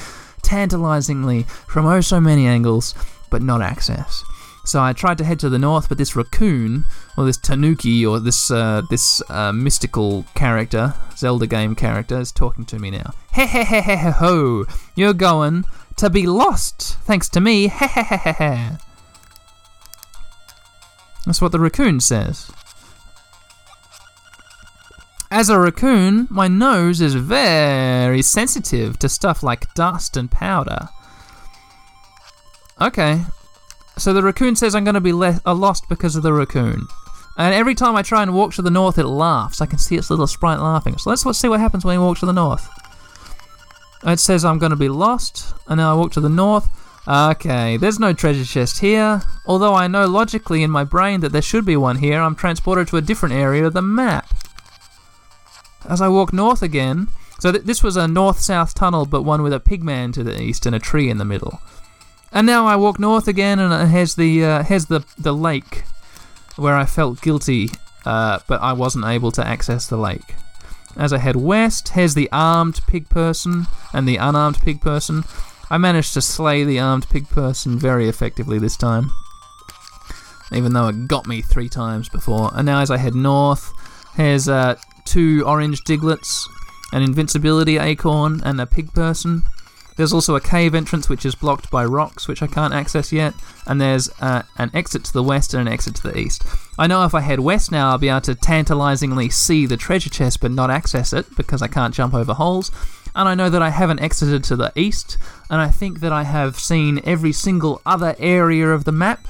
tantalizingly 0.41 1.43
from 1.67 1.86
oh 1.86 2.02
so 2.02 2.19
many 2.19 2.47
angles, 2.47 2.93
but 3.30 3.41
not 3.41 3.62
access. 3.62 4.23
So 4.65 4.82
I 4.82 4.93
tried 4.93 5.17
to 5.17 5.23
head 5.23 5.39
to 5.39 5.49
the 5.49 5.58
north, 5.58 5.89
but 5.89 5.97
this 5.97 6.15
raccoon, 6.15 6.86
or 7.17 7.25
this 7.25 7.38
tanuki, 7.38 8.06
or 8.06 8.19
this 8.19 8.52
uh, 8.52 8.84
this 8.89 9.21
uh, 9.30 9.52
mystical 9.52 10.25
character, 10.36 10.93
Zelda 11.15 11.47
game 11.47 11.75
character, 11.75 12.19
is 12.19 12.32
talking 12.32 12.65
to 12.65 12.78
me 12.78 12.91
now. 12.91 13.12
He 13.34 13.47
he 13.47 13.63
he 13.63 13.82
he 13.82 13.95
ho! 13.95 14.65
You're 14.95 15.13
going 15.13 15.65
to 15.97 16.10
be 16.10 16.28
lost, 16.28 16.97
thanks 16.99 17.30
to 17.30 17.41
me. 17.41 17.69
He 17.69 17.88
he 17.88 18.04
he 18.04 18.17
he 18.17 18.32
he. 18.34 18.67
That's 21.25 21.41
what 21.41 21.52
the 21.52 21.60
raccoon 21.60 21.99
says. 21.99 22.52
As 25.32 25.50
a 25.50 25.60
raccoon, 25.60 26.28
my 26.32 26.48
nose 26.48 27.02
is 27.02 27.13
very 27.13 28.24
sensitive 28.24 28.98
to 28.98 29.08
stuff 29.08 29.44
like 29.44 29.72
dust 29.76 30.18
and 30.18 30.30
powder. 30.30 30.89
Okay, 32.82 33.22
so 33.96 34.12
the 34.12 34.24
raccoon 34.24 34.56
says 34.56 34.74
I'm 34.74 34.84
going 34.84 34.96
to 34.96 35.02
be 35.02 35.13
le- 35.13 35.39
uh, 35.46 35.54
lost 35.54 35.88
because 35.88 36.15
of 36.15 36.24
the 36.24 36.34
raccoon. 36.34 36.88
And 37.38 37.54
every 37.54 37.76
time 37.76 37.96
I 37.96 38.02
try 38.02 38.24
and 38.24 38.34
walk 38.34 38.54
to 38.56 38.63
the 38.63 38.72
north, 38.72 38.98
it 38.98 39.06
laughs. 39.06 39.62
I 39.62 39.68
can 39.68 39.78
see 39.78 39.98
its 39.98 40.10
little 40.10 40.26
sprite 40.26 40.60
laughing. 40.60 40.98
So 40.98 41.12
let's, 41.12 41.24
let's 41.24 41.38
see 41.38 41.48
what 41.48 41.60
happens 41.60 41.86
when 41.86 42.00
we 42.00 42.04
walk 42.04 42.18
to 42.20 42.26
the 42.26 42.34
north. 42.34 42.68
It 44.04 44.20
says 44.20 44.44
I'm 44.44 44.58
going 44.58 44.72
to 44.72 44.76
be 44.76 44.89
lost, 44.89 45.54
and 45.68 45.78
now 45.78 45.94
I 45.94 45.96
walk 45.96 46.12
to 46.13 46.22
the 46.22 46.30
north. 46.30 46.68
Okay, 47.08 47.78
there's 47.78 48.00
no 48.00 48.13
treasure 48.13 48.46
chest 48.46 48.80
here. 48.80 49.22
Although 49.46 49.76
I 49.76 49.88
know 49.88 50.08
logically 50.08 50.63
in 50.63 50.72
my 50.72 50.84
brain 50.84 51.20
that 51.20 51.34
there 51.34 51.42
should 51.44 51.65
be 51.65 51.78
one 51.78 51.98
here, 51.98 52.20
I'm 52.20 52.36
transported 52.36 52.88
to 52.88 52.98
a 52.98 53.02
different 53.02 53.36
area 53.36 53.68
of 53.68 53.74
the 53.74 53.84
map 53.84 54.28
as 55.89 56.02
I 56.02 56.08
walk 56.08 56.32
north 56.32 56.62
again, 56.62 57.08
so 57.39 57.52
th- 57.52 57.65
this 57.65 57.84
was 57.84 57.97
a 57.97 58.08
north-south 58.08 58.73
tunnel, 58.73 59.06
but 59.06 59.23
one 59.23 59.41
with 59.43 59.54
a 59.54 59.60
pigman 59.60 60.13
to 60.13 60.23
the 60.23 60.39
east 60.41 60.65
and 60.65 60.75
a 60.75 60.80
tree 60.80 61.10
in 61.10 61.17
the 61.17 61.25
middle. 61.25 61.60
And 62.32 62.45
now 62.45 62.67
I 62.67 62.75
walk 62.75 62.99
north 62.99 63.28
again, 63.28 63.60
and 63.60 63.91
here's 63.91 64.15
the 64.15 64.45
uh, 64.45 64.63
here's 64.63 64.86
the 64.86 65.04
the 65.17 65.34
lake, 65.34 65.84
where 66.58 66.75
I 66.75 66.86
felt 66.86 67.21
guilty, 67.21 67.71
uh, 68.06 68.39
but 68.47 68.62
I 68.62 68.73
wasn't 68.73 69.06
able 69.06 69.32
to 69.32 69.47
access 69.47 69.88
the 69.88 69.97
lake. 69.97 70.36
as 70.95 71.13
I 71.13 71.17
head 71.17 71.36
west, 71.36 71.89
here's 71.89 72.13
the 72.13 72.30
armed 72.32 72.82
pig 72.88 73.10
person 73.10 73.67
and 73.93 74.08
the 74.08 74.17
unarmed 74.17 74.60
pig 74.62 74.82
person. 74.82 75.23
I 75.69 75.78
managed 75.78 76.13
to 76.15 76.21
slay 76.21 76.63
the 76.63 76.80
armed 76.80 77.08
pig 77.10 77.30
person 77.30 77.78
very 77.78 78.10
effectively 78.10 78.58
this 78.60 78.75
time, 78.75 79.12
even 80.52 80.73
though 80.73 80.88
it 80.88 81.08
got 81.08 81.28
me 81.28 81.41
three 81.41 81.69
times 81.69 82.10
before. 82.10 82.52
And 82.54 82.65
now, 82.65 82.80
as 82.82 82.89
I 82.91 82.97
head 82.97 83.15
north, 83.15 83.71
here's 84.15 84.49
uh, 84.49 84.75
two 85.10 85.43
orange 85.45 85.84
diglets, 85.84 86.48
an 86.93 87.02
invincibility 87.02 87.78
acorn, 87.78 88.41
and 88.45 88.62
a 88.62 88.67
pig 88.67 88.93
person. 88.93 89.43
There's 89.98 90.13
also 90.13 90.36
a 90.36 90.39
cave 90.39 90.76
entrance 90.76 91.10
which 91.10 91.26
is 91.26 91.36
blocked 91.36 91.69
by 91.69 91.84
rocks, 91.84 92.28
which 92.28 92.41
I 92.41 92.48
can't 92.48 92.74
access 92.74 93.12
yet, 93.12 93.34
and 93.67 93.82
there's 93.82 94.10
uh, 94.22 94.43
an 94.58 94.72
exit 94.74 95.04
to 95.06 95.13
the 95.13 95.24
west 95.24 95.54
and 95.54 95.67
an 95.67 95.74
exit 95.74 95.95
to 95.95 96.04
the 96.04 96.17
east. 96.17 96.43
I 96.78 96.88
know 96.88 97.04
if 97.04 97.15
I 97.15 97.22
head 97.22 97.41
west 97.41 97.72
now, 97.72 97.89
I'll 97.89 97.98
be 97.98 98.08
able 98.08 98.22
to 98.22 98.36
tantalizingly 98.36 99.30
see 99.30 99.65
the 99.65 99.76
treasure 99.76 100.10
chest 100.10 100.39
but 100.39 100.52
not 100.52 100.72
access 100.72 101.12
it 101.12 101.36
because 101.36 101.62
I 101.62 101.67
can't 101.67 101.93
jump 101.93 102.13
over 102.13 102.34
holes. 102.34 102.72
And 103.15 103.28
I 103.28 103.36
know 103.36 103.50
that 103.50 103.62
I 103.62 103.72
haven't 103.72 104.00
exited 104.00 104.43
to 104.45 104.56
the 104.56 104.72
east, 104.76 105.17
and 105.50 105.60
I 105.60 105.69
think 105.69 106.00
that 106.00 106.13
I 106.13 106.24
have 106.24 106.60
seen 106.60 107.02
every 107.04 107.34
single 107.34 107.82
other 107.86 108.15
area 108.19 108.69
of 108.69 108.86
the 108.86 108.91
map. 108.93 109.28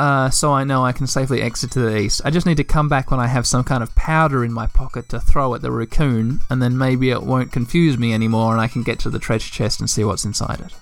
Uh, 0.00 0.30
so 0.30 0.50
I 0.50 0.64
know 0.64 0.82
I 0.82 0.92
can 0.92 1.06
safely 1.06 1.42
exit 1.42 1.72
to 1.72 1.80
the 1.80 1.98
east. 1.98 2.22
I 2.24 2.30
just 2.30 2.46
need 2.46 2.56
to 2.56 2.64
come 2.64 2.88
back 2.88 3.10
when 3.10 3.20
I 3.20 3.26
have 3.26 3.46
some 3.46 3.62
kind 3.62 3.82
of 3.82 3.94
powder 3.94 4.42
in 4.42 4.50
my 4.50 4.66
pocket 4.66 5.10
to 5.10 5.20
throw 5.20 5.54
at 5.54 5.60
the 5.60 5.70
raccoon, 5.70 6.40
and 6.48 6.62
then 6.62 6.78
maybe 6.78 7.10
it 7.10 7.22
won't 7.22 7.52
confuse 7.52 7.98
me 7.98 8.14
anymore 8.14 8.52
and 8.52 8.62
I 8.62 8.66
can 8.66 8.82
get 8.82 8.98
to 9.00 9.10
the 9.10 9.18
treasure 9.18 9.52
chest 9.52 9.78
and 9.78 9.90
see 9.90 10.02
what's 10.02 10.24
inside 10.24 10.60
it. 10.60 10.72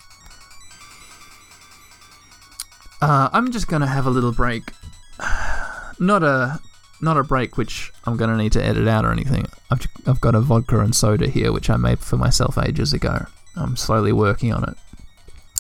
Uh, 3.03 3.29
I'm 3.33 3.51
just 3.51 3.67
gonna 3.67 3.89
have 3.89 4.07
a 4.07 4.11
little 4.11 4.31
break. 4.31 4.71
Not 5.99 6.23
a 6.23 6.61
not 7.01 7.17
a 7.17 7.25
break 7.25 7.57
which 7.57 7.93
I'm 8.05 8.17
gonna 8.17 8.37
need 8.37 8.53
to 8.53 8.65
edit 8.65 8.87
out 8.87 9.05
or 9.05 9.11
anything. 9.11 9.47
I've 9.69 9.85
I've 10.07 10.21
got 10.21 10.37
a 10.37 10.41
vodka 10.41 10.79
and 10.79 10.95
soda 10.95 11.29
here 11.29 11.51
which 11.53 11.69
I 11.69 11.77
made 11.77 11.99
for 11.99 12.17
myself 12.17 12.57
ages 12.57 12.93
ago. 12.93 13.27
I'm 13.57 13.77
slowly 13.77 14.13
working 14.13 14.53
on 14.53 14.63
it. 14.63 14.77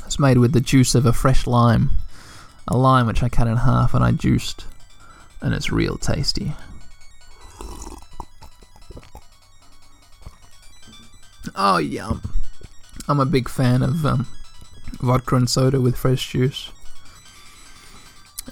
It's 0.06 0.20
made 0.20 0.38
with 0.38 0.52
the 0.52 0.60
juice 0.60 0.94
of 0.94 1.06
a 1.06 1.12
fresh 1.12 1.44
lime, 1.44 1.98
a 2.68 2.76
lime 2.76 3.06
which 3.06 3.22
I 3.22 3.28
cut 3.28 3.48
in 3.48 3.56
half 3.56 3.94
and 3.94 4.04
I 4.04 4.12
juiced, 4.12 4.66
and 5.40 5.54
it's 5.54 5.72
real 5.72 5.96
tasty. 5.96 6.52
Oh 11.56 11.78
yum! 11.78 12.22
I'm 13.08 13.20
a 13.20 13.26
big 13.26 13.48
fan 13.48 13.82
of 13.82 14.04
um, 14.04 14.26
vodka 15.00 15.34
and 15.36 15.48
soda 15.50 15.80
with 15.80 15.96
fresh 15.96 16.30
juice. 16.30 16.70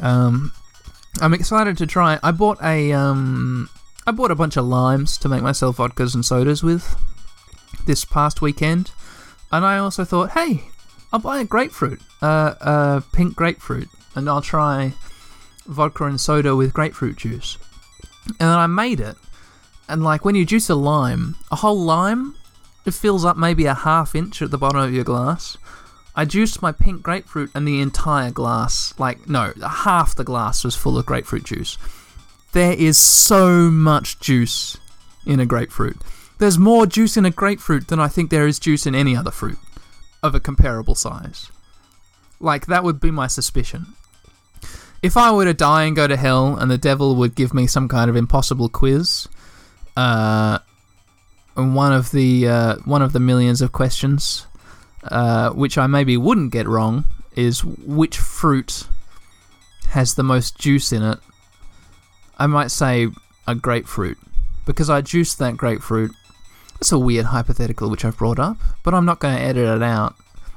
Um, 0.00 0.52
I'm 1.20 1.35
excited 1.35 1.76
to 1.79 1.87
try. 1.87 2.18
I 2.22 2.31
bought 2.31 2.62
a 2.62 2.92
um, 2.92 3.68
I 4.07 4.12
bought 4.12 4.31
a 4.31 4.35
bunch 4.35 4.57
of 4.57 4.64
limes 4.64 5.18
to 5.18 5.29
make 5.29 5.42
myself 5.42 5.76
vodkas 5.76 6.14
and 6.14 6.24
sodas 6.24 6.62
with 6.62 6.96
this 7.87 8.05
past 8.05 8.40
weekend, 8.40 8.92
and 9.52 9.64
I 9.64 9.79
also 9.79 10.05
thought, 10.05 10.31
hey, 10.31 10.64
I'll 11.12 11.20
buy 11.20 11.38
a 11.40 11.44
grapefruit, 11.44 12.00
uh, 12.22 12.55
a 12.61 13.02
pink 13.12 13.37
grapefruit, 13.37 13.88
and 14.16 14.29
I'll 14.29 14.42
try 14.42 14.94
vodka 15.66 16.05
and 16.05 16.20
soda 16.20 16.57
with 16.57 16.74
grapefruit 16.74 17.16
juice. 17.16 17.59
And 18.26 18.50
then 18.50 18.59
I 18.59 18.66
made 18.66 18.98
it, 18.98 19.16
and 19.88 20.02
like 20.02 20.24
when 20.24 20.35
you 20.35 20.44
juice 20.44 20.68
a 20.68 20.74
lime, 20.74 21.37
a 21.52 21.57
whole 21.57 21.79
lime, 21.79 22.35
it 22.85 22.94
fills 22.94 23.24
up 23.24 23.37
maybe 23.37 23.66
a 23.66 23.74
half 23.74 24.14
inch 24.14 24.42
at 24.42 24.50
the 24.50 24.59
bottom 24.59 24.81
of 24.81 24.92
your 24.92 25.05
glass. 25.05 25.57
I 26.14 26.24
juiced 26.24 26.62
my 26.62 26.72
pink 26.72 27.02
grapefruit 27.02 27.50
and 27.55 27.68
the 27.68 27.81
entire 27.81 28.31
glass, 28.31 28.94
like, 28.98 29.29
no, 29.29 29.52
half 29.61 30.14
the 30.14 30.24
glass 30.24 30.64
was 30.64 30.74
full 30.74 30.98
of 30.98 31.05
grapefruit 31.05 31.44
juice. 31.44 31.76
There 32.52 32.72
is 32.72 32.96
so 32.96 33.70
much 33.70 34.18
juice 34.18 34.79
in 35.26 35.40
a 35.40 35.46
grapefruit. 35.46 35.98
There's 36.38 36.59
more 36.59 36.87
juice 36.87 37.16
in 37.16 37.26
a 37.26 37.31
grapefruit 37.31 37.88
than 37.88 38.00
I 38.00 38.09
think 38.09 38.31
there 38.31 38.46
is 38.46 38.59
juice 38.59 38.87
in 38.87 38.94
any 38.94 39.14
other 39.14 39.31
fruit 39.31 39.59
of 40.22 40.35
a 40.35 40.40
comparable 40.40 40.94
size. 40.94 41.50
Like, 42.40 42.66
that 42.66 42.83
would 42.83 42.98
be 42.98 43.11
my 43.11 43.26
suspicion. 43.26 43.94
If 45.07 45.16
I 45.16 45.31
were 45.31 45.45
to 45.45 45.55
die 45.55 45.85
and 45.85 45.95
go 45.95 46.09
to 46.09 46.16
hell 46.16 46.57
and 46.57 46.69
the 46.69 46.77
devil 46.77 47.14
would 47.14 47.37
give 47.37 47.55
me 47.55 47.69
some 47.69 47.87
kind 47.87 48.11
of 48.11 48.16
impossible 48.16 48.69
quiz, 48.69 49.29
uh, 49.97 50.59
and 51.57 51.77
one 51.77 51.92
of 51.92 52.11
the 52.11 52.49
uh, 52.49 52.77
one 52.85 53.03
of 53.03 53.12
the 53.12 53.21
millions 53.21 53.62
of 53.62 53.71
questions 53.71 54.49
uh, 55.05 55.51
which 55.51 55.79
I 55.79 55.87
maybe 55.87 56.16
wouldn't 56.16 56.51
get 56.51 56.66
wrong, 56.66 57.05
is 57.37 57.64
which 57.64 58.19
fruit 58.19 58.88
has 59.90 60.16
the 60.16 60.25
most 60.25 60.59
juice 60.59 60.90
in 60.90 61.05
it. 61.05 61.21
I 62.37 62.49
might 62.49 62.73
say 62.73 63.07
a 63.47 63.55
grapefruit, 63.55 64.19
because 64.64 64.90
I 64.90 65.03
juiced 65.03 65.38
that 65.38 65.57
grapefruit. 65.57 66.11
That's 66.75 66.90
a 66.90 66.99
weird 66.99 67.27
hypothetical 67.27 67.90
which 67.90 68.05
I've 68.05 68.19
brought 68.19 68.40
up, 68.40 68.57
but 68.83 68.92
I'm 68.92 69.05
not 69.05 69.21
going 69.21 69.37
to 69.37 69.40
edit 69.40 69.69
it 69.69 69.85
out. 69.85 70.16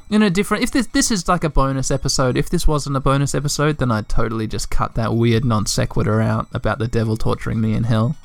In 0.09 0.23
a 0.23 0.29
different, 0.31 0.63
if 0.63 0.71
this 0.71 0.87
this 0.87 1.11
is 1.11 1.27
like 1.27 1.43
a 1.43 1.49
bonus 1.49 1.91
episode, 1.91 2.35
if 2.35 2.49
this 2.49 2.67
wasn't 2.67 2.95
a 2.95 2.99
bonus 2.99 3.35
episode, 3.35 3.77
then 3.77 3.91
I'd 3.91 4.09
totally 4.09 4.47
just 4.47 4.71
cut 4.71 4.95
that 4.95 5.13
weird 5.13 5.45
non 5.45 5.67
sequitur 5.67 6.19
out 6.19 6.47
about 6.51 6.79
the 6.79 6.87
devil 6.87 7.15
torturing 7.15 7.61
me 7.61 7.73
in 7.73 7.83
hell. 7.83 8.17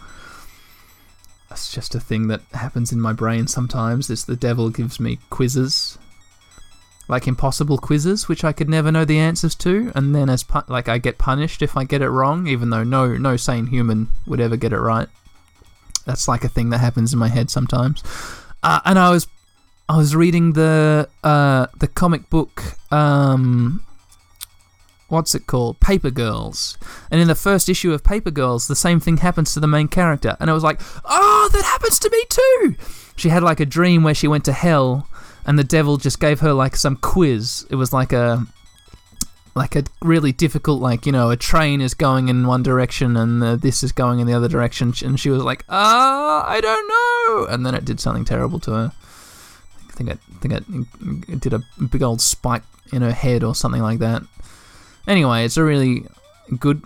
That's 1.50 1.70
just 1.70 1.94
a 1.94 2.00
thing 2.00 2.28
that 2.28 2.40
happens 2.52 2.90
in 2.90 3.00
my 3.00 3.12
brain 3.12 3.46
sometimes. 3.48 4.08
Is 4.08 4.24
the 4.24 4.34
devil 4.34 4.70
gives 4.70 4.98
me 4.98 5.18
quizzes 5.28 5.98
like 7.06 7.28
impossible 7.28 7.76
quizzes 7.76 8.28
which 8.28 8.44
I 8.44 8.52
could 8.52 8.68
never 8.68 8.90
know 8.90 9.04
the 9.04 9.18
answers 9.18 9.54
to, 9.56 9.92
and 9.94 10.14
then 10.14 10.30
as 10.30 10.42
pu- 10.42 10.62
like 10.68 10.88
I 10.88 10.96
get 10.96 11.18
punished 11.18 11.60
if 11.60 11.76
I 11.76 11.84
get 11.84 12.00
it 12.00 12.08
wrong, 12.08 12.46
even 12.46 12.70
though 12.70 12.84
no 12.84 13.16
no 13.18 13.36
sane 13.36 13.66
human 13.66 14.08
would 14.26 14.40
ever 14.40 14.56
get 14.56 14.72
it 14.72 14.80
right. 14.80 15.08
That's 16.06 16.28
like 16.28 16.44
a 16.44 16.48
thing 16.48 16.70
that 16.70 16.78
happens 16.78 17.12
in 17.12 17.18
my 17.18 17.28
head 17.28 17.50
sometimes. 17.50 18.02
Uh, 18.62 18.80
and 18.86 18.98
I 18.98 19.10
was 19.10 19.26
I 19.88 19.96
was 19.96 20.16
reading 20.16 20.54
the 20.54 21.08
uh, 21.22 21.66
the 21.78 21.88
comic 21.88 22.30
book. 22.30 22.62
Um, 22.90 23.84
what's 25.08 25.34
it 25.34 25.46
called? 25.46 25.80
Paper 25.80 26.10
Girls. 26.10 26.78
And 27.10 27.20
in 27.20 27.28
the 27.28 27.34
first 27.34 27.68
issue 27.68 27.92
of 27.92 28.02
Paper 28.02 28.30
Girls, 28.30 28.66
the 28.66 28.76
same 28.76 28.98
thing 28.98 29.18
happens 29.18 29.52
to 29.54 29.60
the 29.60 29.66
main 29.66 29.88
character, 29.88 30.36
and 30.40 30.50
I 30.50 30.54
was 30.54 30.64
like, 30.64 30.80
oh, 31.04 31.50
that 31.52 31.64
happens 31.64 31.98
to 31.98 32.10
me 32.10 32.24
too. 32.28 32.76
She 33.16 33.28
had 33.28 33.42
like 33.42 33.60
a 33.60 33.66
dream 33.66 34.02
where 34.02 34.14
she 34.14 34.26
went 34.26 34.44
to 34.46 34.52
hell 34.52 35.08
and 35.46 35.58
the 35.58 35.64
devil 35.64 35.96
just 35.96 36.20
gave 36.20 36.40
her 36.40 36.52
like 36.52 36.76
some 36.76 36.96
quiz. 36.96 37.66
It 37.70 37.76
was 37.76 37.92
like 37.92 38.12
a 38.12 38.46
like 39.54 39.76
a 39.76 39.84
really 40.02 40.32
difficult 40.32 40.80
like 40.80 41.06
you 41.06 41.12
know 41.12 41.30
a 41.30 41.36
train 41.36 41.80
is 41.80 41.94
going 41.94 42.28
in 42.28 42.44
one 42.44 42.62
direction 42.62 43.16
and 43.16 43.40
uh, 43.40 43.54
this 43.54 43.84
is 43.84 43.92
going 43.92 44.18
in 44.18 44.26
the 44.26 44.32
other 44.32 44.48
direction 44.48 44.92
and 45.04 45.20
she 45.20 45.30
was 45.30 45.44
like 45.44 45.64
ah 45.68 46.44
I 46.44 46.60
don't 46.60 46.88
know 46.88 47.46
and 47.46 47.64
then 47.64 47.72
it 47.72 47.84
did 47.84 48.00
something 48.00 48.24
terrible 48.24 48.58
to 48.60 48.72
her. 48.72 48.92
I 49.94 49.96
think 49.96 50.11
it, 50.11 50.18
I 50.35 50.38
think 50.38 50.54
it, 50.54 51.35
it 51.35 51.40
did 51.40 51.52
a 51.52 51.62
big 51.90 52.02
old 52.02 52.20
spike 52.20 52.62
in 52.92 53.02
her 53.02 53.12
head 53.12 53.44
or 53.44 53.54
something 53.54 53.83
like 53.83 54.00
that. 54.00 54.22
Anyway, 55.07 55.44
it's 55.44 55.57
a 55.57 55.64
really 55.64 56.07
good 56.59 56.83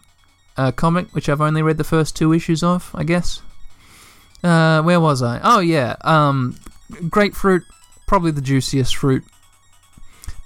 uh, 0.57 0.73
comic 0.73 1.14
which 1.14 1.29
I've 1.29 1.40
only 1.40 1.62
read 1.62 1.79
the 1.79 1.85
first 1.85 2.16
two 2.16 2.33
issues 2.33 2.62
of, 2.62 2.90
I 2.94 3.05
guess. 3.05 3.40
Uh, 4.42 4.83
where 4.83 5.01
was 5.01 5.23
I? 5.23 5.40
Oh 5.42 5.61
yeah, 5.61 5.97
um, 6.03 6.57
grapefruit 7.09 7.64
probably 8.07 8.31
the 8.31 8.40
juiciest 8.40 8.97
fruit. 8.97 9.25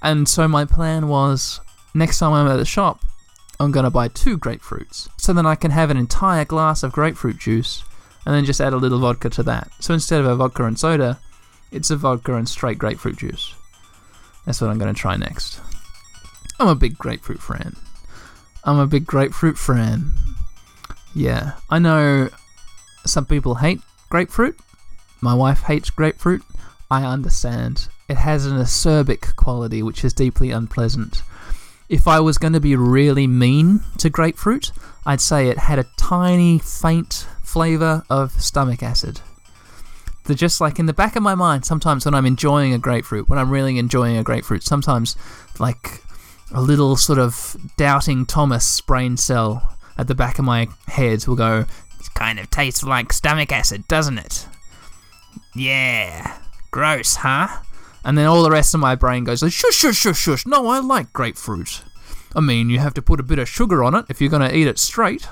And 0.02 0.28
so 0.28 0.48
my 0.48 0.64
plan 0.64 1.08
was 1.08 1.60
next 1.94 2.18
time 2.18 2.32
I'm 2.32 2.48
at 2.48 2.56
the 2.56 2.64
shop, 2.64 3.04
I'm 3.60 3.70
going 3.70 3.84
to 3.84 3.90
buy 3.90 4.08
two 4.08 4.36
grapefruits. 4.36 5.08
So 5.16 5.32
then 5.32 5.46
I 5.46 5.54
can 5.54 5.70
have 5.70 5.90
an 5.90 5.96
entire 5.96 6.44
glass 6.44 6.82
of 6.82 6.92
grapefruit 6.92 7.38
juice 7.38 7.84
and 8.26 8.34
then 8.34 8.44
just 8.44 8.60
add 8.60 8.72
a 8.72 8.76
little 8.76 8.98
vodka 8.98 9.30
to 9.30 9.42
that. 9.44 9.70
So 9.78 9.94
instead 9.94 10.20
of 10.20 10.26
a 10.26 10.34
vodka 10.34 10.64
and 10.64 10.78
soda, 10.78 11.20
it's 11.72 11.90
a 11.90 11.96
vodka 11.96 12.34
and 12.34 12.48
straight 12.48 12.78
grapefruit 12.78 13.16
juice. 13.16 13.54
That's 14.44 14.60
what 14.60 14.70
I'm 14.70 14.78
going 14.78 14.94
to 14.94 15.00
try 15.00 15.16
next. 15.16 15.60
I'm 16.60 16.68
a 16.68 16.74
big 16.74 16.98
grapefruit 16.98 17.42
fan. 17.42 17.76
I'm 18.64 18.78
a 18.78 18.86
big 18.86 19.06
grapefruit 19.06 19.58
fan. 19.58 20.12
Yeah, 21.14 21.52
I 21.70 21.78
know 21.78 22.28
some 23.04 23.26
people 23.26 23.56
hate 23.56 23.80
grapefruit. 24.10 24.58
My 25.20 25.34
wife 25.34 25.62
hates 25.62 25.90
grapefruit. 25.90 26.42
I 26.90 27.04
understand. 27.04 27.88
It 28.08 28.16
has 28.16 28.46
an 28.46 28.58
acerbic 28.58 29.34
quality 29.36 29.82
which 29.82 30.04
is 30.04 30.12
deeply 30.12 30.50
unpleasant. 30.50 31.22
If 31.88 32.06
I 32.06 32.20
was 32.20 32.38
going 32.38 32.52
to 32.52 32.60
be 32.60 32.76
really 32.76 33.26
mean 33.26 33.80
to 33.98 34.10
grapefruit, 34.10 34.72
I'd 35.04 35.20
say 35.20 35.48
it 35.48 35.58
had 35.58 35.78
a 35.78 35.86
tiny, 35.96 36.58
faint 36.58 37.26
flavour 37.42 38.02
of 38.08 38.32
stomach 38.40 38.82
acid. 38.82 39.20
The 40.24 40.34
just 40.34 40.60
like 40.60 40.78
in 40.78 40.86
the 40.86 40.92
back 40.92 41.16
of 41.16 41.22
my 41.22 41.34
mind, 41.34 41.64
sometimes 41.64 42.04
when 42.04 42.14
I'm 42.14 42.26
enjoying 42.26 42.72
a 42.72 42.78
grapefruit, 42.78 43.28
when 43.28 43.38
I'm 43.38 43.50
really 43.50 43.78
enjoying 43.78 44.16
a 44.16 44.22
grapefruit, 44.22 44.62
sometimes 44.62 45.16
like 45.58 46.02
a 46.52 46.60
little 46.60 46.96
sort 46.96 47.18
of 47.18 47.56
doubting 47.76 48.26
Thomas 48.26 48.80
brain 48.80 49.16
cell 49.16 49.76
at 49.98 50.06
the 50.06 50.14
back 50.14 50.38
of 50.38 50.44
my 50.44 50.68
head 50.88 51.26
will 51.26 51.36
go, 51.36 51.64
It 52.00 52.14
kind 52.14 52.38
of 52.38 52.50
tastes 52.50 52.82
like 52.82 53.12
stomach 53.12 53.50
acid, 53.52 53.88
doesn't 53.88 54.18
it? 54.18 54.46
Yeah. 55.54 56.38
Gross, 56.70 57.16
huh? 57.16 57.48
And 58.04 58.16
then 58.16 58.26
all 58.26 58.42
the 58.42 58.50
rest 58.50 58.74
of 58.74 58.80
my 58.80 58.94
brain 58.94 59.24
goes, 59.24 59.40
shush, 59.40 59.74
shush, 59.74 59.96
shush, 59.96 60.18
shush. 60.18 60.46
No, 60.46 60.68
I 60.68 60.80
like 60.80 61.12
grapefruit. 61.12 61.82
I 62.34 62.40
mean, 62.40 62.70
you 62.70 62.78
have 62.78 62.94
to 62.94 63.02
put 63.02 63.20
a 63.20 63.24
bit 63.24 63.38
of 63.38 63.48
sugar 63.48 63.84
on 63.84 63.94
it 63.94 64.06
if 64.08 64.20
you're 64.20 64.30
going 64.30 64.48
to 64.48 64.56
eat 64.56 64.66
it 64.66 64.78
straight. 64.78 65.28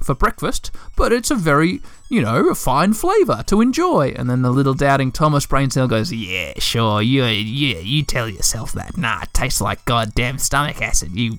For 0.00 0.14
breakfast, 0.14 0.70
but 0.96 1.12
it's 1.12 1.30
a 1.30 1.34
very, 1.34 1.80
you 2.08 2.22
know, 2.22 2.48
a 2.48 2.54
fine 2.54 2.92
flavour 2.92 3.42
to 3.46 3.60
enjoy. 3.60 4.14
And 4.16 4.28
then 4.28 4.42
the 4.42 4.50
little 4.50 4.74
doubting 4.74 5.12
Thomas 5.12 5.46
brain 5.46 5.70
cell 5.70 5.88
goes, 5.88 6.12
Yeah, 6.12 6.52
sure, 6.58 7.02
you, 7.02 7.24
yeah, 7.24 7.78
you 7.78 8.02
tell 8.02 8.28
yourself 8.28 8.72
that. 8.72 8.96
Nah, 8.96 9.22
it 9.22 9.32
tastes 9.32 9.60
like 9.60 9.84
goddamn 9.84 10.38
stomach 10.38 10.80
acid. 10.80 11.12
You, 11.14 11.38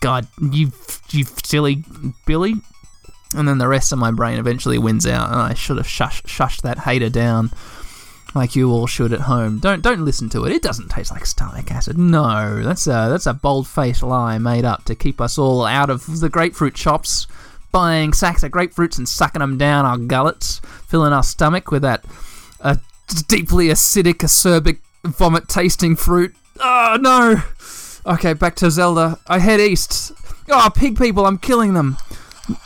God, 0.00 0.26
you, 0.40 0.72
you 1.10 1.24
silly 1.44 1.84
Billy. 2.26 2.54
And 3.34 3.48
then 3.48 3.58
the 3.58 3.68
rest 3.68 3.92
of 3.92 3.98
my 3.98 4.10
brain 4.10 4.38
eventually 4.38 4.76
wins 4.76 5.06
out, 5.06 5.30
and 5.30 5.40
I 5.40 5.54
should 5.54 5.78
have 5.78 5.88
shush, 5.88 6.22
shushed 6.24 6.62
that 6.62 6.80
hater 6.80 7.08
down 7.08 7.50
like 8.34 8.56
you 8.56 8.70
all 8.70 8.86
should 8.86 9.12
at 9.12 9.20
home. 9.20 9.58
Don't 9.58 9.82
don't 9.82 10.04
listen 10.04 10.28
to 10.30 10.44
it. 10.44 10.52
It 10.52 10.62
doesn't 10.62 10.90
taste 10.90 11.10
like 11.10 11.26
stomach 11.26 11.70
acid. 11.70 11.98
No, 11.98 12.62
that's 12.62 12.86
a 12.86 13.08
that's 13.10 13.26
a 13.26 13.34
bold-faced 13.34 14.02
lie 14.02 14.38
made 14.38 14.64
up 14.64 14.84
to 14.84 14.94
keep 14.94 15.20
us 15.20 15.38
all 15.38 15.64
out 15.64 15.90
of 15.90 16.20
the 16.20 16.28
grapefruit 16.28 16.76
shops, 16.76 17.26
buying 17.72 18.12
sacks 18.12 18.42
of 18.42 18.52
grapefruits 18.52 18.98
and 18.98 19.08
sucking 19.08 19.40
them 19.40 19.58
down 19.58 19.84
our 19.84 19.98
gullets, 19.98 20.60
filling 20.86 21.12
our 21.12 21.22
stomach 21.22 21.70
with 21.70 21.82
that 21.82 22.04
uh, 22.60 22.76
deeply 23.26 23.68
acidic, 23.68 24.18
acerbic, 24.18 24.78
vomit-tasting 25.04 25.96
fruit. 25.96 26.34
Oh 26.60 26.98
no. 27.00 27.42
Okay, 28.04 28.34
back 28.34 28.54
to 28.56 28.70
Zelda. 28.70 29.18
I 29.26 29.38
head 29.38 29.60
east. 29.60 30.12
Oh, 30.48 30.70
pig 30.74 30.98
people! 30.98 31.26
I'm 31.26 31.38
killing 31.38 31.74
them. 31.74 31.96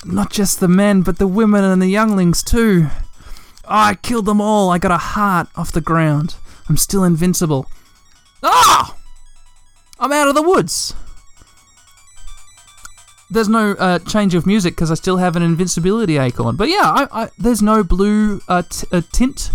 Not 0.04 0.30
just 0.30 0.60
the 0.60 0.68
men, 0.68 1.02
but 1.02 1.18
the 1.18 1.26
women 1.26 1.62
and 1.62 1.80
the 1.80 1.88
younglings 1.88 2.42
too. 2.42 2.88
Oh, 3.64 3.68
I 3.68 3.94
killed 3.94 4.26
them 4.26 4.40
all. 4.40 4.70
I 4.70 4.78
got 4.78 4.90
a 4.90 4.98
heart 4.98 5.48
off 5.56 5.72
the 5.72 5.80
ground. 5.80 6.36
I'm 6.68 6.76
still 6.76 7.04
invincible. 7.04 7.66
Ah! 8.42 8.96
I'm 9.98 10.12
out 10.12 10.28
of 10.28 10.34
the 10.34 10.42
woods. 10.42 10.94
There's 13.28 13.48
no 13.48 13.72
uh, 13.72 13.98
change 14.00 14.34
of 14.34 14.46
music 14.46 14.74
because 14.74 14.90
I 14.90 14.94
still 14.94 15.16
have 15.16 15.34
an 15.34 15.42
invincibility 15.42 16.16
acorn. 16.16 16.56
But 16.56 16.68
yeah, 16.68 16.84
I, 16.84 17.08
I, 17.10 17.30
there's 17.36 17.62
no 17.62 17.82
blue 17.82 18.40
uh, 18.48 18.62
uh, 18.92 19.02
tint 19.12 19.50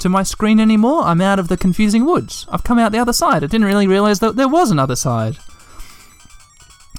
to 0.00 0.08
my 0.08 0.24
screen 0.24 0.58
anymore. 0.58 1.02
I'm 1.04 1.20
out 1.20 1.38
of 1.38 1.46
the 1.46 1.56
confusing 1.56 2.04
woods. 2.04 2.46
I've 2.48 2.64
come 2.64 2.78
out 2.78 2.90
the 2.90 2.98
other 2.98 3.12
side. 3.12 3.44
I 3.44 3.46
didn't 3.46 3.66
really 3.66 3.86
realize 3.86 4.18
that 4.18 4.34
there 4.34 4.48
was 4.48 4.72
another 4.72 4.96
side. 4.96 5.36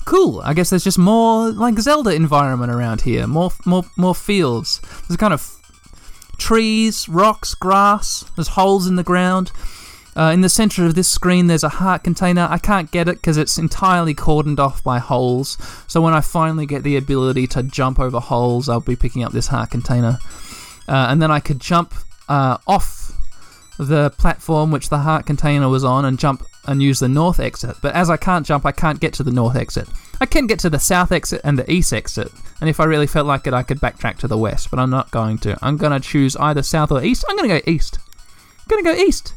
Cool. 0.06 0.42
I 0.42 0.54
guess 0.54 0.70
there's 0.70 0.84
just 0.84 0.98
more 0.98 1.50
like 1.52 1.78
Zelda 1.80 2.12
environment 2.12 2.72
around 2.72 3.02
here. 3.02 3.28
More, 3.28 3.52
more, 3.66 3.84
more 3.98 4.16
fields. 4.16 4.80
There's 5.08 5.18
kind 5.18 5.34
of 5.34 5.60
trees, 6.38 7.10
rocks, 7.10 7.54
grass. 7.56 8.24
There's 8.36 8.50
holes 8.50 8.88
in 8.88 8.96
the 8.96 9.04
ground. 9.04 9.52
Uh, 10.16 10.32
in 10.34 10.42
the 10.42 10.50
center 10.50 10.86
of 10.86 10.96
this 10.96 11.08
screen, 11.08 11.48
there's 11.48 11.64
a 11.64 11.70
heart 11.70 12.04
container. 12.04 12.48
I 12.50 12.58
can't 12.58 12.92
get 12.92 13.08
it 13.08 13.16
because 13.16 13.38
it's 13.38 13.58
entirely 13.58 14.14
cordoned 14.14 14.60
off 14.60 14.84
by 14.84 15.00
holes. 15.00 15.58
So 15.88 16.02
when 16.02 16.14
I 16.14 16.22
finally 16.22 16.66
get 16.66 16.84
the 16.84 16.98
ability 16.98 17.48
to 17.48 17.64
jump 17.64 18.00
over 18.00 18.20
holes, 18.20 18.70
I'll 18.70 18.80
be 18.80 18.96
picking 18.96 19.24
up 19.24 19.32
this 19.32 19.48
heart 19.48 19.72
container. 19.72 20.20
Uh, 20.88 21.08
and 21.10 21.22
then 21.22 21.32
I 21.32 21.40
could 21.40 21.60
jump 21.60 21.94
uh, 22.30 22.58
off 22.68 23.12
the 23.80 24.12
platform 24.12 24.72
which 24.72 24.90
the 24.90 25.00
heart 25.00 25.26
container 25.26 25.68
was 25.68 25.84
on 25.84 26.06
and 26.06 26.20
jump 26.20 26.46
and 26.66 26.82
use 26.82 27.00
the 27.00 27.10
north 27.10 27.40
exit. 27.40 27.76
But 27.82 27.96
as 27.96 28.10
I 28.10 28.18
can't 28.18 28.46
jump, 28.46 28.66
I 28.66 28.72
can't 28.72 29.00
get 29.00 29.14
to 29.16 29.24
the 29.24 29.32
north 29.32 29.56
exit. 29.56 29.88
I 30.22 30.26
can 30.26 30.48
get 30.48 30.60
to 30.60 30.70
the 30.70 30.80
south 30.80 31.12
exit 31.12 31.42
and 31.44 31.58
the 31.58 31.70
east 31.70 31.92
exit. 31.92 32.32
And 32.62 32.70
if 32.70 32.80
I 32.80 32.86
really 32.86 33.08
felt 33.08 33.28
like 33.28 33.48
it, 33.48 33.54
I 33.54 33.64
could 33.64 33.80
backtrack 33.80 34.18
to 34.20 34.28
the 34.28 34.38
west. 34.38 34.70
But 34.70 34.80
I'm 34.80 34.90
not 34.90 35.12
going 35.12 35.40
to. 35.40 35.58
I'm 35.62 35.78
going 35.78 35.92
to 35.92 36.00
choose 36.00 36.36
either 36.38 36.62
south 36.62 36.92
or 36.92 37.04
east. 37.04 37.26
I'm 37.28 37.36
going 37.36 37.50
to 37.50 37.60
go 37.60 37.72
east. 37.72 37.98
I'm 38.60 38.68
going 38.70 38.84
to 38.84 38.92
go 38.92 38.98
east. 38.98 39.34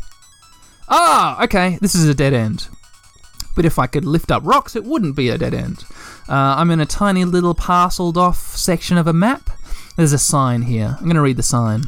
Ah, 0.88 1.42
okay. 1.44 1.78
This 1.80 1.94
is 1.94 2.08
a 2.08 2.14
dead 2.14 2.32
end. 2.32 2.68
But 3.54 3.64
if 3.64 3.78
I 3.78 3.86
could 3.86 4.04
lift 4.04 4.30
up 4.30 4.42
rocks, 4.44 4.76
it 4.76 4.84
wouldn't 4.84 5.16
be 5.16 5.30
a 5.30 5.38
dead 5.38 5.54
end. 5.54 5.84
Uh, 6.28 6.56
I'm 6.58 6.70
in 6.70 6.80
a 6.80 6.86
tiny 6.86 7.24
little 7.24 7.54
parceled 7.54 8.18
off 8.18 8.38
section 8.56 8.98
of 8.98 9.06
a 9.06 9.12
map. 9.12 9.50
There's 9.96 10.12
a 10.12 10.18
sign 10.18 10.62
here. 10.62 10.96
I'm 10.98 11.04
going 11.04 11.16
to 11.16 11.22
read 11.22 11.38
the 11.38 11.42
sign. 11.42 11.84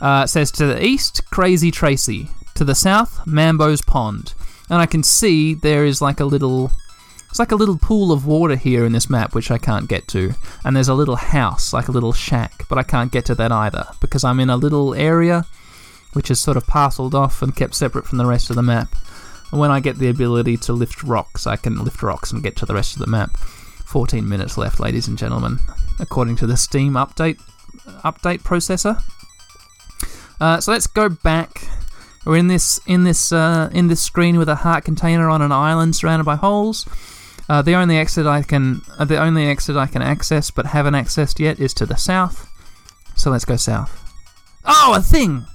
Uh, 0.00 0.22
it 0.24 0.28
says 0.28 0.50
to 0.52 0.66
the 0.66 0.84
east, 0.84 1.30
Crazy 1.30 1.70
Tracy. 1.70 2.28
To 2.56 2.64
the 2.64 2.74
south, 2.74 3.24
Mambo's 3.26 3.82
Pond. 3.82 4.34
And 4.68 4.80
I 4.80 4.86
can 4.86 5.02
see 5.02 5.54
there 5.54 5.84
is 5.84 6.02
like 6.02 6.20
a 6.20 6.24
little. 6.24 6.72
It's 7.30 7.38
like 7.38 7.52
a 7.52 7.56
little 7.56 7.78
pool 7.78 8.12
of 8.12 8.26
water 8.26 8.54
here 8.54 8.84
in 8.84 8.92
this 8.92 9.10
map, 9.10 9.34
which 9.34 9.50
I 9.50 9.58
can't 9.58 9.88
get 9.88 10.06
to. 10.08 10.34
And 10.64 10.76
there's 10.76 10.88
a 10.88 10.94
little 10.94 11.16
house, 11.16 11.72
like 11.72 11.88
a 11.88 11.92
little 11.92 12.12
shack, 12.12 12.64
but 12.68 12.78
I 12.78 12.84
can't 12.84 13.10
get 13.10 13.24
to 13.26 13.34
that 13.34 13.50
either 13.50 13.86
because 14.00 14.22
I'm 14.22 14.38
in 14.38 14.50
a 14.50 14.56
little 14.56 14.94
area 14.94 15.44
which 16.14 16.30
is 16.30 16.40
sort 16.40 16.56
of 16.56 16.66
parceled 16.66 17.14
off 17.14 17.42
and 17.42 17.54
kept 17.54 17.74
separate 17.74 18.06
from 18.06 18.18
the 18.18 18.26
rest 18.26 18.50
of 18.50 18.56
the 18.56 18.62
map. 18.62 18.94
And 19.50 19.60
when 19.60 19.70
I 19.70 19.80
get 19.80 19.98
the 19.98 20.08
ability 20.08 20.56
to 20.58 20.72
lift 20.72 21.02
rocks, 21.02 21.46
I 21.46 21.56
can 21.56 21.76
lift 21.84 22.02
rocks 22.02 22.32
and 22.32 22.42
get 22.42 22.56
to 22.56 22.66
the 22.66 22.74
rest 22.74 22.94
of 22.94 23.00
the 23.00 23.06
map. 23.06 23.36
14 23.84 24.28
minutes 24.28 24.58
left, 24.58 24.80
ladies 24.80 25.06
and 25.06 25.18
gentlemen, 25.18 25.58
according 26.00 26.36
to 26.36 26.46
the 26.46 26.56
Steam 26.56 26.94
update 26.94 27.38
update 28.02 28.42
processor. 28.42 29.00
Uh, 30.40 30.60
so 30.60 30.72
let's 30.72 30.86
go 30.86 31.08
back. 31.08 31.68
We're 32.24 32.38
in 32.38 32.48
this 32.48 32.80
in 32.86 33.04
this 33.04 33.30
uh, 33.32 33.70
in 33.72 33.88
this 33.88 34.02
screen 34.02 34.38
with 34.38 34.48
a 34.48 34.56
heart 34.56 34.84
container 34.84 35.28
on 35.28 35.42
an 35.42 35.52
island 35.52 35.94
surrounded 35.94 36.24
by 36.24 36.36
holes. 36.36 36.86
Uh, 37.48 37.60
the 37.60 37.74
only 37.74 37.98
exit 37.98 38.26
I 38.26 38.42
can 38.42 38.80
uh, 38.98 39.04
the 39.04 39.18
only 39.18 39.46
exit 39.46 39.76
I 39.76 39.86
can 39.86 40.02
access 40.02 40.50
but 40.50 40.66
haven't 40.66 40.94
accessed 40.94 41.38
yet 41.38 41.60
is 41.60 41.74
to 41.74 41.86
the 41.86 41.96
south. 41.96 42.48
So 43.14 43.30
let's 43.30 43.44
go 43.44 43.56
south. 43.56 44.00
Oh, 44.64 44.94
a 44.96 45.00
thing! 45.00 45.46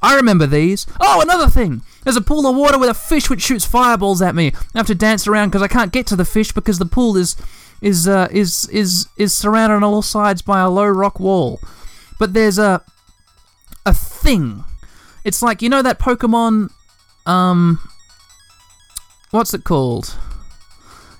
I 0.00 0.14
remember 0.14 0.46
these. 0.46 0.86
Oh, 1.00 1.20
another 1.20 1.48
thing! 1.48 1.82
There's 2.04 2.16
a 2.16 2.20
pool 2.20 2.46
of 2.46 2.56
water 2.56 2.78
with 2.78 2.88
a 2.88 2.94
fish 2.94 3.28
which 3.28 3.42
shoots 3.42 3.64
fireballs 3.64 4.22
at 4.22 4.34
me. 4.34 4.52
I 4.74 4.78
have 4.78 4.86
to 4.86 4.94
dance 4.94 5.26
around 5.26 5.48
because 5.48 5.62
I 5.62 5.68
can't 5.68 5.92
get 5.92 6.06
to 6.08 6.16
the 6.16 6.24
fish 6.24 6.52
because 6.52 6.78
the 6.78 6.86
pool 6.86 7.16
is 7.16 7.36
is 7.80 8.06
uh, 8.06 8.28
is 8.30 8.68
is 8.68 9.08
is 9.16 9.34
surrounded 9.34 9.76
on 9.76 9.84
all 9.84 10.02
sides 10.02 10.42
by 10.42 10.60
a 10.60 10.68
low 10.70 10.86
rock 10.86 11.18
wall. 11.18 11.60
But 12.18 12.32
there's 12.32 12.58
a 12.58 12.82
a 13.84 13.94
thing. 13.94 14.64
It's 15.24 15.42
like 15.42 15.62
you 15.62 15.68
know 15.68 15.82
that 15.82 15.98
Pokemon. 15.98 16.70
Um, 17.26 17.80
what's 19.30 19.52
it 19.52 19.64
called? 19.64 20.16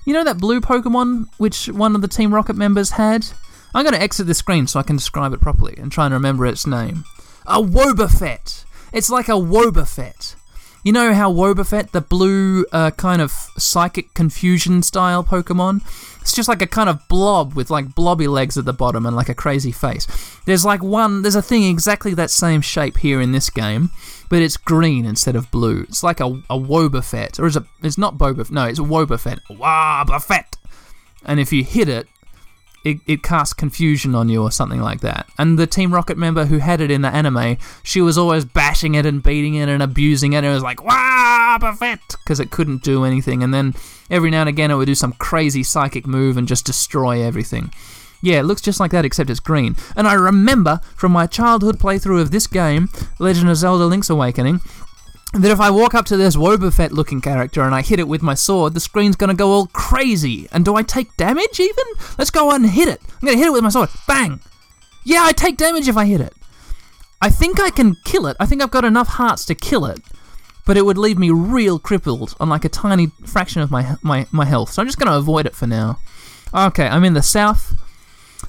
You 0.05 0.13
know 0.13 0.23
that 0.23 0.39
blue 0.39 0.61
Pokemon 0.61 1.27
which 1.37 1.67
one 1.67 1.95
of 1.95 2.01
the 2.01 2.07
Team 2.07 2.33
Rocket 2.33 2.55
members 2.55 2.91
had? 2.91 3.27
I'm 3.75 3.83
going 3.83 3.93
to 3.93 4.01
exit 4.01 4.25
the 4.25 4.33
screen 4.33 4.65
so 4.65 4.79
I 4.79 4.83
can 4.83 4.95
describe 4.95 5.33
it 5.33 5.41
properly 5.41 5.75
and 5.77 5.91
try 5.91 6.05
and 6.05 6.13
remember 6.13 6.47
its 6.47 6.65
name. 6.65 7.03
A 7.45 7.61
Wobbuffet. 7.61 8.65
It's 8.93 9.09
like 9.09 9.27
a 9.27 9.33
Wobbuffet. 9.33 10.35
You 10.83 10.93
know 10.93 11.13
how 11.13 11.31
Wobbuffet, 11.31 11.91
the 11.91 12.01
blue 12.01 12.65
uh, 12.71 12.91
kind 12.91 13.21
of 13.21 13.31
psychic 13.31 14.13
confusion 14.13 14.81
style 14.81 15.23
Pokemon, 15.23 15.81
it's 16.21 16.33
just 16.33 16.47
like 16.47 16.61
a 16.61 16.67
kind 16.67 16.89
of 16.89 17.05
blob 17.09 17.53
with 17.53 17.69
like 17.69 17.95
blobby 17.95 18.27
legs 18.27 18.57
at 18.57 18.63
the 18.63 18.73
bottom 18.73 19.05
and 19.05 19.15
like 19.15 19.27
a 19.27 19.33
crazy 19.33 19.71
face. 19.71 20.07
There's 20.45 20.63
like 20.63 20.81
one, 20.81 21.21
there's 21.21 21.35
a 21.35 21.41
thing 21.41 21.63
exactly 21.63 22.13
that 22.13 22.31
same 22.31 22.61
shape 22.61 22.97
here 22.97 23.19
in 23.19 23.33
this 23.33 23.49
game, 23.49 23.89
but 24.29 24.41
it's 24.41 24.55
green 24.55 25.05
instead 25.05 25.35
of 25.35 25.51
blue. 25.51 25.81
It's 25.81 26.03
like 26.03 26.21
a, 26.21 26.41
a 26.49 26.57
or 26.57 27.45
is 27.47 27.57
it? 27.57 27.63
It's 27.83 27.97
not 27.97 28.17
Boba. 28.17 28.49
No, 28.49 28.65
it's 28.65 28.79
a 28.79 28.83
Wobbuffet. 28.83 29.39
Wobbuffet. 29.49 30.53
And 31.25 31.39
if 31.41 31.51
you 31.51 31.63
hit 31.65 31.89
it, 31.89 32.07
it, 32.83 32.97
it 33.07 33.23
casts 33.23 33.53
confusion 33.53 34.15
on 34.15 34.29
you 34.29 34.41
or 34.41 34.51
something 34.51 34.81
like 34.81 35.01
that. 35.01 35.27
And 35.37 35.59
the 35.59 35.67
Team 35.67 35.93
Rocket 35.93 36.17
member 36.17 36.45
who 36.45 36.59
had 36.59 36.81
it 36.81 36.91
in 36.91 37.01
the 37.01 37.09
anime, 37.09 37.57
she 37.83 38.01
was 38.01 38.17
always 38.17 38.45
bashing 38.45 38.95
it 38.95 39.05
and 39.05 39.21
beating 39.21 39.55
it 39.55 39.69
and 39.69 39.83
abusing 39.83 40.33
it. 40.33 40.37
And 40.37 40.45
it 40.45 40.53
was 40.53 40.63
like, 40.63 40.83
wow, 40.83 41.57
perfect, 41.59 42.17
because 42.23 42.39
it 42.39 42.51
couldn't 42.51 42.83
do 42.83 43.03
anything. 43.03 43.43
And 43.43 43.53
then 43.53 43.73
every 44.09 44.31
now 44.31 44.41
and 44.41 44.49
again 44.49 44.71
it 44.71 44.75
would 44.75 44.87
do 44.87 44.95
some 44.95 45.13
crazy 45.13 45.63
psychic 45.63 46.07
move 46.07 46.37
and 46.37 46.47
just 46.47 46.65
destroy 46.65 47.21
everything. 47.23 47.71
Yeah, 48.21 48.39
it 48.39 48.43
looks 48.43 48.61
just 48.61 48.79
like 48.79 48.91
that 48.91 49.05
except 49.05 49.29
it's 49.29 49.39
green. 49.39 49.75
And 49.95 50.07
I 50.07 50.13
remember 50.13 50.81
from 50.95 51.11
my 51.11 51.25
childhood 51.25 51.79
playthrough 51.79 52.21
of 52.21 52.31
this 52.31 52.47
game, 52.47 52.89
Legend 53.17 53.49
of 53.49 53.55
Zelda 53.55 53.85
Link's 53.85 54.09
Awakening, 54.09 54.59
that 55.33 55.51
if 55.51 55.59
I 55.59 55.69
walk 55.69 55.93
up 55.93 56.05
to 56.07 56.17
this 56.17 56.35
Wobbuffet 56.35 56.91
looking 56.91 57.21
character 57.21 57.61
and 57.61 57.75
I 57.75 57.81
hit 57.81 57.99
it 57.99 58.07
with 58.07 58.23
my 58.23 58.33
sword, 58.33 58.73
the 58.73 58.79
screen's 58.79 59.15
gonna 59.15 59.35
go 59.35 59.51
all 59.51 59.67
crazy. 59.67 60.47
And 60.51 60.65
do 60.65 60.75
I 60.75 60.81
take 60.81 61.15
damage 61.17 61.59
even? 61.59 61.85
Let's 62.17 62.31
go 62.31 62.51
and 62.51 62.65
hit 62.65 62.87
it. 62.87 62.99
I'm 63.21 63.27
gonna 63.27 63.37
hit 63.37 63.47
it 63.47 63.53
with 63.53 63.63
my 63.63 63.69
sword. 63.69 63.89
Bang! 64.07 64.39
Yeah, 65.03 65.21
I 65.23 65.31
take 65.31 65.57
damage 65.57 65.87
if 65.87 65.97
I 65.97 66.05
hit 66.05 66.21
it. 66.21 66.33
I 67.21 67.29
think 67.29 67.59
I 67.59 67.69
can 67.69 67.95
kill 68.05 68.27
it. 68.27 68.37
I 68.39 68.45
think 68.45 68.61
I've 68.61 68.71
got 68.71 68.85
enough 68.85 69.07
hearts 69.07 69.45
to 69.45 69.55
kill 69.55 69.85
it. 69.85 69.99
But 70.65 70.77
it 70.77 70.85
would 70.85 70.97
leave 70.97 71.17
me 71.17 71.31
real 71.31 71.79
crippled 71.79 72.35
on 72.39 72.49
like 72.49 72.65
a 72.65 72.69
tiny 72.69 73.07
fraction 73.25 73.61
of 73.61 73.71
my 73.71 73.97
my, 74.01 74.25
my 74.31 74.45
health. 74.45 74.71
So 74.71 74.81
I'm 74.81 74.87
just 74.87 74.99
gonna 74.99 75.17
avoid 75.17 75.45
it 75.45 75.55
for 75.55 75.67
now. 75.67 75.99
Okay, 76.53 76.87
I'm 76.87 77.03
in 77.03 77.13
the 77.13 77.23
south. 77.23 77.75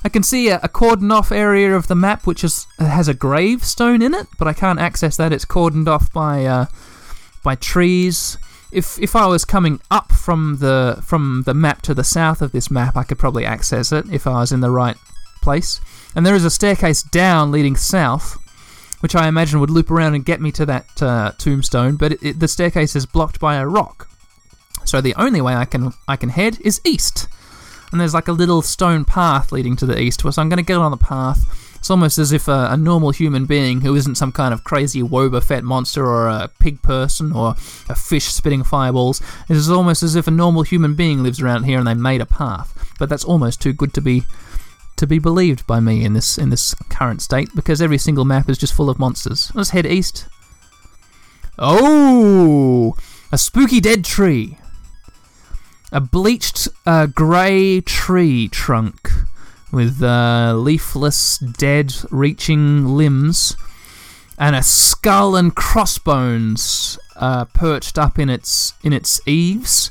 I 0.03 0.09
can 0.09 0.23
see 0.23 0.49
a, 0.49 0.57
a 0.63 0.69
cordoned 0.69 1.13
off 1.13 1.31
area 1.31 1.77
of 1.77 1.87
the 1.87 1.95
map 1.95 2.27
which 2.27 2.43
is, 2.43 2.67
has 2.79 3.09
a 3.09 3.15
gravestone 3.15 4.03
in 4.03 4.15
it, 4.15 4.27
but 4.39 4.49
I 4.49 4.53
can't 4.53 4.79
access 4.79 5.17
that. 5.17 5.33
It's 5.33 5.45
cordoned 5.45 5.89
off 5.89 6.13
by 6.13 6.45
uh, 6.47 6.67
by 7.43 7.55
trees. 7.55 8.39
If 8.73 8.99
if 8.99 9.15
I 9.17 9.27
was 9.27 9.45
coming 9.45 9.81
up 9.91 10.13
from 10.13 10.59
the 10.59 11.01
from 11.05 11.43
the 11.45 11.55
map 11.55 11.83
to 11.83 11.95
the 11.95 12.05
south 12.05 12.41
of 12.41 12.53
this 12.53 12.71
map, 12.71 12.97
I 12.97 13.03
could 13.03 13.19
probably 13.19 13.45
access 13.45 13.93
it 13.93 14.07
if 14.11 14.27
I 14.27 14.41
was 14.41 14.53
in 14.53 14.61
the 14.61 14.71
right 14.71 14.97
place. 15.43 15.81
And 16.15 16.25
there 16.25 16.35
is 16.35 16.45
a 16.45 16.51
staircase 16.51 17.03
down 17.03 17.51
leading 17.51 17.77
south, 17.77 18.39
which 19.01 19.15
I 19.15 19.29
imagine 19.29 19.61
would 19.61 19.71
loop 19.71 19.91
around 19.91 20.15
and 20.15 20.25
get 20.25 20.41
me 20.41 20.51
to 20.53 20.67
that 20.67 21.03
uh, 21.03 21.33
tombstone. 21.39 21.97
But 21.97 22.13
it, 22.13 22.23
it, 22.23 22.41
the 22.41 22.49
staircase 22.49 22.97
is 22.97 23.07
blocked 23.07 23.39
by 23.39 23.57
a 23.57 23.67
rock, 23.67 24.09
so 24.85 25.01
the 25.01 25.15
only 25.17 25.41
way 25.41 25.55
I 25.55 25.67
can 25.67 25.93
I 26.09 26.17
can 26.17 26.31
head 26.31 26.59
is 26.63 26.81
east. 26.85 27.29
And 27.93 28.01
there's 28.01 28.15
like 28.15 28.29
a 28.29 28.33
little 28.33 28.63
stone 28.63 29.05
path 29.05 29.53
leading 29.53 29.77
to 29.77 29.87
the 29.87 30.01
east. 30.01 30.21
So 30.21 30.29
I'm 30.41 30.49
going 30.49 30.59
to 30.59 30.63
get 30.63 30.77
on 30.77 30.91
the 30.91 30.97
path. 30.97 31.45
It's 31.81 31.91
almost 31.91 32.19
as 32.19 32.31
if 32.31 32.47
a, 32.47 32.69
a 32.71 32.77
normal 32.77 33.11
human 33.11 33.47
being 33.47 33.81
who 33.81 33.97
isn't 33.97 34.17
some 34.17 34.33
kind 34.33 34.53
of 34.53 34.65
crazy 34.65 35.03
Wobbuffet 35.03 35.63
monster 35.63 36.07
or 36.07 36.29
a 36.29 36.51
pig 36.59 36.83
person 36.83 37.33
or 37.33 37.55
a 37.89 37.95
fish 37.95 38.27
spitting 38.27 38.63
fireballs. 38.63 39.23
It 39.49 39.57
is 39.57 39.71
almost 39.71 40.03
as 40.03 40.15
if 40.15 40.27
a 40.27 40.31
normal 40.31 40.63
human 40.63 40.95
being 40.95 41.23
lives 41.23 41.41
around 41.41 41.65
here 41.65 41.79
and 41.79 41.87
they 41.87 41.95
made 41.95 42.21
a 42.21 42.27
path. 42.27 42.95
But 42.99 43.09
that's 43.09 43.25
almost 43.25 43.63
too 43.63 43.73
good 43.73 43.95
to 43.95 44.03
be 44.03 44.25
to 44.97 45.07
be 45.07 45.19
believed 45.19 45.67
by 45.67 45.81
me 45.81 46.05
in 46.05 46.13
this 46.13 46.37
in 46.37 46.51
this 46.51 46.75
current 46.91 47.23
state 47.23 47.49
because 47.55 47.81
every 47.81 47.97
single 47.97 48.27
map 48.27 48.51
is 48.51 48.59
just 48.59 48.75
full 48.75 48.91
of 48.91 48.99
monsters. 48.99 49.51
Let's 49.55 49.71
head 49.71 49.87
east. 49.87 50.29
Oh, 51.59 52.95
a 53.33 53.39
spooky 53.39 53.81
dead 53.81 54.05
tree. 54.05 54.59
A 55.93 56.01
bleached 56.01 56.69
uh, 56.87 57.07
grey 57.07 57.81
tree 57.81 58.49
trunk 58.49 59.11
with 59.73 60.03
uh, 60.03 60.55
leafless, 60.57 61.39
dead, 61.39 61.95
reaching 62.11 62.87
limbs, 62.87 63.57
and 64.39 64.55
a 64.55 64.63
skull 64.63 65.37
and 65.37 65.55
crossbones 65.55 66.99
uh, 67.17 67.45
perched 67.47 67.99
up 67.99 68.19
in 68.19 68.31
its 68.31 68.75
in 68.83 68.93
its 68.93 69.21
eaves. 69.27 69.91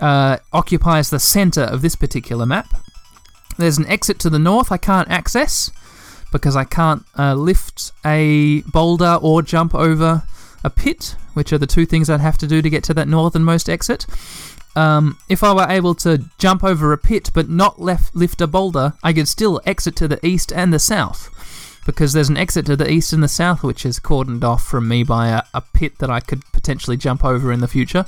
Uh, 0.00 0.36
occupies 0.52 1.10
the 1.10 1.20
center 1.20 1.62
of 1.62 1.80
this 1.80 1.94
particular 1.94 2.44
map. 2.44 2.74
There's 3.56 3.78
an 3.78 3.86
exit 3.86 4.18
to 4.20 4.30
the 4.30 4.38
north 4.38 4.72
I 4.72 4.76
can't 4.76 5.08
access 5.08 5.70
because 6.32 6.56
I 6.56 6.64
can't 6.64 7.04
uh, 7.16 7.34
lift 7.34 7.92
a 8.04 8.62
boulder 8.62 9.18
or 9.22 9.42
jump 9.42 9.74
over 9.74 10.24
a 10.64 10.70
pit, 10.70 11.14
which 11.34 11.52
are 11.52 11.58
the 11.58 11.66
two 11.66 11.86
things 11.86 12.10
I'd 12.10 12.20
have 12.20 12.38
to 12.38 12.46
do 12.46 12.62
to 12.62 12.70
get 12.70 12.82
to 12.84 12.94
that 12.94 13.06
northernmost 13.06 13.68
exit. 13.68 14.06
Um, 14.74 15.18
if 15.28 15.44
I 15.44 15.52
were 15.52 15.66
able 15.68 15.94
to 15.96 16.24
jump 16.38 16.64
over 16.64 16.92
a 16.92 16.98
pit 16.98 17.30
but 17.34 17.48
not 17.48 17.80
left, 17.80 18.14
lift 18.14 18.40
a 18.40 18.46
boulder, 18.46 18.94
I 19.02 19.12
could 19.12 19.28
still 19.28 19.60
exit 19.66 19.96
to 19.96 20.08
the 20.08 20.24
east 20.24 20.52
and 20.52 20.72
the 20.72 20.78
south. 20.78 21.28
Because 21.84 22.12
there's 22.12 22.28
an 22.28 22.36
exit 22.36 22.66
to 22.66 22.76
the 22.76 22.90
east 22.90 23.12
and 23.12 23.22
the 23.22 23.28
south 23.28 23.62
which 23.62 23.84
is 23.84 23.98
cordoned 23.98 24.44
off 24.44 24.64
from 24.64 24.88
me 24.88 25.02
by 25.02 25.28
a, 25.28 25.42
a 25.52 25.60
pit 25.60 25.98
that 25.98 26.10
I 26.10 26.20
could 26.20 26.42
potentially 26.52 26.96
jump 26.96 27.24
over 27.24 27.52
in 27.52 27.60
the 27.60 27.68
future. 27.68 28.06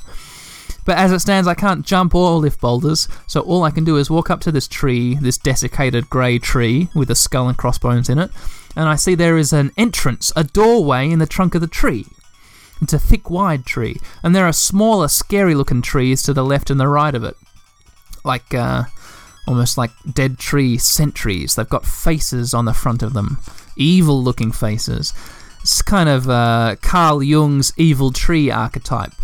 But 0.84 0.98
as 0.98 1.12
it 1.12 1.20
stands, 1.20 1.48
I 1.48 1.54
can't 1.54 1.84
jump 1.84 2.14
or 2.14 2.38
lift 2.38 2.60
boulders, 2.60 3.08
so 3.26 3.40
all 3.40 3.64
I 3.64 3.70
can 3.70 3.84
do 3.84 3.96
is 3.96 4.10
walk 4.10 4.30
up 4.30 4.40
to 4.42 4.52
this 4.52 4.68
tree, 4.68 5.14
this 5.14 5.38
desiccated 5.38 6.10
grey 6.10 6.38
tree 6.38 6.88
with 6.94 7.10
a 7.10 7.14
skull 7.14 7.48
and 7.48 7.56
crossbones 7.56 8.08
in 8.08 8.18
it, 8.18 8.30
and 8.76 8.88
I 8.88 8.96
see 8.96 9.14
there 9.14 9.38
is 9.38 9.52
an 9.52 9.72
entrance, 9.76 10.32
a 10.36 10.44
doorway 10.44 11.10
in 11.10 11.20
the 11.20 11.26
trunk 11.26 11.54
of 11.54 11.60
the 11.60 11.66
tree. 11.66 12.06
It's 12.84 12.92
a 12.92 12.98
thick, 12.98 13.30
wide 13.30 13.64
tree, 13.64 13.96
and 14.22 14.36
there 14.36 14.46
are 14.46 14.52
smaller, 14.52 15.08
scary 15.08 15.54
looking 15.54 15.82
trees 15.82 16.22
to 16.22 16.32
the 16.32 16.44
left 16.44 16.70
and 16.70 16.78
the 16.78 16.86
right 16.86 17.14
of 17.14 17.24
it. 17.24 17.36
Like, 18.24 18.54
uh, 18.54 18.84
almost 19.46 19.78
like 19.78 19.90
dead 20.12 20.38
tree 20.38 20.78
sentries. 20.78 21.54
They've 21.54 21.68
got 21.68 21.86
faces 21.86 22.54
on 22.54 22.66
the 22.66 22.74
front 22.74 23.02
of 23.02 23.14
them, 23.14 23.38
evil 23.76 24.22
looking 24.22 24.52
faces. 24.52 25.12
It's 25.62 25.80
kind 25.80 26.08
of 26.10 26.28
uh, 26.28 26.76
Carl 26.82 27.22
Jung's 27.22 27.72
evil 27.76 28.12
tree 28.12 28.50
archetype. 28.50 29.14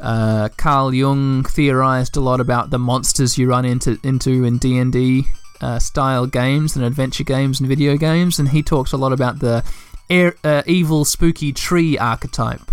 Uh, 0.00 0.48
Carl 0.56 0.92
Jung 0.94 1.44
theorized 1.44 2.16
a 2.16 2.20
lot 2.20 2.40
about 2.40 2.70
the 2.70 2.78
monsters 2.78 3.38
you 3.38 3.48
run 3.48 3.64
into 3.64 3.98
into 4.02 4.44
in 4.44 4.58
D 4.58 4.78
and 4.78 4.92
D 4.92 5.26
uh, 5.60 5.78
style 5.78 6.26
games 6.26 6.76
and 6.76 6.84
adventure 6.84 7.24
games 7.24 7.60
and 7.60 7.68
video 7.68 7.96
games, 7.96 8.38
and 8.38 8.48
he 8.48 8.62
talks 8.62 8.92
a 8.92 8.96
lot 8.96 9.12
about 9.12 9.38
the 9.38 9.62
air, 10.10 10.34
uh, 10.44 10.62
evil, 10.66 11.04
spooky 11.04 11.52
tree 11.52 11.98
archetype. 11.98 12.70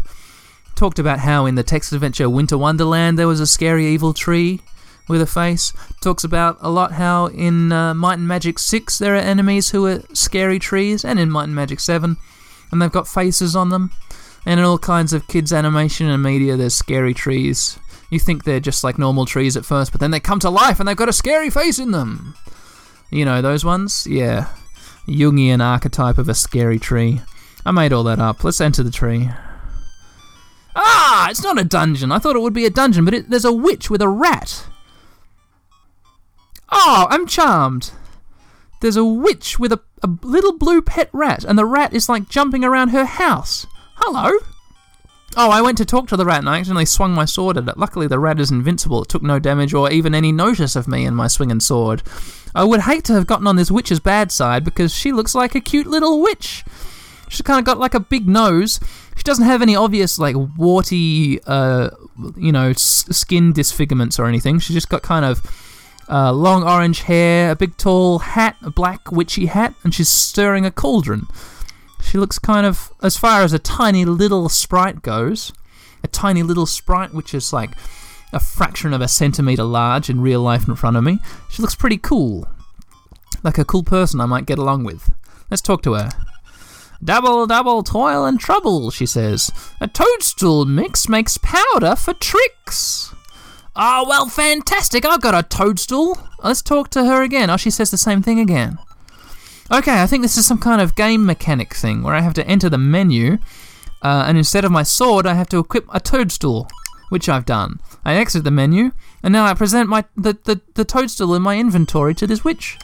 Talked 0.75 0.99
about 0.99 1.19
how 1.19 1.45
in 1.45 1.55
the 1.55 1.63
text 1.63 1.93
adventure 1.93 2.29
Winter 2.29 2.57
Wonderland 2.57 3.17
there 3.19 3.27
was 3.27 3.39
a 3.39 3.47
scary 3.47 3.87
evil 3.87 4.13
tree 4.13 4.61
with 5.07 5.21
a 5.21 5.27
face. 5.27 5.73
Talks 6.01 6.23
about 6.23 6.57
a 6.61 6.69
lot 6.69 6.93
how 6.93 7.27
in 7.27 7.71
uh, 7.71 7.93
Might 7.93 8.17
and 8.17 8.27
Magic 8.27 8.57
6 8.57 8.97
there 8.97 9.13
are 9.15 9.19
enemies 9.19 9.69
who 9.69 9.85
are 9.85 10.01
scary 10.13 10.59
trees, 10.59 11.05
and 11.05 11.19
in 11.19 11.29
Might 11.29 11.45
and 11.45 11.55
Magic 11.55 11.79
7, 11.79 12.17
and 12.71 12.81
they've 12.81 12.91
got 12.91 13.07
faces 13.07 13.55
on 13.55 13.69
them. 13.69 13.91
And 14.45 14.59
in 14.59 14.65
all 14.65 14.79
kinds 14.79 15.13
of 15.13 15.27
kids' 15.27 15.53
animation 15.53 16.09
and 16.09 16.23
media, 16.23 16.57
there's 16.57 16.73
scary 16.73 17.13
trees. 17.13 17.77
You 18.09 18.19
think 18.19 18.43
they're 18.43 18.59
just 18.59 18.83
like 18.83 18.97
normal 18.97 19.25
trees 19.25 19.55
at 19.55 19.65
first, 19.65 19.91
but 19.91 20.01
then 20.01 20.11
they 20.11 20.19
come 20.19 20.39
to 20.39 20.49
life 20.49 20.79
and 20.79 20.87
they've 20.87 20.97
got 20.97 21.09
a 21.09 21.13
scary 21.13 21.49
face 21.49 21.77
in 21.77 21.91
them. 21.91 22.35
You 23.11 23.25
know 23.25 23.41
those 23.41 23.63
ones? 23.63 24.07
Yeah. 24.07 24.47
Jungian 25.11 25.61
archetype 25.61 26.17
of 26.17 26.29
a 26.29 26.33
scary 26.33 26.79
tree. 26.79 27.21
I 27.65 27.71
made 27.71 27.93
all 27.93 28.03
that 28.03 28.19
up. 28.19 28.43
Let's 28.43 28.61
enter 28.61 28.83
the 28.83 28.91
tree. 28.91 29.29
Ah, 30.75 31.29
it's 31.29 31.43
not 31.43 31.59
a 31.59 31.63
dungeon. 31.63 32.11
I 32.11 32.19
thought 32.19 32.35
it 32.35 32.41
would 32.41 32.53
be 32.53 32.65
a 32.65 32.69
dungeon, 32.69 33.05
but 33.05 33.13
it, 33.13 33.29
there's 33.29 33.45
a 33.45 33.51
witch 33.51 33.89
with 33.89 34.01
a 34.01 34.07
rat. 34.07 34.65
Oh, 36.71 37.07
I'm 37.09 37.27
charmed. 37.27 37.91
There's 38.81 38.95
a 38.95 39.05
witch 39.05 39.59
with 39.59 39.71
a, 39.71 39.81
a 40.01 40.09
little 40.23 40.57
blue 40.57 40.81
pet 40.81 41.09
rat, 41.11 41.43
and 41.43 41.57
the 41.57 41.65
rat 41.65 41.93
is 41.93 42.09
like 42.09 42.29
jumping 42.29 42.63
around 42.63 42.89
her 42.89 43.05
house. 43.05 43.67
Hello. 43.95 44.31
Oh, 45.37 45.49
I 45.49 45.61
went 45.61 45.77
to 45.77 45.85
talk 45.85 46.07
to 46.09 46.17
the 46.17 46.25
rat 46.25 46.39
and 46.39 46.49
I 46.49 46.57
accidentally 46.57 46.85
swung 46.85 47.13
my 47.13 47.23
sword 47.25 47.57
at 47.57 47.67
it. 47.67 47.77
Luckily, 47.77 48.05
the 48.07 48.19
rat 48.19 48.39
is 48.39 48.51
invincible. 48.51 49.03
It 49.03 49.09
took 49.09 49.23
no 49.23 49.39
damage 49.39 49.73
or 49.73 49.89
even 49.89 50.13
any 50.13 50.31
notice 50.33 50.75
of 50.75 50.87
me 50.89 51.05
and 51.05 51.15
my 51.15 51.27
swinging 51.27 51.61
sword. 51.61 52.03
I 52.53 52.65
would 52.65 52.81
hate 52.81 53.05
to 53.05 53.13
have 53.13 53.27
gotten 53.27 53.47
on 53.47 53.55
this 53.55 53.71
witch's 53.71 54.01
bad 54.01 54.31
side 54.31 54.65
because 54.65 54.93
she 54.93 55.13
looks 55.13 55.33
like 55.33 55.55
a 55.55 55.61
cute 55.61 55.87
little 55.87 56.21
witch. 56.21 56.65
She's 57.29 57.41
kind 57.41 57.59
of 57.59 57.65
got 57.65 57.79
like 57.79 57.93
a 57.93 57.99
big 58.01 58.27
nose. 58.27 58.81
She 59.15 59.23
doesn't 59.23 59.45
have 59.45 59.61
any 59.61 59.73
obvious 59.73 60.19
like 60.19 60.35
warty, 60.57 61.41
uh, 61.43 61.91
you 62.35 62.51
know, 62.51 62.71
s- 62.71 63.05
skin 63.11 63.53
disfigurements 63.53 64.19
or 64.19 64.25
anything. 64.25 64.59
She's 64.59 64.73
just 64.75 64.89
got 64.89 65.01
kind 65.01 65.23
of 65.23 65.41
uh, 66.09 66.33
long 66.33 66.63
orange 66.63 67.03
hair, 67.03 67.51
a 67.51 67.55
big 67.55 67.77
tall 67.77 68.19
hat, 68.19 68.57
a 68.61 68.69
black 68.69 69.13
witchy 69.13 69.45
hat, 69.45 69.75
and 69.85 69.93
she's 69.95 70.09
stirring 70.09 70.65
a 70.65 70.71
cauldron. 70.71 71.27
She 72.01 72.17
looks 72.17 72.39
kind 72.39 72.65
of, 72.65 72.91
as 73.01 73.17
far 73.17 73.41
as 73.41 73.53
a 73.53 73.59
tiny 73.59 74.05
little 74.05 74.49
sprite 74.49 75.01
goes, 75.01 75.51
a 76.03 76.07
tiny 76.07 76.43
little 76.43 76.65
sprite 76.65 77.13
which 77.13 77.33
is 77.33 77.53
like 77.53 77.71
a 78.33 78.39
fraction 78.39 78.93
of 78.93 79.01
a 79.01 79.07
centimeter 79.07 79.63
large 79.63 80.09
in 80.09 80.21
real 80.21 80.41
life 80.41 80.67
in 80.67 80.75
front 80.75 80.97
of 80.97 81.03
me. 81.03 81.19
She 81.49 81.61
looks 81.61 81.75
pretty 81.75 81.97
cool. 81.97 82.47
Like 83.43 83.57
a 83.57 83.65
cool 83.65 83.83
person 83.83 84.21
I 84.21 84.25
might 84.25 84.45
get 84.45 84.59
along 84.59 84.83
with. 84.83 85.11
Let's 85.49 85.61
talk 85.61 85.83
to 85.83 85.93
her. 85.93 86.09
Double, 87.03 87.47
double 87.47 87.81
toil 87.81 88.25
and 88.25 88.39
trouble, 88.39 88.91
she 88.91 89.05
says. 89.05 89.51
A 89.79 89.87
toadstool 89.87 90.65
mix 90.65 91.09
makes 91.09 91.37
powder 91.37 91.95
for 91.95 92.13
tricks. 92.13 93.13
Oh, 93.75 94.05
well, 94.07 94.27
fantastic. 94.27 95.05
I've 95.05 95.21
got 95.21 95.33
a 95.33 95.47
toadstool. 95.47 96.19
Let's 96.43 96.61
talk 96.61 96.89
to 96.91 97.05
her 97.05 97.23
again. 97.23 97.49
Oh, 97.49 97.57
she 97.57 97.71
says 97.71 97.89
the 97.89 97.97
same 97.97 98.21
thing 98.21 98.39
again. 98.39 98.77
Okay, 99.73 100.01
I 100.01 100.05
think 100.05 100.21
this 100.21 100.37
is 100.37 100.45
some 100.45 100.57
kind 100.57 100.81
of 100.81 100.95
game 100.95 101.25
mechanic 101.25 101.73
thing 101.73 102.03
where 102.03 102.13
I 102.13 102.19
have 102.19 102.33
to 102.33 102.45
enter 102.45 102.69
the 102.69 102.77
menu, 102.77 103.37
uh, 104.01 104.25
and 104.27 104.37
instead 104.37 104.65
of 104.65 104.71
my 104.71 104.83
sword, 104.83 105.25
I 105.25 105.33
have 105.33 105.47
to 105.49 105.59
equip 105.59 105.85
a 105.93 105.99
toadstool, 106.01 106.67
which 107.07 107.29
I've 107.29 107.45
done. 107.45 107.79
I 108.03 108.15
exit 108.15 108.43
the 108.43 108.51
menu, 108.51 108.91
and 109.23 109.31
now 109.31 109.45
I 109.45 109.53
present 109.53 109.87
my 109.87 110.03
the, 110.17 110.37
the, 110.43 110.59
the 110.73 110.83
toadstool 110.83 111.33
in 111.35 111.41
my 111.41 111.57
inventory 111.57 112.13
to 112.15 112.27
this 112.27 112.43
witch. 112.43 112.77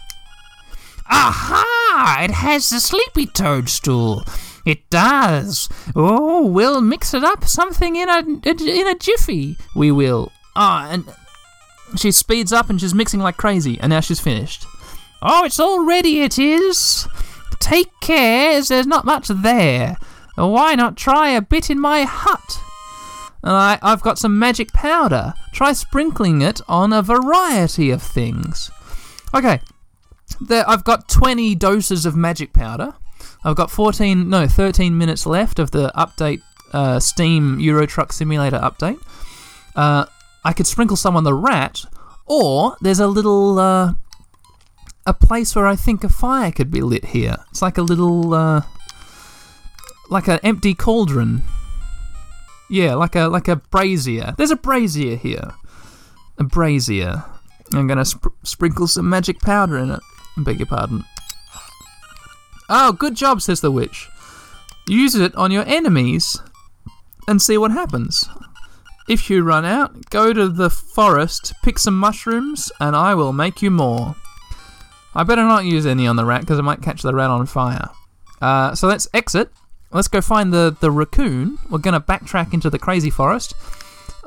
Aha! 1.10 2.20
It 2.22 2.32
has 2.32 2.70
the 2.70 2.80
sleepy 2.80 3.26
toadstool. 3.26 4.24
It 4.66 4.90
does. 4.90 5.68
Oh, 5.94 6.46
we'll 6.46 6.80
mix 6.80 7.14
it 7.14 7.24
up 7.24 7.44
something 7.46 7.98
in 7.98 8.08
a 8.08 8.20
in 8.20 8.88
a 8.88 8.96
jiffy. 8.96 9.58
We 9.76 9.92
will. 9.92 10.32
Ah, 10.56 10.90
and 10.90 11.04
she 11.98 12.12
speeds 12.12 12.54
up 12.54 12.70
and 12.70 12.80
she's 12.80 12.96
mixing 12.96 13.20
like 13.20 13.36
crazy, 13.36 13.78
and 13.82 13.90
now 13.90 14.00
she's 14.00 14.22
finished. 14.22 14.66
Oh, 15.22 15.46
it's 15.46 15.60
all 15.60 15.86
ready, 15.86 16.22
it 16.22 16.38
is. 16.38 17.08
Take 17.60 17.92
care, 18.02 18.52
as 18.52 18.68
there's 18.68 18.88
not 18.88 19.06
much 19.06 19.28
there. 19.28 19.98
Why 20.36 20.76
not 20.76 20.96
try 20.96 21.30
a 21.30 21.42
bit 21.42 21.70
in 21.70 21.80
my 21.80 22.04
hut? 22.04 22.60
I, 23.44 23.80
I've 23.82 24.02
got 24.02 24.20
some 24.20 24.38
magic 24.38 24.74
powder. 24.74 25.34
Try 25.54 25.74
sprinkling 25.74 26.42
it 26.42 26.62
on 26.68 26.94
a 26.94 27.02
variety 27.02 27.90
of 27.90 28.04
things. 28.04 28.70
Okay, 29.34 29.60
there, 30.40 30.68
I've 30.70 30.84
got 30.84 31.08
20 31.08 31.56
doses 31.56 32.06
of 32.06 32.16
magic 32.16 32.54
powder. 32.54 32.94
I've 33.44 33.56
got 33.56 33.72
14, 33.72 34.30
no, 34.30 34.48
13 34.48 34.98
minutes 34.98 35.26
left 35.26 35.58
of 35.58 35.72
the 35.72 35.92
update, 35.96 36.42
uh, 36.74 37.00
Steam 37.00 37.60
Euro 37.60 37.88
Truck 37.88 38.14
Simulator 38.14 38.60
update. 38.60 39.00
Uh, 39.76 40.06
I 40.44 40.54
could 40.54 40.68
sprinkle 40.68 40.98
some 40.98 41.16
on 41.16 41.24
the 41.24 41.34
rat, 41.34 41.86
or 42.26 42.76
there's 42.82 43.00
a 43.00 43.08
little, 43.08 43.58
uh, 43.60 43.94
a 45.08 45.14
place 45.14 45.56
where 45.56 45.66
I 45.66 45.78
think 45.78 46.04
a 46.04 46.10
fire 46.10 46.52
could 46.52 46.70
be 46.70 46.82
lit 46.82 47.06
here. 47.06 47.38
It's 47.50 47.62
like 47.62 47.78
a 47.78 47.82
little, 47.82 48.34
uh, 48.34 48.62
like 50.10 50.28
an 50.28 50.40
empty 50.44 50.74
cauldron. 50.76 51.44
Yeah, 52.70 52.96
like 52.96 53.16
a 53.16 53.30
like 53.30 53.48
a 53.48 53.56
brazier. 53.56 54.36
There's 54.38 54.52
a 54.52 54.58
brazier 54.58 55.16
here. 55.16 55.54
A 56.38 56.44
brazier. 56.44 57.24
I'm 57.74 57.88
gonna 57.88 58.04
sp- 58.04 58.36
sprinkle 58.44 58.88
some 58.88 59.10
magic 59.10 59.40
powder 59.40 59.78
in 59.78 59.92
it. 59.92 60.02
I 60.38 60.44
beg 60.44 60.60
your 60.60 60.68
pardon. 60.68 61.06
Oh, 62.70 62.92
good 62.92 63.16
job, 63.16 63.42
says 63.42 63.62
the 63.62 63.72
witch. 63.72 64.10
Use 64.88 65.16
it 65.16 65.34
on 65.36 65.52
your 65.52 65.64
enemies 65.66 66.38
and 67.30 67.42
see 67.42 67.58
what 67.58 67.72
happens. 67.72 68.28
If 69.08 69.30
you 69.30 69.42
run 69.42 69.64
out, 69.64 70.10
go 70.10 70.34
to 70.34 70.50
the 70.50 70.70
forest, 70.70 71.54
pick 71.64 71.80
some 71.80 71.98
mushrooms, 71.98 72.74
and 72.82 72.94
I 72.94 73.16
will 73.16 73.32
make 73.32 73.62
you 73.62 73.72
more. 73.72 74.18
I 75.18 75.24
better 75.24 75.42
not 75.42 75.66
use 75.66 75.88
any 75.88 76.06
on 76.06 76.16
the 76.16 76.26
rat 76.26 76.42
because 76.42 76.60
I 76.60 76.62
might 76.62 76.84
catch 76.84 77.02
the 77.02 77.14
rat 77.14 77.32
on 77.32 77.48
fire. 77.48 77.90
Uh, 78.40 78.76
so 78.76 78.88
let's 78.88 79.08
exit. 79.16 79.50
Let's 79.92 80.08
go 80.08 80.22
find 80.22 80.54
the, 80.54 80.78
the 80.80 80.92
raccoon. 80.92 81.58
We're 81.72 81.80
going 81.80 81.96
to 81.96 82.00
backtrack 82.00 82.54
into 82.54 82.70
the 82.70 82.78
crazy 82.78 83.10
forest. 83.10 83.56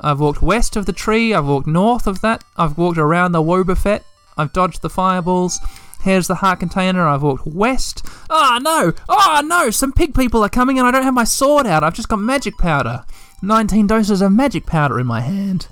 I've 0.01 0.19
walked 0.19 0.41
west 0.41 0.75
of 0.75 0.85
the 0.85 0.91
tree. 0.91 1.33
I've 1.33 1.45
walked 1.45 1.65
north 1.65 2.07
of 2.07 2.19
that. 2.21 2.43
I've 2.57 2.77
walked 2.77 2.97
around 2.97 3.31
the 3.31 3.41
Wobbuffet. 3.41 4.03
I've 4.37 4.51
dodged 4.51 4.81
the 4.81 4.89
fireballs. 4.89 5.61
Here's 6.01 6.27
the 6.27 6.35
heart 6.35 6.59
container. 6.59 7.07
I've 7.07 7.23
walked 7.23 7.47
west. 7.47 8.05
Ah, 8.29 8.59
no! 8.61 8.91
Oh, 9.07 9.41
no! 9.45 9.69
Some 9.69 9.93
pig 9.93 10.13
people 10.13 10.43
are 10.43 10.49
coming 10.49 10.77
and 10.77 10.85
I 10.85 10.91
don't 10.91 11.03
have 11.03 11.13
my 11.13 11.23
sword 11.23 11.67
out. 11.67 11.85
I've 11.85 11.93
just 11.93 12.09
got 12.09 12.19
magic 12.19 12.57
powder. 12.57 13.05
19 13.41 13.87
doses 13.87 14.21
of 14.21 14.33
magic 14.33 14.65
powder 14.65 14.99
in 14.99 15.07
my 15.07 15.21
hand. 15.21 15.67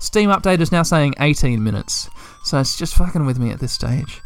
Steam 0.00 0.30
update 0.30 0.60
is 0.60 0.72
now 0.72 0.82
saying 0.82 1.14
18 1.20 1.62
minutes. 1.62 2.10
So 2.42 2.58
it's 2.58 2.76
just 2.76 2.96
fucking 2.96 3.26
with 3.26 3.38
me 3.38 3.50
at 3.50 3.60
this 3.60 3.72
stage. 3.72 4.22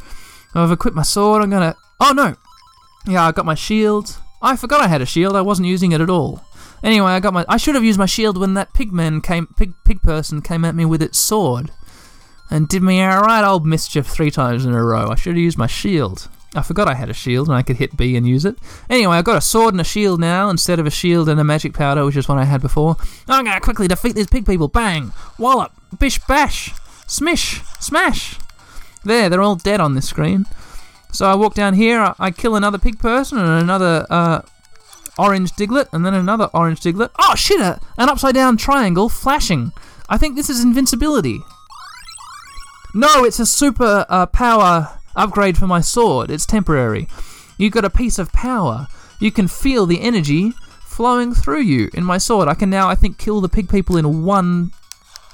I've 0.54 0.72
equipped 0.72 0.96
my 0.96 1.02
sword. 1.02 1.42
I'm 1.42 1.50
gonna. 1.50 1.76
Oh, 2.00 2.12
no! 2.12 2.36
Yeah, 3.06 3.26
I 3.26 3.32
got 3.32 3.46
my 3.46 3.54
shield. 3.54 4.18
I 4.42 4.56
forgot 4.56 4.80
I 4.80 4.88
had 4.88 5.02
a 5.02 5.06
shield. 5.06 5.36
I 5.36 5.42
wasn't 5.42 5.68
using 5.68 5.92
it 5.92 6.00
at 6.00 6.10
all. 6.10 6.44
Anyway, 6.82 7.10
I 7.10 7.20
got 7.20 7.34
my. 7.34 7.44
I 7.48 7.56
should 7.56 7.74
have 7.74 7.84
used 7.84 7.98
my 7.98 8.06
shield 8.06 8.38
when 8.38 8.54
that 8.54 8.72
pigman 8.72 9.22
came. 9.22 9.48
Pig 9.56 9.74
pig 9.84 10.02
person 10.02 10.40
came 10.42 10.64
at 10.64 10.74
me 10.74 10.84
with 10.84 11.02
its 11.02 11.18
sword, 11.18 11.70
and 12.50 12.68
did 12.68 12.82
me 12.82 13.00
a 13.00 13.20
right 13.20 13.44
old 13.44 13.66
mischief 13.66 14.06
three 14.06 14.30
times 14.30 14.64
in 14.64 14.72
a 14.72 14.82
row. 14.82 15.08
I 15.10 15.14
should 15.14 15.34
have 15.34 15.42
used 15.42 15.58
my 15.58 15.66
shield. 15.66 16.28
I 16.54 16.62
forgot 16.62 16.88
I 16.88 16.94
had 16.94 17.08
a 17.08 17.14
shield 17.14 17.46
and 17.46 17.56
I 17.56 17.62
could 17.62 17.76
hit 17.76 17.96
B 17.96 18.16
and 18.16 18.26
use 18.26 18.44
it. 18.44 18.58
Anyway, 18.88 19.16
I've 19.16 19.24
got 19.24 19.36
a 19.36 19.40
sword 19.40 19.72
and 19.72 19.80
a 19.80 19.84
shield 19.84 20.18
now 20.18 20.50
instead 20.50 20.80
of 20.80 20.86
a 20.86 20.90
shield 20.90 21.28
and 21.28 21.38
a 21.38 21.44
magic 21.44 21.74
powder, 21.74 22.04
which 22.04 22.16
is 22.16 22.28
what 22.28 22.38
I 22.38 22.44
had 22.44 22.60
before. 22.60 22.96
I'm 23.28 23.44
gonna 23.44 23.60
quickly 23.60 23.86
defeat 23.86 24.16
these 24.16 24.26
pig 24.26 24.46
people. 24.46 24.66
Bang! 24.66 25.12
Wallop! 25.38 25.72
Bish 25.98 26.18
bash! 26.26 26.72
Smish! 27.06 27.62
Smash! 27.80 28.36
There, 29.04 29.28
they're 29.28 29.42
all 29.42 29.56
dead 29.56 29.80
on 29.80 29.94
this 29.94 30.08
screen. 30.08 30.46
So 31.12 31.26
I 31.26 31.34
walk 31.34 31.54
down 31.54 31.74
here, 31.74 32.00
I, 32.00 32.14
I 32.18 32.30
kill 32.30 32.54
another 32.54 32.78
pig 32.78 32.98
person 32.98 33.38
and 33.38 33.62
another 33.62 34.06
uh, 34.10 34.42
orange 35.18 35.52
diglet, 35.52 35.88
and 35.92 36.04
then 36.04 36.14
another 36.14 36.48
orange 36.54 36.80
diglet. 36.80 37.10
Oh 37.18 37.34
shit! 37.34 37.60
An 37.60 38.08
upside 38.08 38.34
down 38.34 38.56
triangle 38.56 39.08
flashing. 39.08 39.72
I 40.08 40.18
think 40.18 40.36
this 40.36 40.50
is 40.50 40.62
invincibility. 40.62 41.40
No, 42.94 43.24
it's 43.24 43.38
a 43.38 43.46
super 43.46 44.04
uh, 44.08 44.26
power 44.26 44.98
upgrade 45.14 45.56
for 45.56 45.66
my 45.66 45.80
sword. 45.80 46.30
It's 46.30 46.46
temporary. 46.46 47.06
You've 47.56 47.72
got 47.72 47.84
a 47.84 47.90
piece 47.90 48.18
of 48.18 48.32
power. 48.32 48.88
You 49.20 49.30
can 49.30 49.48
feel 49.48 49.86
the 49.86 50.00
energy 50.00 50.52
flowing 50.80 51.34
through 51.34 51.60
you 51.60 51.90
in 51.94 52.04
my 52.04 52.18
sword. 52.18 52.48
I 52.48 52.54
can 52.54 52.70
now, 52.70 52.88
I 52.88 52.94
think, 52.94 53.18
kill 53.18 53.40
the 53.40 53.48
pig 53.48 53.68
people 53.68 53.96
in 53.96 54.24
one 54.24 54.72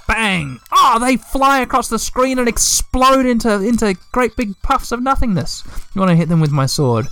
bang. 0.06 0.60
Oh, 0.88 1.00
they 1.00 1.16
fly 1.16 1.60
across 1.62 1.88
the 1.88 1.98
screen 1.98 2.38
and 2.38 2.48
explode 2.48 3.26
into 3.26 3.52
into 3.60 3.96
great 4.12 4.36
big 4.36 4.54
puffs 4.62 4.92
of 4.92 5.02
nothingness. 5.02 5.64
You 5.92 6.00
want 6.00 6.10
to 6.10 6.16
hit 6.16 6.28
them 6.28 6.38
with 6.38 6.52
my 6.52 6.66
sword? 6.66 7.08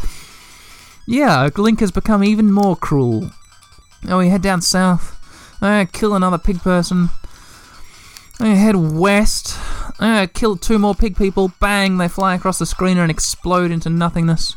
Yeah, 1.08 1.50
Link 1.56 1.80
has 1.80 1.90
become 1.90 2.22
even 2.22 2.52
more 2.52 2.76
cruel. 2.76 3.32
Oh, 4.08 4.18
we 4.18 4.28
head 4.28 4.42
down 4.42 4.62
south. 4.62 5.18
I 5.60 5.86
kill 5.86 6.14
another 6.14 6.38
pig 6.38 6.60
person. 6.60 7.10
I 8.38 8.50
head 8.50 8.76
west. 8.76 9.58
I 9.98 10.28
kill 10.32 10.56
two 10.56 10.78
more 10.78 10.94
pig 10.94 11.16
people. 11.16 11.50
Bang! 11.58 11.98
They 11.98 12.06
fly 12.06 12.36
across 12.36 12.60
the 12.60 12.66
screen 12.66 12.96
and 12.96 13.10
explode 13.10 13.72
into 13.72 13.90
nothingness. 13.90 14.54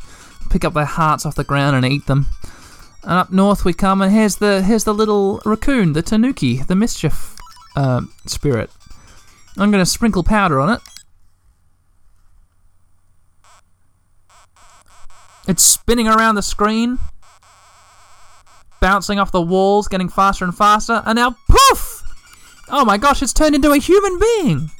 Pick 0.48 0.64
up 0.64 0.74
their 0.74 0.84
hearts 0.84 1.26
off 1.26 1.34
the 1.34 1.42
ground 1.42 1.74
and 1.74 1.84
eat 1.84 2.06
them. 2.06 2.26
And 3.02 3.14
up 3.14 3.32
north 3.32 3.64
we 3.64 3.72
come, 3.72 4.00
and 4.00 4.12
here's 4.12 4.36
the 4.36 4.62
here's 4.62 4.84
the 4.84 4.94
little 4.94 5.42
raccoon, 5.44 5.92
the 5.92 6.02
Tanuki, 6.02 6.58
the 6.58 6.76
mischief 6.76 7.34
uh, 7.74 8.02
spirit. 8.24 8.70
I'm 9.58 9.70
going 9.72 9.82
to 9.82 9.86
sprinkle 9.86 10.22
powder 10.22 10.60
on 10.60 10.74
it. 10.74 10.80
It's 15.48 15.62
spinning 15.62 16.06
around 16.06 16.34
the 16.34 16.42
screen, 16.42 16.98
bouncing 18.80 19.18
off 19.18 19.32
the 19.32 19.42
walls, 19.42 19.88
getting 19.88 20.08
faster 20.08 20.44
and 20.44 20.54
faster, 20.54 21.02
and 21.06 21.16
now 21.16 21.36
poof! 21.48 22.02
Oh 22.68 22.84
my 22.84 22.98
gosh, 22.98 23.22
it's 23.22 23.32
turned 23.32 23.54
into 23.54 23.72
a 23.72 23.78
human 23.78 24.18
being! 24.18 24.70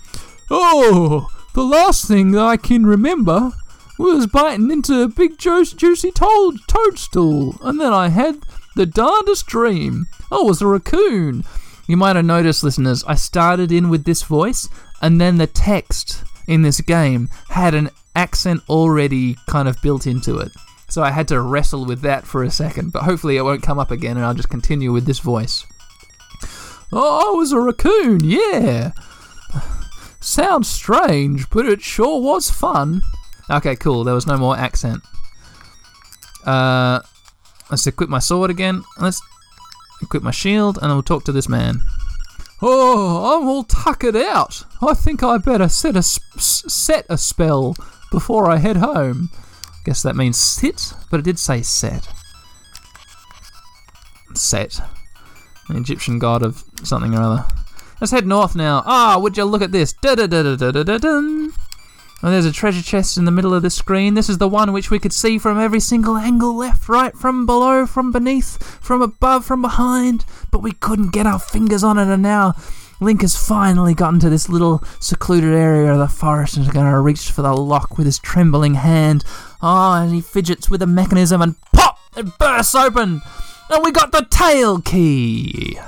Oh, 0.51 1.29
the 1.55 1.64
last 1.64 2.07
thing 2.07 2.33
that 2.33 2.45
I 2.45 2.57
can 2.59 2.87
remember 2.87 3.53
was 3.99 4.26
biting 4.26 4.70
into 4.70 5.03
a 5.03 5.09
big 5.09 5.39
ju- 5.39 5.64
juicy 5.64 6.12
toad- 6.12 6.61
toadstool, 6.68 7.57
and 7.62 7.81
then 7.81 7.93
I 7.93 8.11
had 8.11 8.39
the 8.76 8.87
darndest 8.87 9.47
dream. 9.47 10.07
Oh, 10.31 10.45
I 10.45 10.49
was 10.49 10.62
a 10.62 10.66
raccoon. 10.66 11.45
You 11.89 11.97
might 11.97 12.16
have 12.16 12.24
noticed, 12.24 12.62
listeners, 12.62 13.03
I 13.09 13.16
started 13.16 13.72
in 13.72 13.89
with 13.89 14.05
this 14.05 14.22
voice, 14.22 14.68
and 15.03 15.20
then 15.20 15.39
the 15.39 15.47
text 15.47 16.22
in 16.47 16.62
this 16.62 16.80
game 16.80 17.28
had 17.49 17.74
an 17.74 17.91
accent 18.14 18.62
already 18.68 19.36
kind 19.49 19.68
of 19.68 19.80
built 19.82 20.07
into 20.07 20.39
it. 20.39 20.53
So 20.89 21.03
I 21.03 21.11
had 21.11 21.28
to 21.28 21.41
wrestle 21.41 21.84
with 21.84 22.01
that 22.03 22.26
for 22.26 22.43
a 22.43 22.51
second, 22.51 22.93
but 22.93 23.03
hopefully 23.03 23.36
it 23.36 23.43
won't 23.43 23.62
come 23.62 23.78
up 23.78 23.91
again 23.91 24.16
and 24.16 24.24
I'll 24.24 24.34
just 24.34 24.49
continue 24.49 24.93
with 24.93 25.07
this 25.07 25.18
voice. 25.18 25.64
Oh, 26.93 27.32
I 27.32 27.36
was 27.36 27.53
a 27.53 27.61
raccoon, 27.61 28.20
yeah. 28.24 28.93
Sounds 30.20 30.66
strange, 30.66 31.49
but 31.51 31.66
it 31.66 31.82
sure 31.82 32.20
was 32.20 32.51
fun. 32.51 33.03
Okay, 33.51 33.76
cool. 33.76 34.05
There 34.05 34.14
was 34.14 34.26
no 34.26 34.39
more 34.39 34.57
accent. 34.57 35.03
Uh, 36.45 37.01
let's 37.70 37.86
equip 37.86 38.09
my 38.09 38.18
sword 38.18 38.51
again. 38.51 38.82
Let's 38.99 39.20
equip 40.03 40.22
my 40.22 40.30
shield, 40.30 40.78
and 40.80 40.90
I'll 40.92 41.03
talk 41.03 41.24
to 41.24 41.32
this 41.32 41.49
man. 41.49 41.82
Oh, 42.61 43.38
I'm 43.38 43.49
all 43.49 43.64
tuckered 43.64 44.16
out. 44.16 44.64
I 44.82 44.94
think 44.94 45.22
I 45.22 45.38
better 45.38 45.68
set 45.68 45.96
a 45.96 46.03
sp- 46.03 46.40
set 46.40 47.07
a 47.09 47.16
spell 47.16 47.76
before 48.11 48.51
I 48.51 48.57
head 48.57 48.76
home. 48.78 49.30
I 49.32 49.84
Guess 49.84 50.03
that 50.03 50.16
means 50.16 50.36
sit, 50.36 50.92
but 51.11 51.20
it 51.20 51.24
did 51.24 51.38
say 51.38 51.62
set. 51.62 52.09
Set. 54.34 54.80
An 55.68 55.76
Egyptian 55.76 56.18
god 56.18 56.42
of 56.42 56.64
something 56.82 57.14
or 57.14 57.22
other. 57.22 57.46
Let's 58.01 58.12
head 58.12 58.26
north 58.26 58.55
now. 58.55 58.82
Ah, 58.86 59.18
would 59.18 59.36
you 59.36 59.44
look 59.44 59.62
at 59.62 59.72
this? 59.72 59.92
Da 59.92 60.14
da 60.14 60.26
da 60.26 60.42
da 60.42 60.70
da 60.70 60.82
da 60.82 60.99
da 60.99 61.49
Oh, 62.21 62.31
there's 62.33 62.47
a 62.47 62.53
treasure 62.53 62.83
chest 62.83 63.16
in 63.16 63.27
the 63.27 63.31
middle 63.31 63.55
of 63.55 63.62
the 63.62 63.71
screen. 63.71 64.14
This 64.14 64.29
is 64.29 64.39
the 64.39 64.49
one 64.49 64.73
which 64.73 64.91
we 64.91 64.99
could 64.99 65.12
see 65.12 65.39
from 65.39 65.59
every 65.59 65.79
single 65.79 66.16
angle 66.16 66.57
left, 66.57 66.89
right, 66.89 67.14
from 67.14 67.47
below, 67.47 67.87
from 67.87 68.11
beneath, 68.11 68.61
from 68.83 69.03
above, 69.03 69.45
from 69.45 69.62
behind. 69.62 70.25
But 70.51 70.62
we 70.62 70.73
couldn't 70.73 71.12
get 71.12 71.27
our 71.27 71.39
fingers 71.39 71.85
on 71.85 71.97
it, 71.97 72.12
and 72.12 72.23
now 72.23 72.55
Link 73.01 73.21
has 73.21 73.37
finally 73.37 73.95
gotten 73.95 74.19
to 74.19 74.31
this 74.31 74.49
little 74.49 74.83
secluded 74.99 75.55
area 75.55 75.93
of 75.93 75.99
the 75.99 76.09
forest 76.09 76.57
and 76.57 76.66
is 76.66 76.73
going 76.73 76.91
to 76.91 76.99
reach 76.99 77.31
for 77.31 77.43
the 77.43 77.55
lock 77.55 77.97
with 77.97 78.07
his 78.07 78.19
trembling 78.19 78.75
hand. 78.75 79.25
Oh, 79.62 79.93
and 79.93 80.12
he 80.12 80.21
fidgets 80.21 80.69
with 80.69 80.81
the 80.81 80.87
mechanism, 80.89 81.41
and 81.41 81.55
pop! 81.73 81.99
It 82.16 82.37
bursts 82.39 82.75
open! 82.75 83.23
And 83.71 83.85
we 83.85 83.93
got 83.93 84.11
the 84.11 84.27
tail 84.29 84.81
key! 84.81 85.79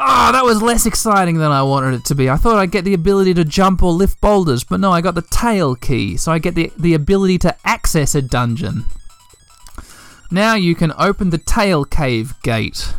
Ah, 0.00 0.30
that 0.30 0.44
was 0.44 0.62
less 0.62 0.86
exciting 0.86 1.38
than 1.38 1.50
I 1.50 1.62
wanted 1.64 1.94
it 1.94 2.04
to 2.04 2.14
be. 2.14 2.30
I 2.30 2.36
thought 2.36 2.56
I'd 2.56 2.70
get 2.70 2.84
the 2.84 2.94
ability 2.94 3.34
to 3.34 3.44
jump 3.44 3.82
or 3.82 3.90
lift 3.90 4.20
boulders, 4.20 4.62
but 4.62 4.78
no, 4.78 4.92
I 4.92 5.00
got 5.00 5.16
the 5.16 5.22
tail 5.22 5.74
key, 5.74 6.16
so 6.16 6.30
I 6.30 6.38
get 6.38 6.54
the, 6.54 6.70
the 6.78 6.94
ability 6.94 7.38
to 7.38 7.56
access 7.64 8.14
a 8.14 8.22
dungeon. 8.22 8.84
Now 10.30 10.54
you 10.54 10.76
can 10.76 10.92
open 10.96 11.30
the 11.30 11.38
tail 11.38 11.84
cave 11.84 12.34
gate. 12.44 12.94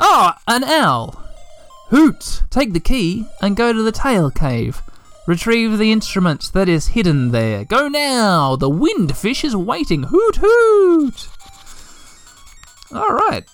Ah, 0.00 0.40
an 0.48 0.64
owl! 0.64 1.22
Hoot! 1.88 2.42
Take 2.48 2.72
the 2.72 2.80
key 2.80 3.26
and 3.42 3.54
go 3.54 3.74
to 3.74 3.82
the 3.82 3.92
tail 3.92 4.30
cave. 4.30 4.82
Retrieve 5.26 5.76
the 5.76 5.92
instrument 5.92 6.52
that 6.54 6.70
is 6.70 6.88
hidden 6.88 7.32
there. 7.32 7.66
Go 7.66 7.86
now! 7.86 8.56
The 8.56 8.70
windfish 8.70 9.44
is 9.44 9.54
waiting. 9.54 10.04
Hoot 10.04 10.36
hoot! 10.40 11.28
Alright. 12.90 13.44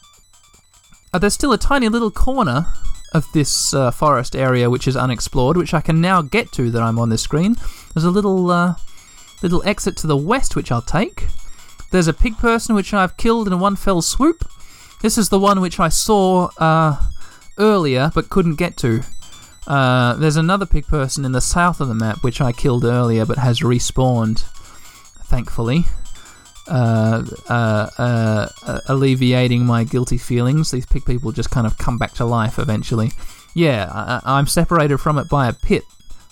Uh, 1.13 1.19
there's 1.19 1.35
still 1.35 1.53
a 1.53 1.59
tiny 1.59 1.89
little 1.89 2.11
corner 2.11 2.67
of 3.13 3.27
this 3.33 3.75
uh, 3.75 3.91
forest 3.91 4.37
area 4.37 4.71
which 4.71 4.87
is 4.87 4.97
unexplored, 4.97 5.57
which 5.57 5.75
I 5.75 5.81
can 5.81 6.01
now 6.01 6.23
get 6.23 6.53
to 6.53 6.71
that 6.71 6.83
I'm 6.83 6.99
on 6.99 7.09
this 7.09 7.23
screen. 7.23 7.57
There's 7.93 8.05
a 8.05 8.11
little 8.11 8.51
uh, 8.51 8.77
little 9.43 9.63
exit 9.67 9.97
to 9.99 10.07
the 10.07 10.17
west 10.17 10.55
which 10.55 10.71
I'll 10.71 10.83
take. 10.83 11.27
There's 11.91 12.07
a 12.07 12.13
pig 12.13 12.39
person 12.39 12.77
which 12.77 12.95
I've 12.95 13.17
killed 13.17 13.49
in 13.49 13.59
one 13.59 13.75
fell 13.75 14.03
swoop. 14.03 14.49
This 15.03 15.19
is 15.19 15.31
the 15.31 15.41
one 15.41 15.61
which 15.61 15.81
I 15.81 15.89
saw 15.89 16.51
uh, 16.59 17.01
earlier 17.59 18.13
but 18.15 18.31
couldn't 18.31 18.57
get 18.57 18.77
to. 18.79 19.03
Uh, 19.67 20.15
there's 20.15 20.37
another 20.37 20.67
pig 20.67 20.87
person 20.87 21.25
in 21.25 21.33
the 21.33 21.41
south 21.41 21.81
of 21.81 21.89
the 21.89 21.95
map 21.95 22.23
which 22.23 22.41
I 22.41 22.53
killed 22.53 22.85
earlier 22.85 23.27
but 23.27 23.39
has 23.39 23.61
respawned, 23.61 24.45
thankfully 25.25 25.87
uh, 26.71 27.25
uh, 27.49 27.89
uh, 27.99 28.81
alleviating 28.87 29.67
my 29.67 29.85
guilty 29.85 30.17
feelings. 30.19 30.71
These 30.71 30.87
pig 30.87 31.05
people 31.05 31.33
just 31.33 31.51
kind 31.51 31.67
of 31.67 31.77
come 31.79 31.99
back 31.99 32.13
to 32.15 32.25
life 32.25 32.59
eventually. 32.59 33.11
Yeah, 33.55 33.91
I, 33.93 34.21
I'm 34.25 34.47
separated 34.47 34.99
from 34.99 35.19
it 35.19 35.29
by 35.29 35.49
a 35.49 35.53
pit. 35.53 35.83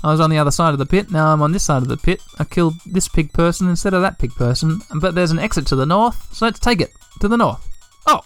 I 0.03 0.13
was 0.13 0.21
on 0.21 0.31
the 0.31 0.39
other 0.39 0.53
side 0.53 0.73
of 0.73 0.79
the 0.79 0.87
pit, 0.87 1.11
now 1.11 1.33
I'm 1.33 1.43
on 1.43 1.51
this 1.51 1.65
side 1.65 1.83
of 1.83 1.89
the 1.89 1.97
pit. 1.97 2.23
I 2.39 2.45
killed 2.45 2.75
this 2.87 3.09
pig 3.09 3.33
person 3.33 3.69
instead 3.69 3.95
of 3.95 4.03
that 4.03 4.21
pig 4.21 4.31
person, 4.31 4.81
but 5.01 5.17
there's 5.17 5.33
an 5.33 5.41
exit 5.41 5.67
to 5.67 5.77
the 5.77 5.87
north, 5.87 6.33
so 6.33 6.47
let's 6.47 6.61
take 6.61 6.81
it 6.81 6.93
to 7.21 7.27
the 7.27 7.37
north. 7.37 7.67
Oh! 8.07 8.21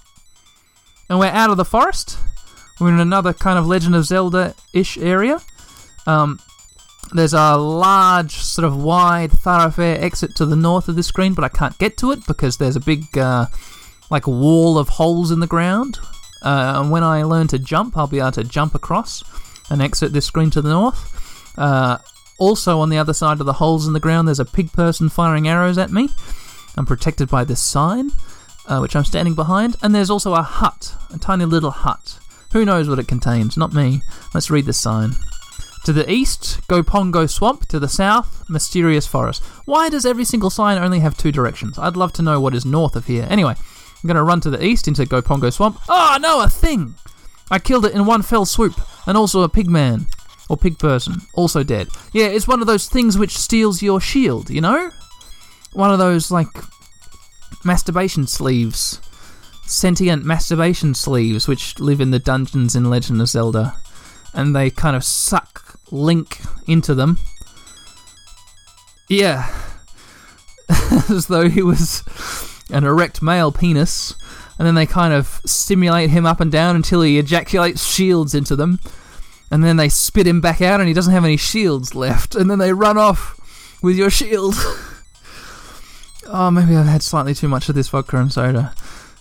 And 1.09 1.19
we're 1.19 1.27
out 1.27 1.49
of 1.49 1.57
the 1.57 1.65
forest. 1.65 2.19
we're 2.79 2.93
in 2.93 3.01
another 3.01 3.33
kind 3.33 3.59
of 3.59 3.67
Legend 3.67 3.95
of 3.95 4.05
Zelda-ish 4.05 4.99
area. 4.99 5.41
Um, 6.07 6.41
there's 7.15 7.35
a 7.35 7.57
large, 7.57 8.37
sort 8.37 8.65
of 8.65 8.77
wide 8.77 9.33
thoroughfare 9.33 10.03
exit 10.03 10.35
to 10.37 10.47
the 10.47 10.57
north 10.57 10.89
of 10.89 10.97
the 10.97 11.03
screen, 11.03 11.35
but 11.35 11.45
I 11.45 11.49
can't 11.49 11.77
get 11.79 11.97
to 11.99 12.11
it 12.13 12.27
because 12.27 12.57
there's 12.57 12.77
a 12.77 12.81
big, 12.81 13.17
uh, 13.17 13.47
like, 14.11 14.27
wall 14.27 14.79
of 14.79 14.89
holes 14.89 15.31
in 15.31 15.41
the 15.41 15.47
ground. 15.47 15.99
Uh, 16.43 16.81
and 16.81 16.91
when 16.91 17.05
I 17.05 17.23
learn 17.23 17.47
to 17.49 17.59
jump, 17.59 17.97
I'll 17.97 18.07
be 18.07 18.19
able 18.19 18.33
to 18.33 18.45
jump 18.45 18.75
across 18.75 19.23
and 19.71 19.81
exit 19.81 20.13
this 20.13 20.27
screen 20.27 20.51
to 20.51 20.63
the 20.63 20.71
north. 20.71 21.59
Uh, 21.59 21.99
also, 22.39 22.81
on 22.81 22.89
the 22.89 22.99
other 22.99 23.15
side 23.15 23.41
of 23.41 23.47
the 23.47 23.53
holes 23.55 23.87
in 23.87 23.93
the 23.93 24.01
ground, 24.01 24.27
there's 24.27 24.41
a 24.41 24.45
pig 24.45 24.73
person 24.73 25.09
firing 25.09 25.47
arrows 25.47 25.79
at 25.79 25.93
me. 25.93 26.09
I'm 26.77 26.87
protected 26.87 27.29
by 27.29 27.45
this 27.45 27.61
sign, 27.61 28.11
uh, 28.67 28.79
which 28.79 28.97
I'm 28.97 29.05
standing 29.05 29.35
behind. 29.35 29.77
And 29.83 29.95
there's 29.95 30.11
also 30.11 30.35
a 30.35 30.43
hut, 30.43 30.95
a 31.15 31.19
tiny 31.19 31.45
little 31.45 31.71
hut. 31.71 32.19
Who 32.53 32.65
knows 32.65 32.89
what 32.89 32.99
it 32.99 33.07
contains? 33.07 33.57
Not 33.57 33.73
me. 33.73 34.03
Let's 34.35 34.51
read 34.51 34.67
this 34.67 34.81
sign. 34.81 35.13
To 35.85 35.93
the 35.93 36.09
east, 36.11 36.61
Gopongo 36.69 37.29
Swamp. 37.29 37.67
To 37.67 37.81
the 37.81 37.89
south, 37.89 38.49
Mysterious 38.49 39.07
Forest. 39.07 39.43
Why 39.65 39.89
does 39.89 40.07
every 40.07 40.25
single 40.25 40.51
sign 40.51 40.79
only 40.79 41.01
have 41.01 41.17
two 41.17 41.33
directions? 41.33 41.77
I'd 41.77 41.97
love 41.97 42.13
to 42.15 42.23
know 42.23 42.41
what 42.41 42.55
is 42.55 42.65
north 42.65 42.95
of 42.95 43.07
here. 43.07 43.27
Anyway, 43.29 43.55
I'm 43.57 44.07
going 44.07 44.17
to 44.17 44.23
run 44.23 44.41
to 44.43 44.51
the 44.51 44.65
east 44.65 44.87
into 44.87 45.05
Gopongo 45.05 45.53
Swamp. 45.53 45.81
Oh, 45.89 46.19
no, 46.21 46.41
a 46.41 46.49
thing! 46.49 46.95
I 47.51 47.59
killed 47.59 47.85
it 47.85 47.95
in 47.95 48.07
one 48.07 48.23
fell 48.23 48.47
swoop. 48.47 48.81
And 49.07 49.17
also 49.17 49.43
a 49.43 49.49
pig 49.49 49.69
man. 49.69 50.07
Or 50.49 50.57
pig 50.57 50.79
person. 50.79 51.17
Also 51.35 51.65
dead. 51.65 51.89
Yeah, 52.13 52.27
it's 52.27 52.47
one 52.47 52.61
of 52.61 52.69
those 52.69 52.89
things 52.89 53.19
which 53.19 53.37
steals 53.37 53.83
your 53.83 54.01
shield, 54.01 54.51
you 54.51 54.61
know? 54.61 54.91
One 55.73 55.91
of 55.91 55.99
those, 55.99 56.31
like, 56.31 56.47
masturbation 57.65 58.29
sleeves. 58.29 59.01
Sentient 59.67 60.25
masturbation 60.25 60.95
sleeves 60.95 61.49
which 61.49 61.81
live 61.81 62.01
in 62.01 62.13
the 62.13 62.21
dungeons 62.21 62.77
in 62.77 62.89
Legend 62.89 63.21
of 63.21 63.29
Zelda. 63.29 63.75
And 64.33 64.55
they 64.55 64.71
kind 64.71 64.95
of 64.95 65.03
suck 65.03 65.62
Link 65.93 66.41
into 66.67 66.95
them. 66.95 67.19
Yeah. 69.09 69.49
As 71.09 71.27
though 71.29 71.49
he 71.49 71.63
was 71.63 72.03
an 72.71 72.85
erect 72.85 73.23
male 73.23 73.53
penis. 73.53 74.15
And 74.59 74.67
then 74.67 74.75
they 74.75 74.87
kind 74.87 75.13
of 75.13 75.41
stimulate 75.45 76.11
him 76.11 76.27
up 76.27 76.41
and 76.41 76.51
down 76.51 76.77
until 76.77 77.03
he 77.03 77.19
ejaculates 77.19 77.87
shields 77.87 78.35
into 78.35 78.57
them. 78.57 78.81
And 79.51 79.63
then 79.63 79.77
they 79.77 79.89
spit 79.89 80.27
him 80.27 80.41
back 80.41 80.63
out 80.63 80.81
and 80.81 80.89
he 80.89 80.95
doesn't 80.95 81.13
have 81.13 81.25
any 81.25 81.37
shields 81.37 81.95
left. 81.95 82.35
And 82.35 82.51
then 82.51 82.59
they 82.59 82.73
run 82.73 82.97
off 82.97 83.39
with 83.83 83.97
your 83.97 84.11
shield. 84.11 84.55
oh, 86.27 86.51
maybe 86.51 86.75
I've 86.75 86.87
had 86.87 87.03
slightly 87.03 87.35
too 87.35 87.49
much 87.49 87.69
of 87.69 87.75
this 87.75 87.89
vodka 87.89 88.17
and 88.17 88.33
soda. 88.33 88.75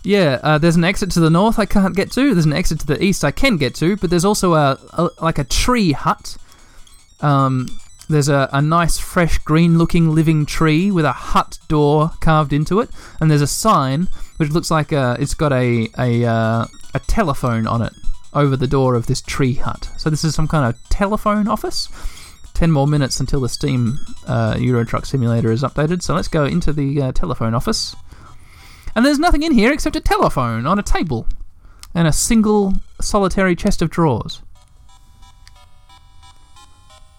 Yeah, 0.03 0.39
uh, 0.41 0.57
there's 0.57 0.77
an 0.77 0.83
exit 0.83 1.11
to 1.11 1.19
the 1.19 1.29
north 1.29 1.59
I 1.59 1.65
can't 1.65 1.95
get 1.95 2.11
to. 2.13 2.33
There's 2.33 2.45
an 2.45 2.53
exit 2.53 2.79
to 2.81 2.87
the 2.87 3.03
east 3.03 3.23
I 3.23 3.31
can 3.31 3.57
get 3.57 3.75
to, 3.75 3.97
but 3.97 4.09
there's 4.09 4.25
also 4.25 4.53
a, 4.53 4.79
a 4.93 5.09
like 5.21 5.37
a 5.37 5.43
tree 5.43 5.91
hut. 5.91 6.37
Um, 7.21 7.67
there's 8.09 8.29
a, 8.29 8.49
a 8.51 8.61
nice, 8.61 8.97
fresh, 8.97 9.37
green-looking 9.39 10.13
living 10.13 10.45
tree 10.45 10.91
with 10.91 11.05
a 11.05 11.13
hut 11.13 11.59
door 11.67 12.11
carved 12.19 12.51
into 12.51 12.79
it, 12.79 12.89
and 13.19 13.31
there's 13.31 13.41
a 13.41 13.47
sign 13.47 14.07
which 14.37 14.51
looks 14.51 14.69
like 14.69 14.91
a, 14.91 15.15
it's 15.19 15.33
got 15.33 15.53
a 15.53 15.87
a 15.97 16.25
uh, 16.25 16.65
a 16.93 16.99
telephone 16.99 17.67
on 17.67 17.81
it 17.81 17.93
over 18.33 18.57
the 18.57 18.67
door 18.67 18.95
of 18.95 19.07
this 19.07 19.21
tree 19.21 19.53
hut. 19.53 19.89
So 19.97 20.09
this 20.09 20.23
is 20.23 20.35
some 20.35 20.47
kind 20.47 20.65
of 20.65 20.89
telephone 20.89 21.47
office. 21.47 21.87
Ten 22.53 22.71
more 22.71 22.87
minutes 22.87 23.19
until 23.19 23.41
the 23.41 23.49
Steam 23.49 23.97
uh, 24.27 24.57
Euro 24.59 24.85
Truck 24.85 25.05
Simulator 25.05 25.51
is 25.51 25.63
updated. 25.63 26.01
So 26.01 26.15
let's 26.15 26.27
go 26.27 26.45
into 26.45 26.73
the 26.73 27.01
uh, 27.01 27.11
telephone 27.11 27.53
office. 27.53 27.95
And 28.95 29.05
there's 29.05 29.19
nothing 29.19 29.43
in 29.43 29.53
here 29.53 29.71
except 29.71 29.95
a 29.95 30.01
telephone 30.01 30.67
on 30.67 30.77
a 30.77 30.83
table 30.83 31.25
and 31.95 32.07
a 32.07 32.13
single 32.13 32.73
solitary 32.99 33.55
chest 33.55 33.81
of 33.81 33.89
drawers. 33.89 34.41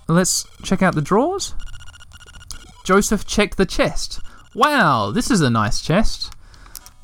Let's 0.09 0.47
check 0.63 0.83
out 0.83 0.95
the 0.95 1.03
drawers. 1.03 1.55
Joseph 2.85 3.27
checked 3.27 3.57
the 3.57 3.67
chest. 3.67 4.21
Wow, 4.55 5.11
this 5.11 5.31
is 5.31 5.41
a 5.41 5.51
nice 5.51 5.81
chest. 5.81 6.33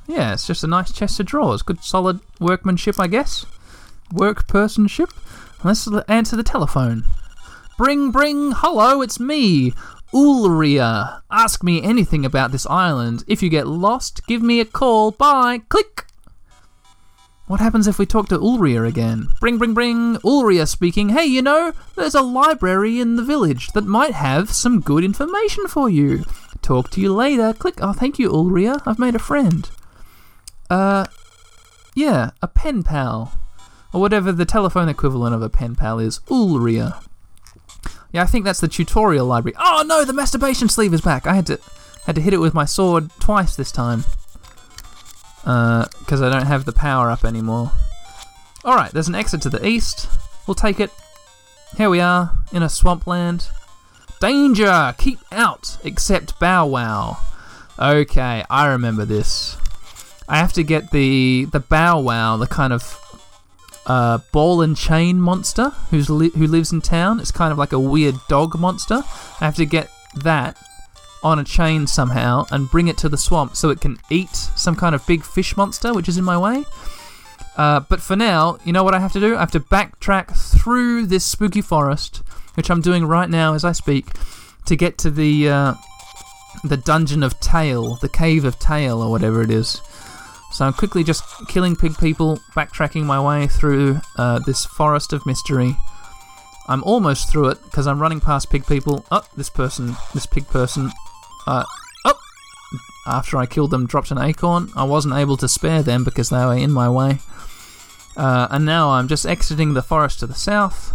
Yeah, 0.06 0.32
it's 0.32 0.46
just 0.46 0.64
a 0.64 0.66
nice 0.66 0.92
chest 0.92 1.20
of 1.20 1.26
drawers. 1.26 1.62
Good 1.62 1.84
solid 1.84 2.20
workmanship, 2.40 2.98
I 2.98 3.06
guess. 3.06 3.46
Workpersonship. 4.12 5.10
Let's 5.64 5.88
answer 6.08 6.36
the 6.36 6.42
telephone. 6.42 7.04
Bring, 7.76 8.10
bring, 8.10 8.52
hello, 8.56 9.02
it's 9.02 9.20
me, 9.20 9.72
Ulria. 10.12 11.22
Ask 11.30 11.62
me 11.62 11.82
anything 11.82 12.24
about 12.24 12.50
this 12.50 12.66
island. 12.66 13.22
If 13.26 13.42
you 13.42 13.48
get 13.48 13.66
lost, 13.66 14.26
give 14.26 14.42
me 14.42 14.60
a 14.60 14.64
call. 14.64 15.12
Bye. 15.12 15.60
Click. 15.68 16.07
What 17.48 17.60
happens 17.60 17.86
if 17.88 17.98
we 17.98 18.04
talk 18.04 18.28
to 18.28 18.38
Ulria 18.38 18.86
again? 18.86 19.28
Bring, 19.40 19.56
bring, 19.56 19.72
bring. 19.72 20.16
Ulria 20.16 20.68
speaking. 20.68 21.08
Hey, 21.08 21.24
you 21.24 21.40
know, 21.40 21.72
there's 21.96 22.14
a 22.14 22.20
library 22.20 23.00
in 23.00 23.16
the 23.16 23.22
village 23.22 23.68
that 23.68 23.86
might 23.86 24.12
have 24.12 24.50
some 24.50 24.80
good 24.80 25.02
information 25.02 25.66
for 25.66 25.88
you. 25.88 26.24
Talk 26.60 26.90
to 26.90 27.00
you 27.00 27.14
later. 27.14 27.54
Click. 27.54 27.76
Oh, 27.80 27.94
thank 27.94 28.18
you, 28.18 28.30
Ulria. 28.30 28.82
I've 28.84 28.98
made 28.98 29.14
a 29.14 29.18
friend. 29.18 29.68
Uh, 30.68 31.06
yeah, 31.94 32.32
a 32.42 32.48
pen 32.48 32.82
pal. 32.82 33.32
Or 33.94 34.00
whatever 34.02 34.30
the 34.30 34.44
telephone 34.44 34.90
equivalent 34.90 35.34
of 35.34 35.40
a 35.40 35.48
pen 35.48 35.74
pal 35.74 35.98
is. 35.98 36.20
Ulria. 36.28 37.02
Yeah, 38.12 38.24
I 38.24 38.26
think 38.26 38.44
that's 38.44 38.60
the 38.60 38.68
tutorial 38.68 39.24
library. 39.24 39.56
Oh 39.58 39.82
no, 39.86 40.04
the 40.04 40.12
masturbation 40.12 40.68
sleeve 40.68 40.92
is 40.92 41.00
back. 41.00 41.26
I 41.26 41.34
had 41.34 41.46
to 41.46 41.58
had 42.04 42.14
to 42.16 42.20
hit 42.20 42.34
it 42.34 42.40
with 42.40 42.52
my 42.52 42.66
sword 42.66 43.10
twice 43.20 43.56
this 43.56 43.72
time. 43.72 44.04
Because 45.48 46.20
I 46.20 46.28
don't 46.28 46.46
have 46.46 46.66
the 46.66 46.72
power 46.72 47.10
up 47.10 47.24
anymore. 47.24 47.72
Alright, 48.66 48.92
there's 48.92 49.08
an 49.08 49.14
exit 49.14 49.40
to 49.42 49.48
the 49.48 49.66
east. 49.66 50.06
We'll 50.46 50.54
take 50.54 50.78
it. 50.78 50.90
Here 51.78 51.88
we 51.88 52.00
are, 52.00 52.32
in 52.52 52.62
a 52.62 52.68
swampland. 52.68 53.48
Danger! 54.20 54.94
Keep 54.98 55.20
out! 55.32 55.78
Except 55.84 56.38
Bow 56.38 56.66
Wow. 56.66 57.16
Okay, 57.78 58.44
I 58.50 58.68
remember 58.68 59.06
this. 59.06 59.56
I 60.28 60.36
have 60.36 60.52
to 60.52 60.62
get 60.62 60.90
the 60.90 61.46
the 61.50 61.60
Bow 61.60 62.00
Wow, 62.00 62.36
the 62.36 62.46
kind 62.46 62.74
of 62.74 62.98
uh, 63.86 64.18
ball 64.32 64.60
and 64.60 64.76
chain 64.76 65.18
monster 65.18 65.70
who's 65.90 66.10
li- 66.10 66.32
who 66.36 66.46
lives 66.46 66.72
in 66.72 66.82
town. 66.82 67.20
It's 67.20 67.30
kind 67.30 67.52
of 67.52 67.58
like 67.58 67.72
a 67.72 67.80
weird 67.80 68.16
dog 68.28 68.58
monster. 68.58 69.02
I 69.40 69.44
have 69.46 69.56
to 69.56 69.64
get 69.64 69.88
that 70.16 70.58
on 71.22 71.38
a 71.38 71.44
chain 71.44 71.86
somehow 71.86 72.44
and 72.50 72.70
bring 72.70 72.88
it 72.88 72.96
to 72.98 73.08
the 73.08 73.18
swamp 73.18 73.56
so 73.56 73.70
it 73.70 73.80
can 73.80 73.98
eat 74.10 74.34
some 74.34 74.74
kind 74.74 74.94
of 74.94 75.06
big 75.06 75.24
fish 75.24 75.56
monster 75.56 75.92
which 75.92 76.08
is 76.08 76.16
in 76.16 76.24
my 76.24 76.38
way. 76.38 76.64
Uh, 77.56 77.80
but 77.80 78.00
for 78.00 78.14
now, 78.14 78.56
you 78.64 78.72
know 78.72 78.84
what 78.84 78.94
I 78.94 79.00
have 79.00 79.12
to 79.12 79.20
do? 79.20 79.34
I 79.34 79.40
have 79.40 79.50
to 79.50 79.60
backtrack 79.60 80.36
through 80.60 81.06
this 81.06 81.24
spooky 81.24 81.60
forest, 81.60 82.22
which 82.54 82.70
I'm 82.70 82.80
doing 82.80 83.04
right 83.04 83.28
now 83.28 83.54
as 83.54 83.64
I 83.64 83.72
speak, 83.72 84.06
to 84.66 84.76
get 84.76 84.96
to 84.98 85.10
the 85.10 85.48
uh, 85.48 85.74
the 86.62 86.76
dungeon 86.76 87.24
of 87.24 87.38
Tail, 87.40 87.96
the 87.96 88.08
cave 88.08 88.44
of 88.44 88.60
Tail, 88.60 89.02
or 89.02 89.10
whatever 89.10 89.42
it 89.42 89.50
is. 89.50 89.80
So 90.52 90.64
I'm 90.64 90.72
quickly 90.72 91.02
just 91.02 91.24
killing 91.48 91.74
pig 91.74 91.98
people, 91.98 92.38
backtracking 92.54 93.04
my 93.04 93.20
way 93.20 93.48
through 93.48 94.00
uh, 94.16 94.38
this 94.46 94.64
forest 94.64 95.12
of 95.12 95.26
mystery. 95.26 95.76
I'm 96.68 96.84
almost 96.84 97.30
through 97.30 97.48
it 97.48 97.62
because 97.64 97.86
I'm 97.86 98.00
running 98.00 98.20
past 98.20 98.50
pig 98.50 98.66
people. 98.66 99.04
Oh, 99.10 99.26
this 99.36 99.50
person, 99.50 99.96
this 100.14 100.26
pig 100.26 100.46
person. 100.48 100.90
Uh, 101.48 101.64
oh! 102.04 102.20
After 103.06 103.38
I 103.38 103.46
killed 103.46 103.70
them, 103.70 103.86
dropped 103.86 104.10
an 104.10 104.18
acorn. 104.18 104.70
I 104.76 104.84
wasn't 104.84 105.14
able 105.14 105.38
to 105.38 105.48
spare 105.48 105.82
them 105.82 106.04
because 106.04 106.28
they 106.28 106.44
were 106.44 106.54
in 106.54 106.70
my 106.70 106.90
way. 106.90 107.20
Uh, 108.18 108.48
and 108.50 108.66
now 108.66 108.90
I'm 108.90 109.08
just 109.08 109.24
exiting 109.24 109.72
the 109.72 109.80
forest 109.80 110.20
to 110.20 110.26
the 110.26 110.34
south. 110.34 110.92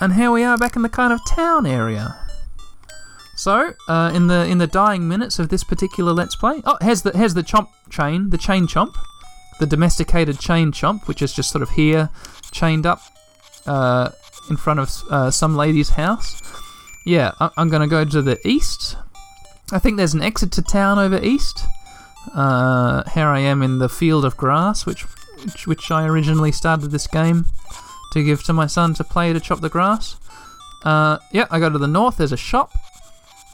And 0.00 0.14
here 0.14 0.30
we 0.30 0.42
are 0.42 0.56
back 0.56 0.74
in 0.74 0.80
the 0.80 0.88
kind 0.88 1.12
of 1.12 1.20
town 1.28 1.66
area. 1.66 2.16
So, 3.36 3.74
uh, 3.86 4.12
in 4.14 4.28
the 4.28 4.46
in 4.46 4.56
the 4.56 4.66
dying 4.66 5.06
minutes 5.06 5.38
of 5.38 5.50
this 5.50 5.64
particular 5.64 6.12
let's 6.14 6.34
play, 6.34 6.62
oh, 6.64 6.78
here's 6.80 7.02
the 7.02 7.10
here's 7.10 7.34
the 7.34 7.42
chomp 7.42 7.68
chain, 7.90 8.30
the 8.30 8.38
chain 8.38 8.66
chomp, 8.66 8.94
the 9.58 9.66
domesticated 9.66 10.38
chain 10.38 10.72
chomp, 10.72 11.06
which 11.06 11.20
is 11.20 11.34
just 11.34 11.50
sort 11.50 11.60
of 11.60 11.70
here, 11.70 12.08
chained 12.52 12.86
up, 12.86 13.02
uh, 13.66 14.10
in 14.48 14.56
front 14.56 14.80
of 14.80 14.90
uh, 15.10 15.30
some 15.30 15.56
lady's 15.56 15.90
house. 15.90 16.40
Yeah, 17.04 17.32
I'm 17.56 17.68
gonna 17.68 17.86
go 17.88 18.04
to 18.04 18.22
the 18.22 18.38
east. 18.46 18.96
I 19.72 19.78
think 19.78 19.96
there's 19.96 20.14
an 20.14 20.22
exit 20.22 20.52
to 20.52 20.62
town 20.62 20.98
over 20.98 21.22
east. 21.22 21.64
Uh, 22.34 23.02
here 23.10 23.28
I 23.28 23.40
am 23.40 23.62
in 23.62 23.78
the 23.78 23.88
field 23.88 24.24
of 24.24 24.36
grass, 24.36 24.84
which 24.84 25.02
which, 25.44 25.66
which 25.66 25.90
I 25.90 26.06
originally 26.06 26.52
started 26.52 26.90
this 26.90 27.06
game 27.06 27.46
to 28.12 28.22
give 28.22 28.42
to 28.44 28.52
my 28.52 28.66
son 28.66 28.94
to 28.94 29.04
play 29.04 29.32
to 29.32 29.40
chop 29.40 29.60
the 29.60 29.68
grass. 29.68 30.16
Uh, 30.84 31.18
yeah, 31.32 31.46
I 31.50 31.58
go 31.58 31.70
to 31.70 31.78
the 31.78 31.86
north. 31.86 32.18
There's 32.18 32.32
a 32.32 32.36
shop 32.36 32.72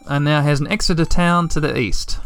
and 0.05 0.25
now 0.25 0.41
has 0.41 0.59
an 0.59 0.67
exit 0.67 0.97
to 0.97 1.05
town 1.05 1.47
to 1.49 1.59
the 1.59 1.77
east. 1.77 2.19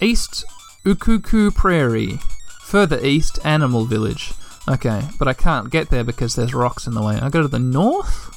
East 0.00 0.44
Ukuku 0.84 1.54
Prairie. 1.54 2.18
Further 2.62 2.98
east, 3.04 3.38
Animal 3.44 3.84
Village. 3.84 4.32
Okay, 4.68 5.02
but 5.18 5.28
I 5.28 5.34
can't 5.34 5.70
get 5.70 5.90
there 5.90 6.04
because 6.04 6.34
there's 6.34 6.54
rocks 6.54 6.86
in 6.86 6.94
the 6.94 7.02
way. 7.02 7.16
I 7.16 7.28
go 7.28 7.42
to 7.42 7.48
the 7.48 7.58
north? 7.58 8.31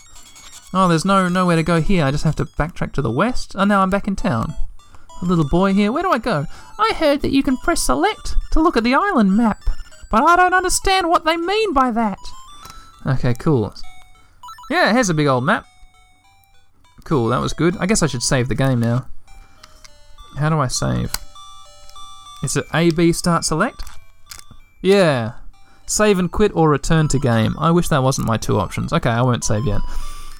Oh, 0.77 0.89
there's 0.89 1.05
no 1.05 1.29
nowhere 1.29 1.55
to 1.55 1.63
go 1.63 1.79
here. 1.79 2.03
I 2.03 2.11
just 2.11 2.25
have 2.25 2.35
to 2.35 2.43
backtrack 2.43 2.91
to 2.93 3.01
the 3.01 3.09
west. 3.09 3.55
And 3.55 3.69
now 3.69 3.81
I'm 3.81 3.89
back 3.89 4.09
in 4.09 4.17
town. 4.17 4.53
A 5.21 5.25
little 5.25 5.47
boy 5.47 5.73
here. 5.73 5.89
Where 5.89 6.03
do 6.03 6.11
I 6.11 6.17
go? 6.17 6.45
I 6.77 6.91
heard 6.97 7.21
that 7.21 7.31
you 7.31 7.41
can 7.43 7.55
press 7.55 7.81
select 7.81 8.35
to 8.51 8.59
look 8.59 8.75
at 8.75 8.83
the 8.83 8.93
island 8.93 9.37
map, 9.37 9.63
but 10.11 10.23
I 10.23 10.35
don't 10.35 10.53
understand 10.53 11.09
what 11.09 11.23
they 11.23 11.37
mean 11.37 11.71
by 11.73 11.91
that. 11.91 12.19
Okay, 13.05 13.33
cool. 13.35 13.73
Yeah, 14.69 14.91
here's 14.91 15.09
a 15.09 15.13
big 15.13 15.27
old 15.27 15.45
map. 15.45 15.65
Cool, 17.05 17.29
that 17.29 17.39
was 17.39 17.53
good. 17.53 17.77
I 17.77 17.85
guess 17.85 18.03
I 18.03 18.07
should 18.07 18.23
save 18.23 18.49
the 18.49 18.55
game 18.55 18.81
now. 18.81 19.07
How 20.37 20.49
do 20.49 20.59
I 20.59 20.67
save? 20.67 21.13
Is 22.43 22.57
it 22.57 22.65
A, 22.73 22.91
B, 22.91 23.13
start, 23.13 23.45
select? 23.45 23.81
Yeah. 24.81 25.35
Save 25.85 26.19
and 26.19 26.29
quit 26.29 26.51
or 26.53 26.69
return 26.69 27.07
to 27.07 27.19
game. 27.19 27.55
I 27.59 27.71
wish 27.71 27.87
that 27.87 28.03
wasn't 28.03 28.27
my 28.27 28.35
two 28.35 28.59
options. 28.59 28.91
Okay, 28.91 29.09
I 29.09 29.21
won't 29.21 29.45
save 29.45 29.65
yet. 29.65 29.79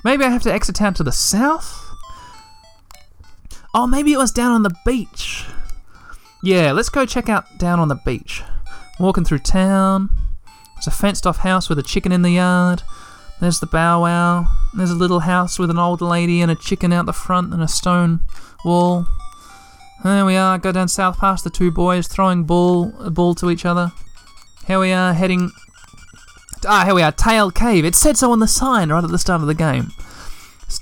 Maybe 0.06 0.24
I 0.24 0.30
have 0.30 0.44
to 0.44 0.54
exit 0.54 0.76
town 0.76 0.94
to 0.94 1.04
the 1.04 1.12
south? 1.12 1.84
Oh, 3.74 3.88
maybe 3.88 4.14
it 4.14 4.20
was 4.20 4.32
down 4.32 4.52
on 4.52 4.62
the 4.62 4.76
beach. 4.86 5.48
Yeah, 6.44 6.74
let's 6.74 6.90
go 6.90 7.08
check 7.08 7.28
out 7.28 7.58
down 7.58 7.80
on 7.80 7.88
the 7.88 8.00
beach. 8.06 8.44
Walking 9.00 9.26
through 9.26 9.40
town. 9.40 10.12
There's 10.76 10.86
a 10.86 10.92
fenced 10.92 11.26
off 11.26 11.38
house 11.38 11.70
with 11.70 11.80
a 11.80 11.84
chicken 11.84 12.12
in 12.12 12.22
the 12.22 12.30
yard. 12.30 12.84
There's 13.42 13.60
the 13.60 13.66
bow 13.66 14.04
wow. 14.04 14.46
There's 14.76 14.92
a 14.92 14.96
little 14.96 15.22
house 15.22 15.58
with 15.58 15.72
an 15.72 15.80
old 15.80 16.02
lady 16.02 16.40
and 16.40 16.52
a 16.52 16.56
chicken 16.56 16.94
out 16.94 17.08
the 17.08 17.12
front 17.12 17.52
and 17.52 17.64
a 17.64 17.68
stone 17.68 18.20
wall. 18.64 19.08
There 20.04 20.24
we 20.24 20.36
are, 20.36 20.60
go 20.60 20.72
down 20.72 20.88
south 20.88 21.18
past 21.18 21.44
the 21.44 21.50
two 21.50 21.72
boys 21.72 22.08
throwing 22.08 22.44
ball 22.44 22.94
a 23.00 23.10
ball 23.10 23.34
to 23.36 23.50
each 23.50 23.66
other. 23.66 23.92
Here 24.68 24.80
we 24.80 24.92
are 24.92 25.14
heading 25.14 25.52
Ah, 26.68 26.84
here 26.86 26.96
we 26.96 27.04
are, 27.04 27.12
Tail 27.12 27.52
Cave. 27.52 27.86
It 27.86 27.94
said 27.94 28.18
so 28.18 28.32
on 28.32 28.40
the 28.40 28.48
sign 28.48 28.90
right 28.90 29.04
at 29.04 29.12
the 29.12 29.20
start 29.20 29.42
of 29.42 29.48
the 29.48 29.54
game. 29.54 29.92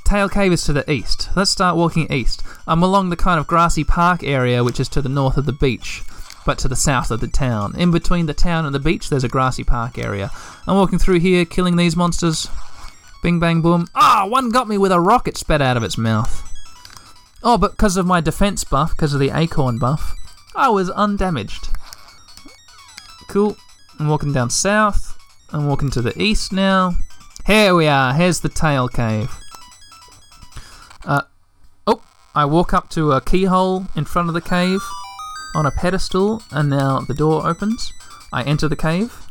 Tail 0.05 0.29
Cave 0.29 0.53
is 0.53 0.63
to 0.63 0.73
the 0.73 0.89
east. 0.89 1.29
Let's 1.35 1.51
start 1.51 1.75
walking 1.75 2.11
east. 2.11 2.41
I'm 2.65 2.81
along 2.81 3.09
the 3.09 3.17
kind 3.17 3.39
of 3.39 3.47
grassy 3.47 3.83
park 3.83 4.23
area 4.23 4.63
which 4.63 4.79
is 4.79 4.87
to 4.89 5.01
the 5.01 5.09
north 5.09 5.37
of 5.37 5.45
the 5.45 5.51
beach, 5.51 6.01
but 6.45 6.57
to 6.59 6.69
the 6.69 6.75
south 6.75 7.11
of 7.11 7.19
the 7.19 7.27
town. 7.27 7.75
In 7.77 7.91
between 7.91 8.27
the 8.27 8.33
town 8.33 8.65
and 8.65 8.73
the 8.73 8.79
beach, 8.79 9.09
there's 9.09 9.25
a 9.25 9.29
grassy 9.29 9.63
park 9.63 9.97
area. 9.97 10.31
I'm 10.67 10.77
walking 10.77 10.99
through 10.99 11.19
here, 11.19 11.43
killing 11.43 11.75
these 11.75 11.97
monsters. 11.97 12.47
Bing 13.21 13.39
bang 13.39 13.61
boom. 13.61 13.87
Ah, 13.93 14.25
one 14.27 14.51
got 14.51 14.69
me 14.69 14.77
with 14.77 14.91
a 14.91 14.99
rocket 15.01 15.35
spat 15.35 15.61
out 15.61 15.77
of 15.77 15.83
its 15.83 15.97
mouth. 15.97 16.49
Oh, 17.43 17.57
but 17.57 17.71
because 17.71 17.97
of 17.97 18.05
my 18.05 18.21
defense 18.21 18.63
buff, 18.63 18.91
because 18.91 19.13
of 19.13 19.19
the 19.19 19.31
acorn 19.37 19.79
buff, 19.79 20.15
I 20.55 20.69
was 20.69 20.89
undamaged. 20.91 21.67
Cool. 23.27 23.57
I'm 23.99 24.07
walking 24.07 24.31
down 24.31 24.49
south. 24.49 25.17
I'm 25.51 25.67
walking 25.67 25.91
to 25.91 26.01
the 26.01 26.19
east 26.21 26.51
now. 26.51 26.95
Here 27.45 27.75
we 27.75 27.87
are. 27.87 28.13
Here's 28.13 28.39
the 28.39 28.49
tail 28.49 28.87
cave. 28.87 29.29
Uh, 31.05 31.23
oh, 31.85 32.01
I 32.33 32.45
walk 32.45 32.73
up 32.73 32.89
to 32.91 33.11
a 33.11 33.21
keyhole 33.21 33.87
in 33.95 34.05
front 34.05 34.29
of 34.29 34.33
the 34.33 34.41
cave 34.41 34.81
on 35.55 35.65
a 35.65 35.71
pedestal, 35.71 36.41
and 36.51 36.69
now 36.69 37.01
the 37.01 37.13
door 37.13 37.47
opens. 37.47 37.91
I 38.31 38.43
enter 38.43 38.67
the 38.67 38.75
cave. 38.75 39.27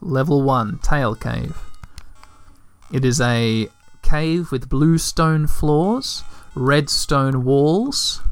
Level 0.00 0.42
1 0.42 0.78
Tail 0.82 1.14
Cave. 1.14 1.58
It 2.90 3.04
is 3.04 3.20
a 3.20 3.68
cave 4.02 4.50
with 4.50 4.70
blue 4.70 4.96
stone 4.96 5.46
floors, 5.46 6.24
red 6.54 6.88
stone 6.88 7.44
walls. 7.44 8.22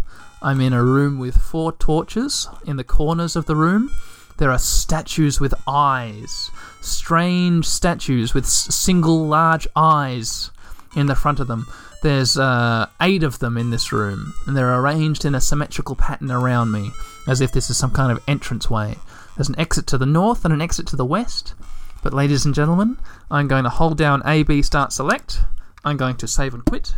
I'm 0.41 0.61
in 0.61 0.73
a 0.73 0.83
room 0.83 1.19
with 1.19 1.37
four 1.37 1.73
torches. 1.73 2.49
In 2.65 2.77
the 2.77 2.85
corners 2.85 3.37
of 3.37 3.47
the 3.47 3.55
room, 3.55 3.91
there 4.39 4.51
are 4.51 4.59
statues 4.59 5.41
with 5.41 5.53
eyes. 5.67 6.51
Strange 6.81 7.67
statues 7.67 8.35
with 8.35 8.47
single 8.47 9.27
large 9.27 9.67
eyes 9.77 10.51
in 10.97 11.07
the 11.07 11.15
front 11.15 11.41
of 11.41 11.49
them. 11.49 11.67
There's 12.03 12.39
uh, 12.39 12.87
eight 13.01 13.25
of 13.25 13.41
them 13.41 13.57
in 13.57 13.71
this 13.71 13.93
room, 13.93 14.33
and 14.47 14.57
they're 14.57 14.79
arranged 14.79 15.25
in 15.25 15.35
a 15.35 15.41
symmetrical 15.41 15.97
pattern 15.97 16.31
around 16.31 16.71
me, 16.71 16.93
as 17.27 17.41
if 17.41 17.51
this 17.51 17.69
is 17.69 17.77
some 17.77 17.91
kind 17.91 18.13
of 18.13 18.23
entranceway. 18.29 18.97
There's 19.37 19.49
an 19.49 19.59
exit 19.59 19.87
to 19.89 19.99
the 19.99 20.07
north 20.07 20.45
and 20.45 20.55
an 20.55 20.63
exit 20.63 20.87
to 20.89 20.97
the 20.97 21.05
west. 21.05 21.55
But, 22.03 22.15
ladies 22.15 22.45
and 22.45 22.55
gentlemen, 22.55 22.97
I'm 23.31 23.49
going 23.49 23.65
to 23.65 23.71
hold 23.71 23.99
down 23.99 24.23
A, 24.25 24.45
B, 24.45 24.63
start, 24.63 24.93
select. 24.93 25.41
I'm 25.85 25.97
going 25.97 26.17
to 26.19 26.29
save 26.29 26.55
and 26.55 26.65
quit. 26.65 26.95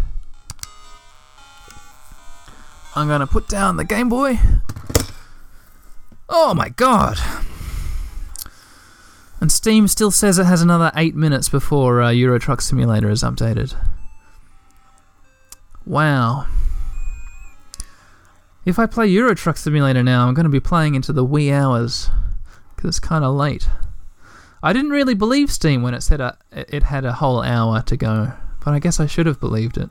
I'm 2.95 3.09
going 3.09 3.20
to 3.20 3.26
put 3.26 3.49
down 3.49 3.78
the 3.78 3.84
Game 3.84 4.11
Boy. 4.11 4.38
Oh 6.33 6.55
my 6.55 6.68
god! 6.68 7.18
And 9.41 9.51
Steam 9.51 9.89
still 9.89 10.11
says 10.11 10.39
it 10.39 10.45
has 10.45 10.62
another 10.62 10.93
8 10.95 11.16
minutes 11.16 11.49
before 11.49 12.01
uh, 12.03 12.11
Euro 12.11 12.39
Truck 12.39 12.61
Simulator 12.61 13.11
is 13.11 13.22
updated. 13.22 13.74
Wow. 15.85 16.47
If 18.64 18.78
I 18.78 18.87
play 18.87 19.07
Euro 19.09 19.35
Truck 19.35 19.57
Simulator 19.57 20.03
now, 20.03 20.28
I'm 20.28 20.35
going 20.35 20.45
to 20.45 20.51
be 20.51 20.61
playing 20.61 20.95
into 20.95 21.12
the 21.12 21.24
wee 21.24 21.51
hours 21.51 22.11
because 22.76 22.89
it's 22.89 23.01
kind 23.01 23.24
of 23.24 23.35
late. 23.35 23.68
I 24.62 24.74
didn't 24.74 24.91
really 24.91 25.14
believe 25.14 25.51
Steam 25.51 25.83
when 25.83 25.95
it 25.95 26.03
said 26.03 26.20
uh, 26.20 26.33
it 26.53 26.85
had 26.85 27.07
a 27.07 27.14
whole 27.14 27.43
hour 27.43 27.81
to 27.83 27.97
go, 27.97 28.35
but 28.62 28.72
I 28.72 28.78
guess 28.78 29.01
I 29.01 29.07
should 29.07 29.26
have 29.26 29.41
believed 29.41 29.78
it. 29.78 29.91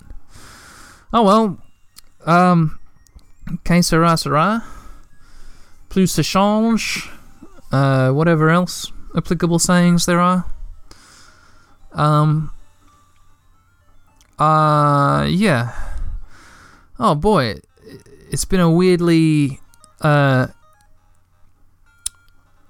Oh 1.12 1.24
well. 1.24 1.62
Um. 2.26 2.80
Que 3.64 3.82
sera 3.82 4.16
sera. 4.16 4.64
Plus 5.90 6.16
change. 6.16 7.10
Uh, 7.72 8.12
whatever 8.12 8.50
else 8.50 8.92
applicable 9.16 9.60
sayings 9.60 10.06
there 10.06 10.20
are. 10.20 10.46
Um. 11.94 12.52
Uh, 14.38 15.26
yeah. 15.30 15.74
Oh 17.00 17.16
boy, 17.16 17.60
it's 18.30 18.46
been 18.46 18.60
a 18.60 18.70
weirdly. 18.70 19.60
Uh, 20.02 20.48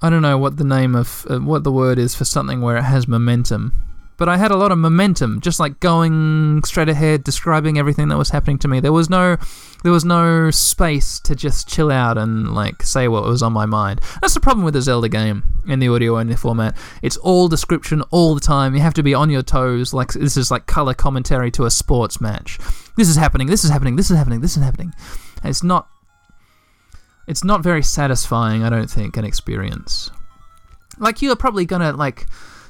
I 0.01 0.09
don't 0.09 0.22
know 0.22 0.38
what 0.38 0.57
the 0.57 0.63
name 0.63 0.95
of 0.95 1.26
uh, 1.30 1.39
what 1.39 1.63
the 1.63 1.72
word 1.72 1.99
is 1.99 2.15
for 2.15 2.26
something 2.26 2.61
where 2.61 2.78
it 2.78 2.84
has 2.84 3.07
momentum. 3.07 3.88
But 4.20 4.28
I 4.28 4.36
had 4.36 4.51
a 4.51 4.57
lot 4.57 4.74
of 4.74 4.78
momentum, 4.78 5.39
just 5.39 5.61
like 5.61 5.80
going 5.80 6.61
straight 6.65 6.89
ahead, 6.89 7.24
describing 7.24 7.78
everything 7.80 8.09
that 8.09 8.17
was 8.17 8.30
happening 8.30 8.59
to 8.59 8.67
me. 8.67 8.82
There 8.82 8.91
was 8.91 9.09
no, 9.09 9.38
there 9.84 9.93
was 9.93 10.03
no 10.03 10.51
space 10.51 11.22
to 11.22 11.36
just 11.36 11.70
chill 11.70 11.89
out 11.89 12.17
and 12.17 12.53
like 12.53 12.84
say 12.84 13.07
what 13.07 13.24
was 13.24 13.41
on 13.41 13.53
my 13.53 13.65
mind. 13.65 14.01
That's 14.20 14.34
the 14.34 14.41
problem 14.41 14.65
with 14.65 14.76
a 14.76 14.82
Zelda 14.82 15.07
game 15.07 15.43
in 15.70 15.80
the 15.80 15.88
audio 15.88 16.20
only 16.20 16.36
format. 16.36 16.76
It's 17.01 17.15
all 17.15 17.47
description 17.47 18.01
all 18.11 18.36
the 18.36 18.41
time. 18.41 18.76
You 18.76 18.82
have 18.82 18.93
to 18.95 19.03
be 19.03 19.13
on 19.13 19.30
your 19.30 19.41
toes. 19.41 19.93
Like 19.93 20.09
this 20.09 20.36
is 20.36 20.51
like 20.51 20.67
color 20.67 20.93
commentary 20.93 21.49
to 21.51 21.63
a 21.63 21.72
sports 21.72 22.20
match. 22.20 22.59
This 22.97 23.07
is 23.07 23.15
happening. 23.15 23.47
This 23.47 23.63
is 23.63 23.70
happening. 23.70 23.95
This 23.95 24.11
is 24.11 24.17
happening. 24.17 24.41
This 24.41 24.57
is 24.57 24.63
happening. 24.63 24.93
It's 25.45 25.63
not. 25.63 25.88
It's 27.26 27.45
not 27.45 27.63
very 27.63 27.84
satisfying. 27.84 28.65
I 28.65 28.70
don't 28.70 28.91
think 28.91 29.15
an 29.15 29.24
experience. 29.24 30.11
Like 30.97 31.22
you're 31.22 31.38
probably 31.38 31.65
gonna 31.65 31.93
like 31.93 32.26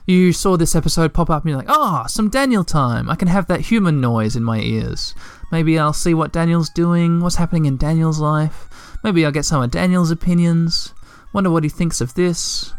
you 0.10 0.34
saw 0.34 0.58
this 0.58 0.76
episode 0.76 1.14
pop 1.14 1.30
up 1.30 1.44
and 1.44 1.52
you're 1.52 1.60
like, 1.60 1.68
oh, 1.70 2.04
some 2.08 2.30
Daniel 2.30 2.64
time. 2.64 3.10
I 3.10 3.16
can 3.16 3.28
have 3.28 3.46
that 3.48 3.62
human 3.62 4.02
noise 4.02 4.36
in 4.36 4.44
my 4.44 4.60
ears. 4.60 5.14
Maybe 5.52 5.78
I'll 5.78 5.94
see 5.94 6.16
what 6.16 6.34
Daniel's 6.34 6.70
doing, 6.72 7.20
what's 7.20 7.36
happening 7.36 7.66
in 7.66 7.78
Daniel's 7.78 8.20
life. 8.20 8.98
Maybe 9.04 9.24
I'll 9.24 9.32
get 9.32 9.46
some 9.46 9.62
of 9.62 9.70
Daniel's 9.70 10.10
opinions. 10.10 10.96
Wonder 11.32 11.52
what 11.52 11.64
he 11.64 11.70
thinks 11.70 12.02
of 12.02 12.16
this. 12.16 12.74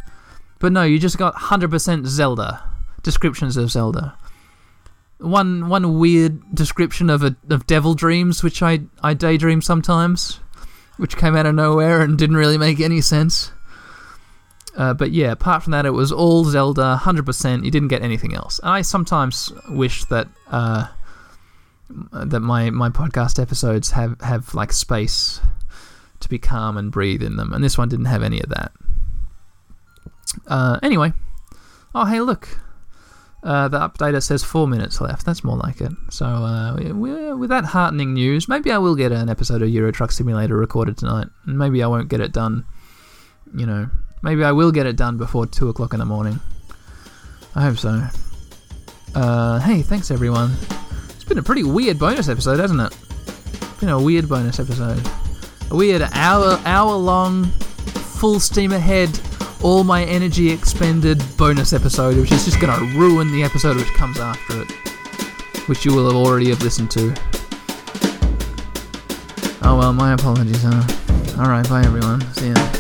But 0.58 0.72
no, 0.72 0.82
you 0.82 0.98
just 0.98 1.18
got 1.18 1.36
100% 1.36 2.06
Zelda. 2.06 2.64
Descriptions 3.02 3.56
of 3.56 3.70
Zelda. 3.70 4.16
One 5.18 5.68
one 5.68 5.98
weird 5.98 6.54
description 6.54 7.10
of 7.10 7.22
a 7.22 7.36
of 7.50 7.66
Devil 7.66 7.92
Dreams, 7.92 8.42
which 8.42 8.62
I 8.62 8.80
I 9.02 9.12
daydream 9.12 9.60
sometimes, 9.60 10.40
which 10.96 11.18
came 11.18 11.36
out 11.36 11.44
of 11.44 11.54
nowhere 11.54 12.00
and 12.00 12.18
didn't 12.18 12.36
really 12.36 12.56
make 12.56 12.80
any 12.80 13.02
sense. 13.02 13.52
Uh, 14.80 14.94
but 14.94 15.10
yeah, 15.10 15.30
apart 15.30 15.62
from 15.62 15.72
that, 15.72 15.84
it 15.84 15.90
was 15.90 16.10
all 16.10 16.42
Zelda, 16.44 16.98
100%. 17.02 17.64
You 17.66 17.70
didn't 17.70 17.88
get 17.88 18.00
anything 18.00 18.34
else. 18.34 18.58
And 18.60 18.70
I 18.70 18.80
sometimes 18.80 19.52
wish 19.68 20.06
that 20.06 20.26
uh, 20.50 20.86
that 22.12 22.40
my, 22.40 22.70
my 22.70 22.88
podcast 22.88 23.38
episodes 23.38 23.90
have, 23.90 24.18
have 24.22 24.54
like 24.54 24.72
space 24.72 25.38
to 26.20 26.30
be 26.30 26.38
calm 26.38 26.78
and 26.78 26.90
breathe 26.90 27.22
in 27.22 27.36
them. 27.36 27.52
And 27.52 27.62
this 27.62 27.76
one 27.76 27.90
didn't 27.90 28.06
have 28.06 28.22
any 28.22 28.40
of 28.40 28.48
that. 28.48 28.72
Uh, 30.46 30.80
anyway. 30.82 31.12
Oh, 31.94 32.06
hey, 32.06 32.20
look. 32.20 32.48
Uh, 33.42 33.68
the 33.68 33.80
updater 33.80 34.22
says 34.22 34.42
four 34.42 34.66
minutes 34.66 34.98
left. 34.98 35.26
That's 35.26 35.44
more 35.44 35.58
like 35.58 35.82
it. 35.82 35.92
So, 36.08 36.24
uh, 36.24 36.74
with 37.36 37.50
that 37.50 37.66
heartening 37.66 38.14
news, 38.14 38.48
maybe 38.48 38.72
I 38.72 38.78
will 38.78 38.94
get 38.94 39.12
an 39.12 39.28
episode 39.28 39.60
of 39.60 39.68
Euro 39.68 39.92
Truck 39.92 40.10
Simulator 40.10 40.56
recorded 40.56 40.96
tonight. 40.96 41.28
Maybe 41.44 41.82
I 41.82 41.86
won't 41.86 42.08
get 42.08 42.22
it 42.22 42.32
done, 42.32 42.64
you 43.54 43.66
know, 43.66 43.90
Maybe 44.22 44.44
I 44.44 44.52
will 44.52 44.70
get 44.70 44.86
it 44.86 44.96
done 44.96 45.16
before 45.16 45.46
2 45.46 45.68
o'clock 45.68 45.94
in 45.94 45.98
the 45.98 46.04
morning. 46.04 46.40
I 47.54 47.62
hope 47.62 47.78
so. 47.78 48.06
Uh, 49.14 49.58
hey, 49.60 49.82
thanks 49.82 50.10
everyone. 50.10 50.52
It's 51.08 51.24
been 51.24 51.38
a 51.38 51.42
pretty 51.42 51.64
weird 51.64 51.98
bonus 51.98 52.28
episode, 52.28 52.60
hasn't 52.60 52.80
it? 52.80 52.96
Been 53.80 53.88
a 53.88 54.00
weird 54.00 54.28
bonus 54.28 54.60
episode. 54.60 55.00
A 55.70 55.76
weird 55.76 56.02
hour 56.12 56.60
hour 56.64 56.94
long, 56.94 57.46
full 57.46 58.40
steam 58.40 58.72
ahead, 58.72 59.08
all 59.62 59.84
my 59.84 60.04
energy 60.04 60.50
expended 60.50 61.22
bonus 61.36 61.72
episode, 61.72 62.16
which 62.16 62.30
is 62.32 62.44
just 62.44 62.60
gonna 62.60 62.84
ruin 62.98 63.32
the 63.32 63.42
episode 63.42 63.76
which 63.76 63.92
comes 63.94 64.18
after 64.18 64.62
it. 64.62 64.70
Which 65.68 65.84
you 65.84 65.94
will 65.94 66.06
have 66.06 66.16
already 66.16 66.50
have 66.50 66.62
listened 66.62 66.90
to. 66.92 67.14
Oh 69.62 69.78
well, 69.78 69.92
my 69.92 70.12
apologies, 70.12 70.62
huh? 70.62 71.40
Alright, 71.40 71.68
bye 71.68 71.82
everyone. 71.82 72.20
See 72.34 72.48
ya. 72.48 72.79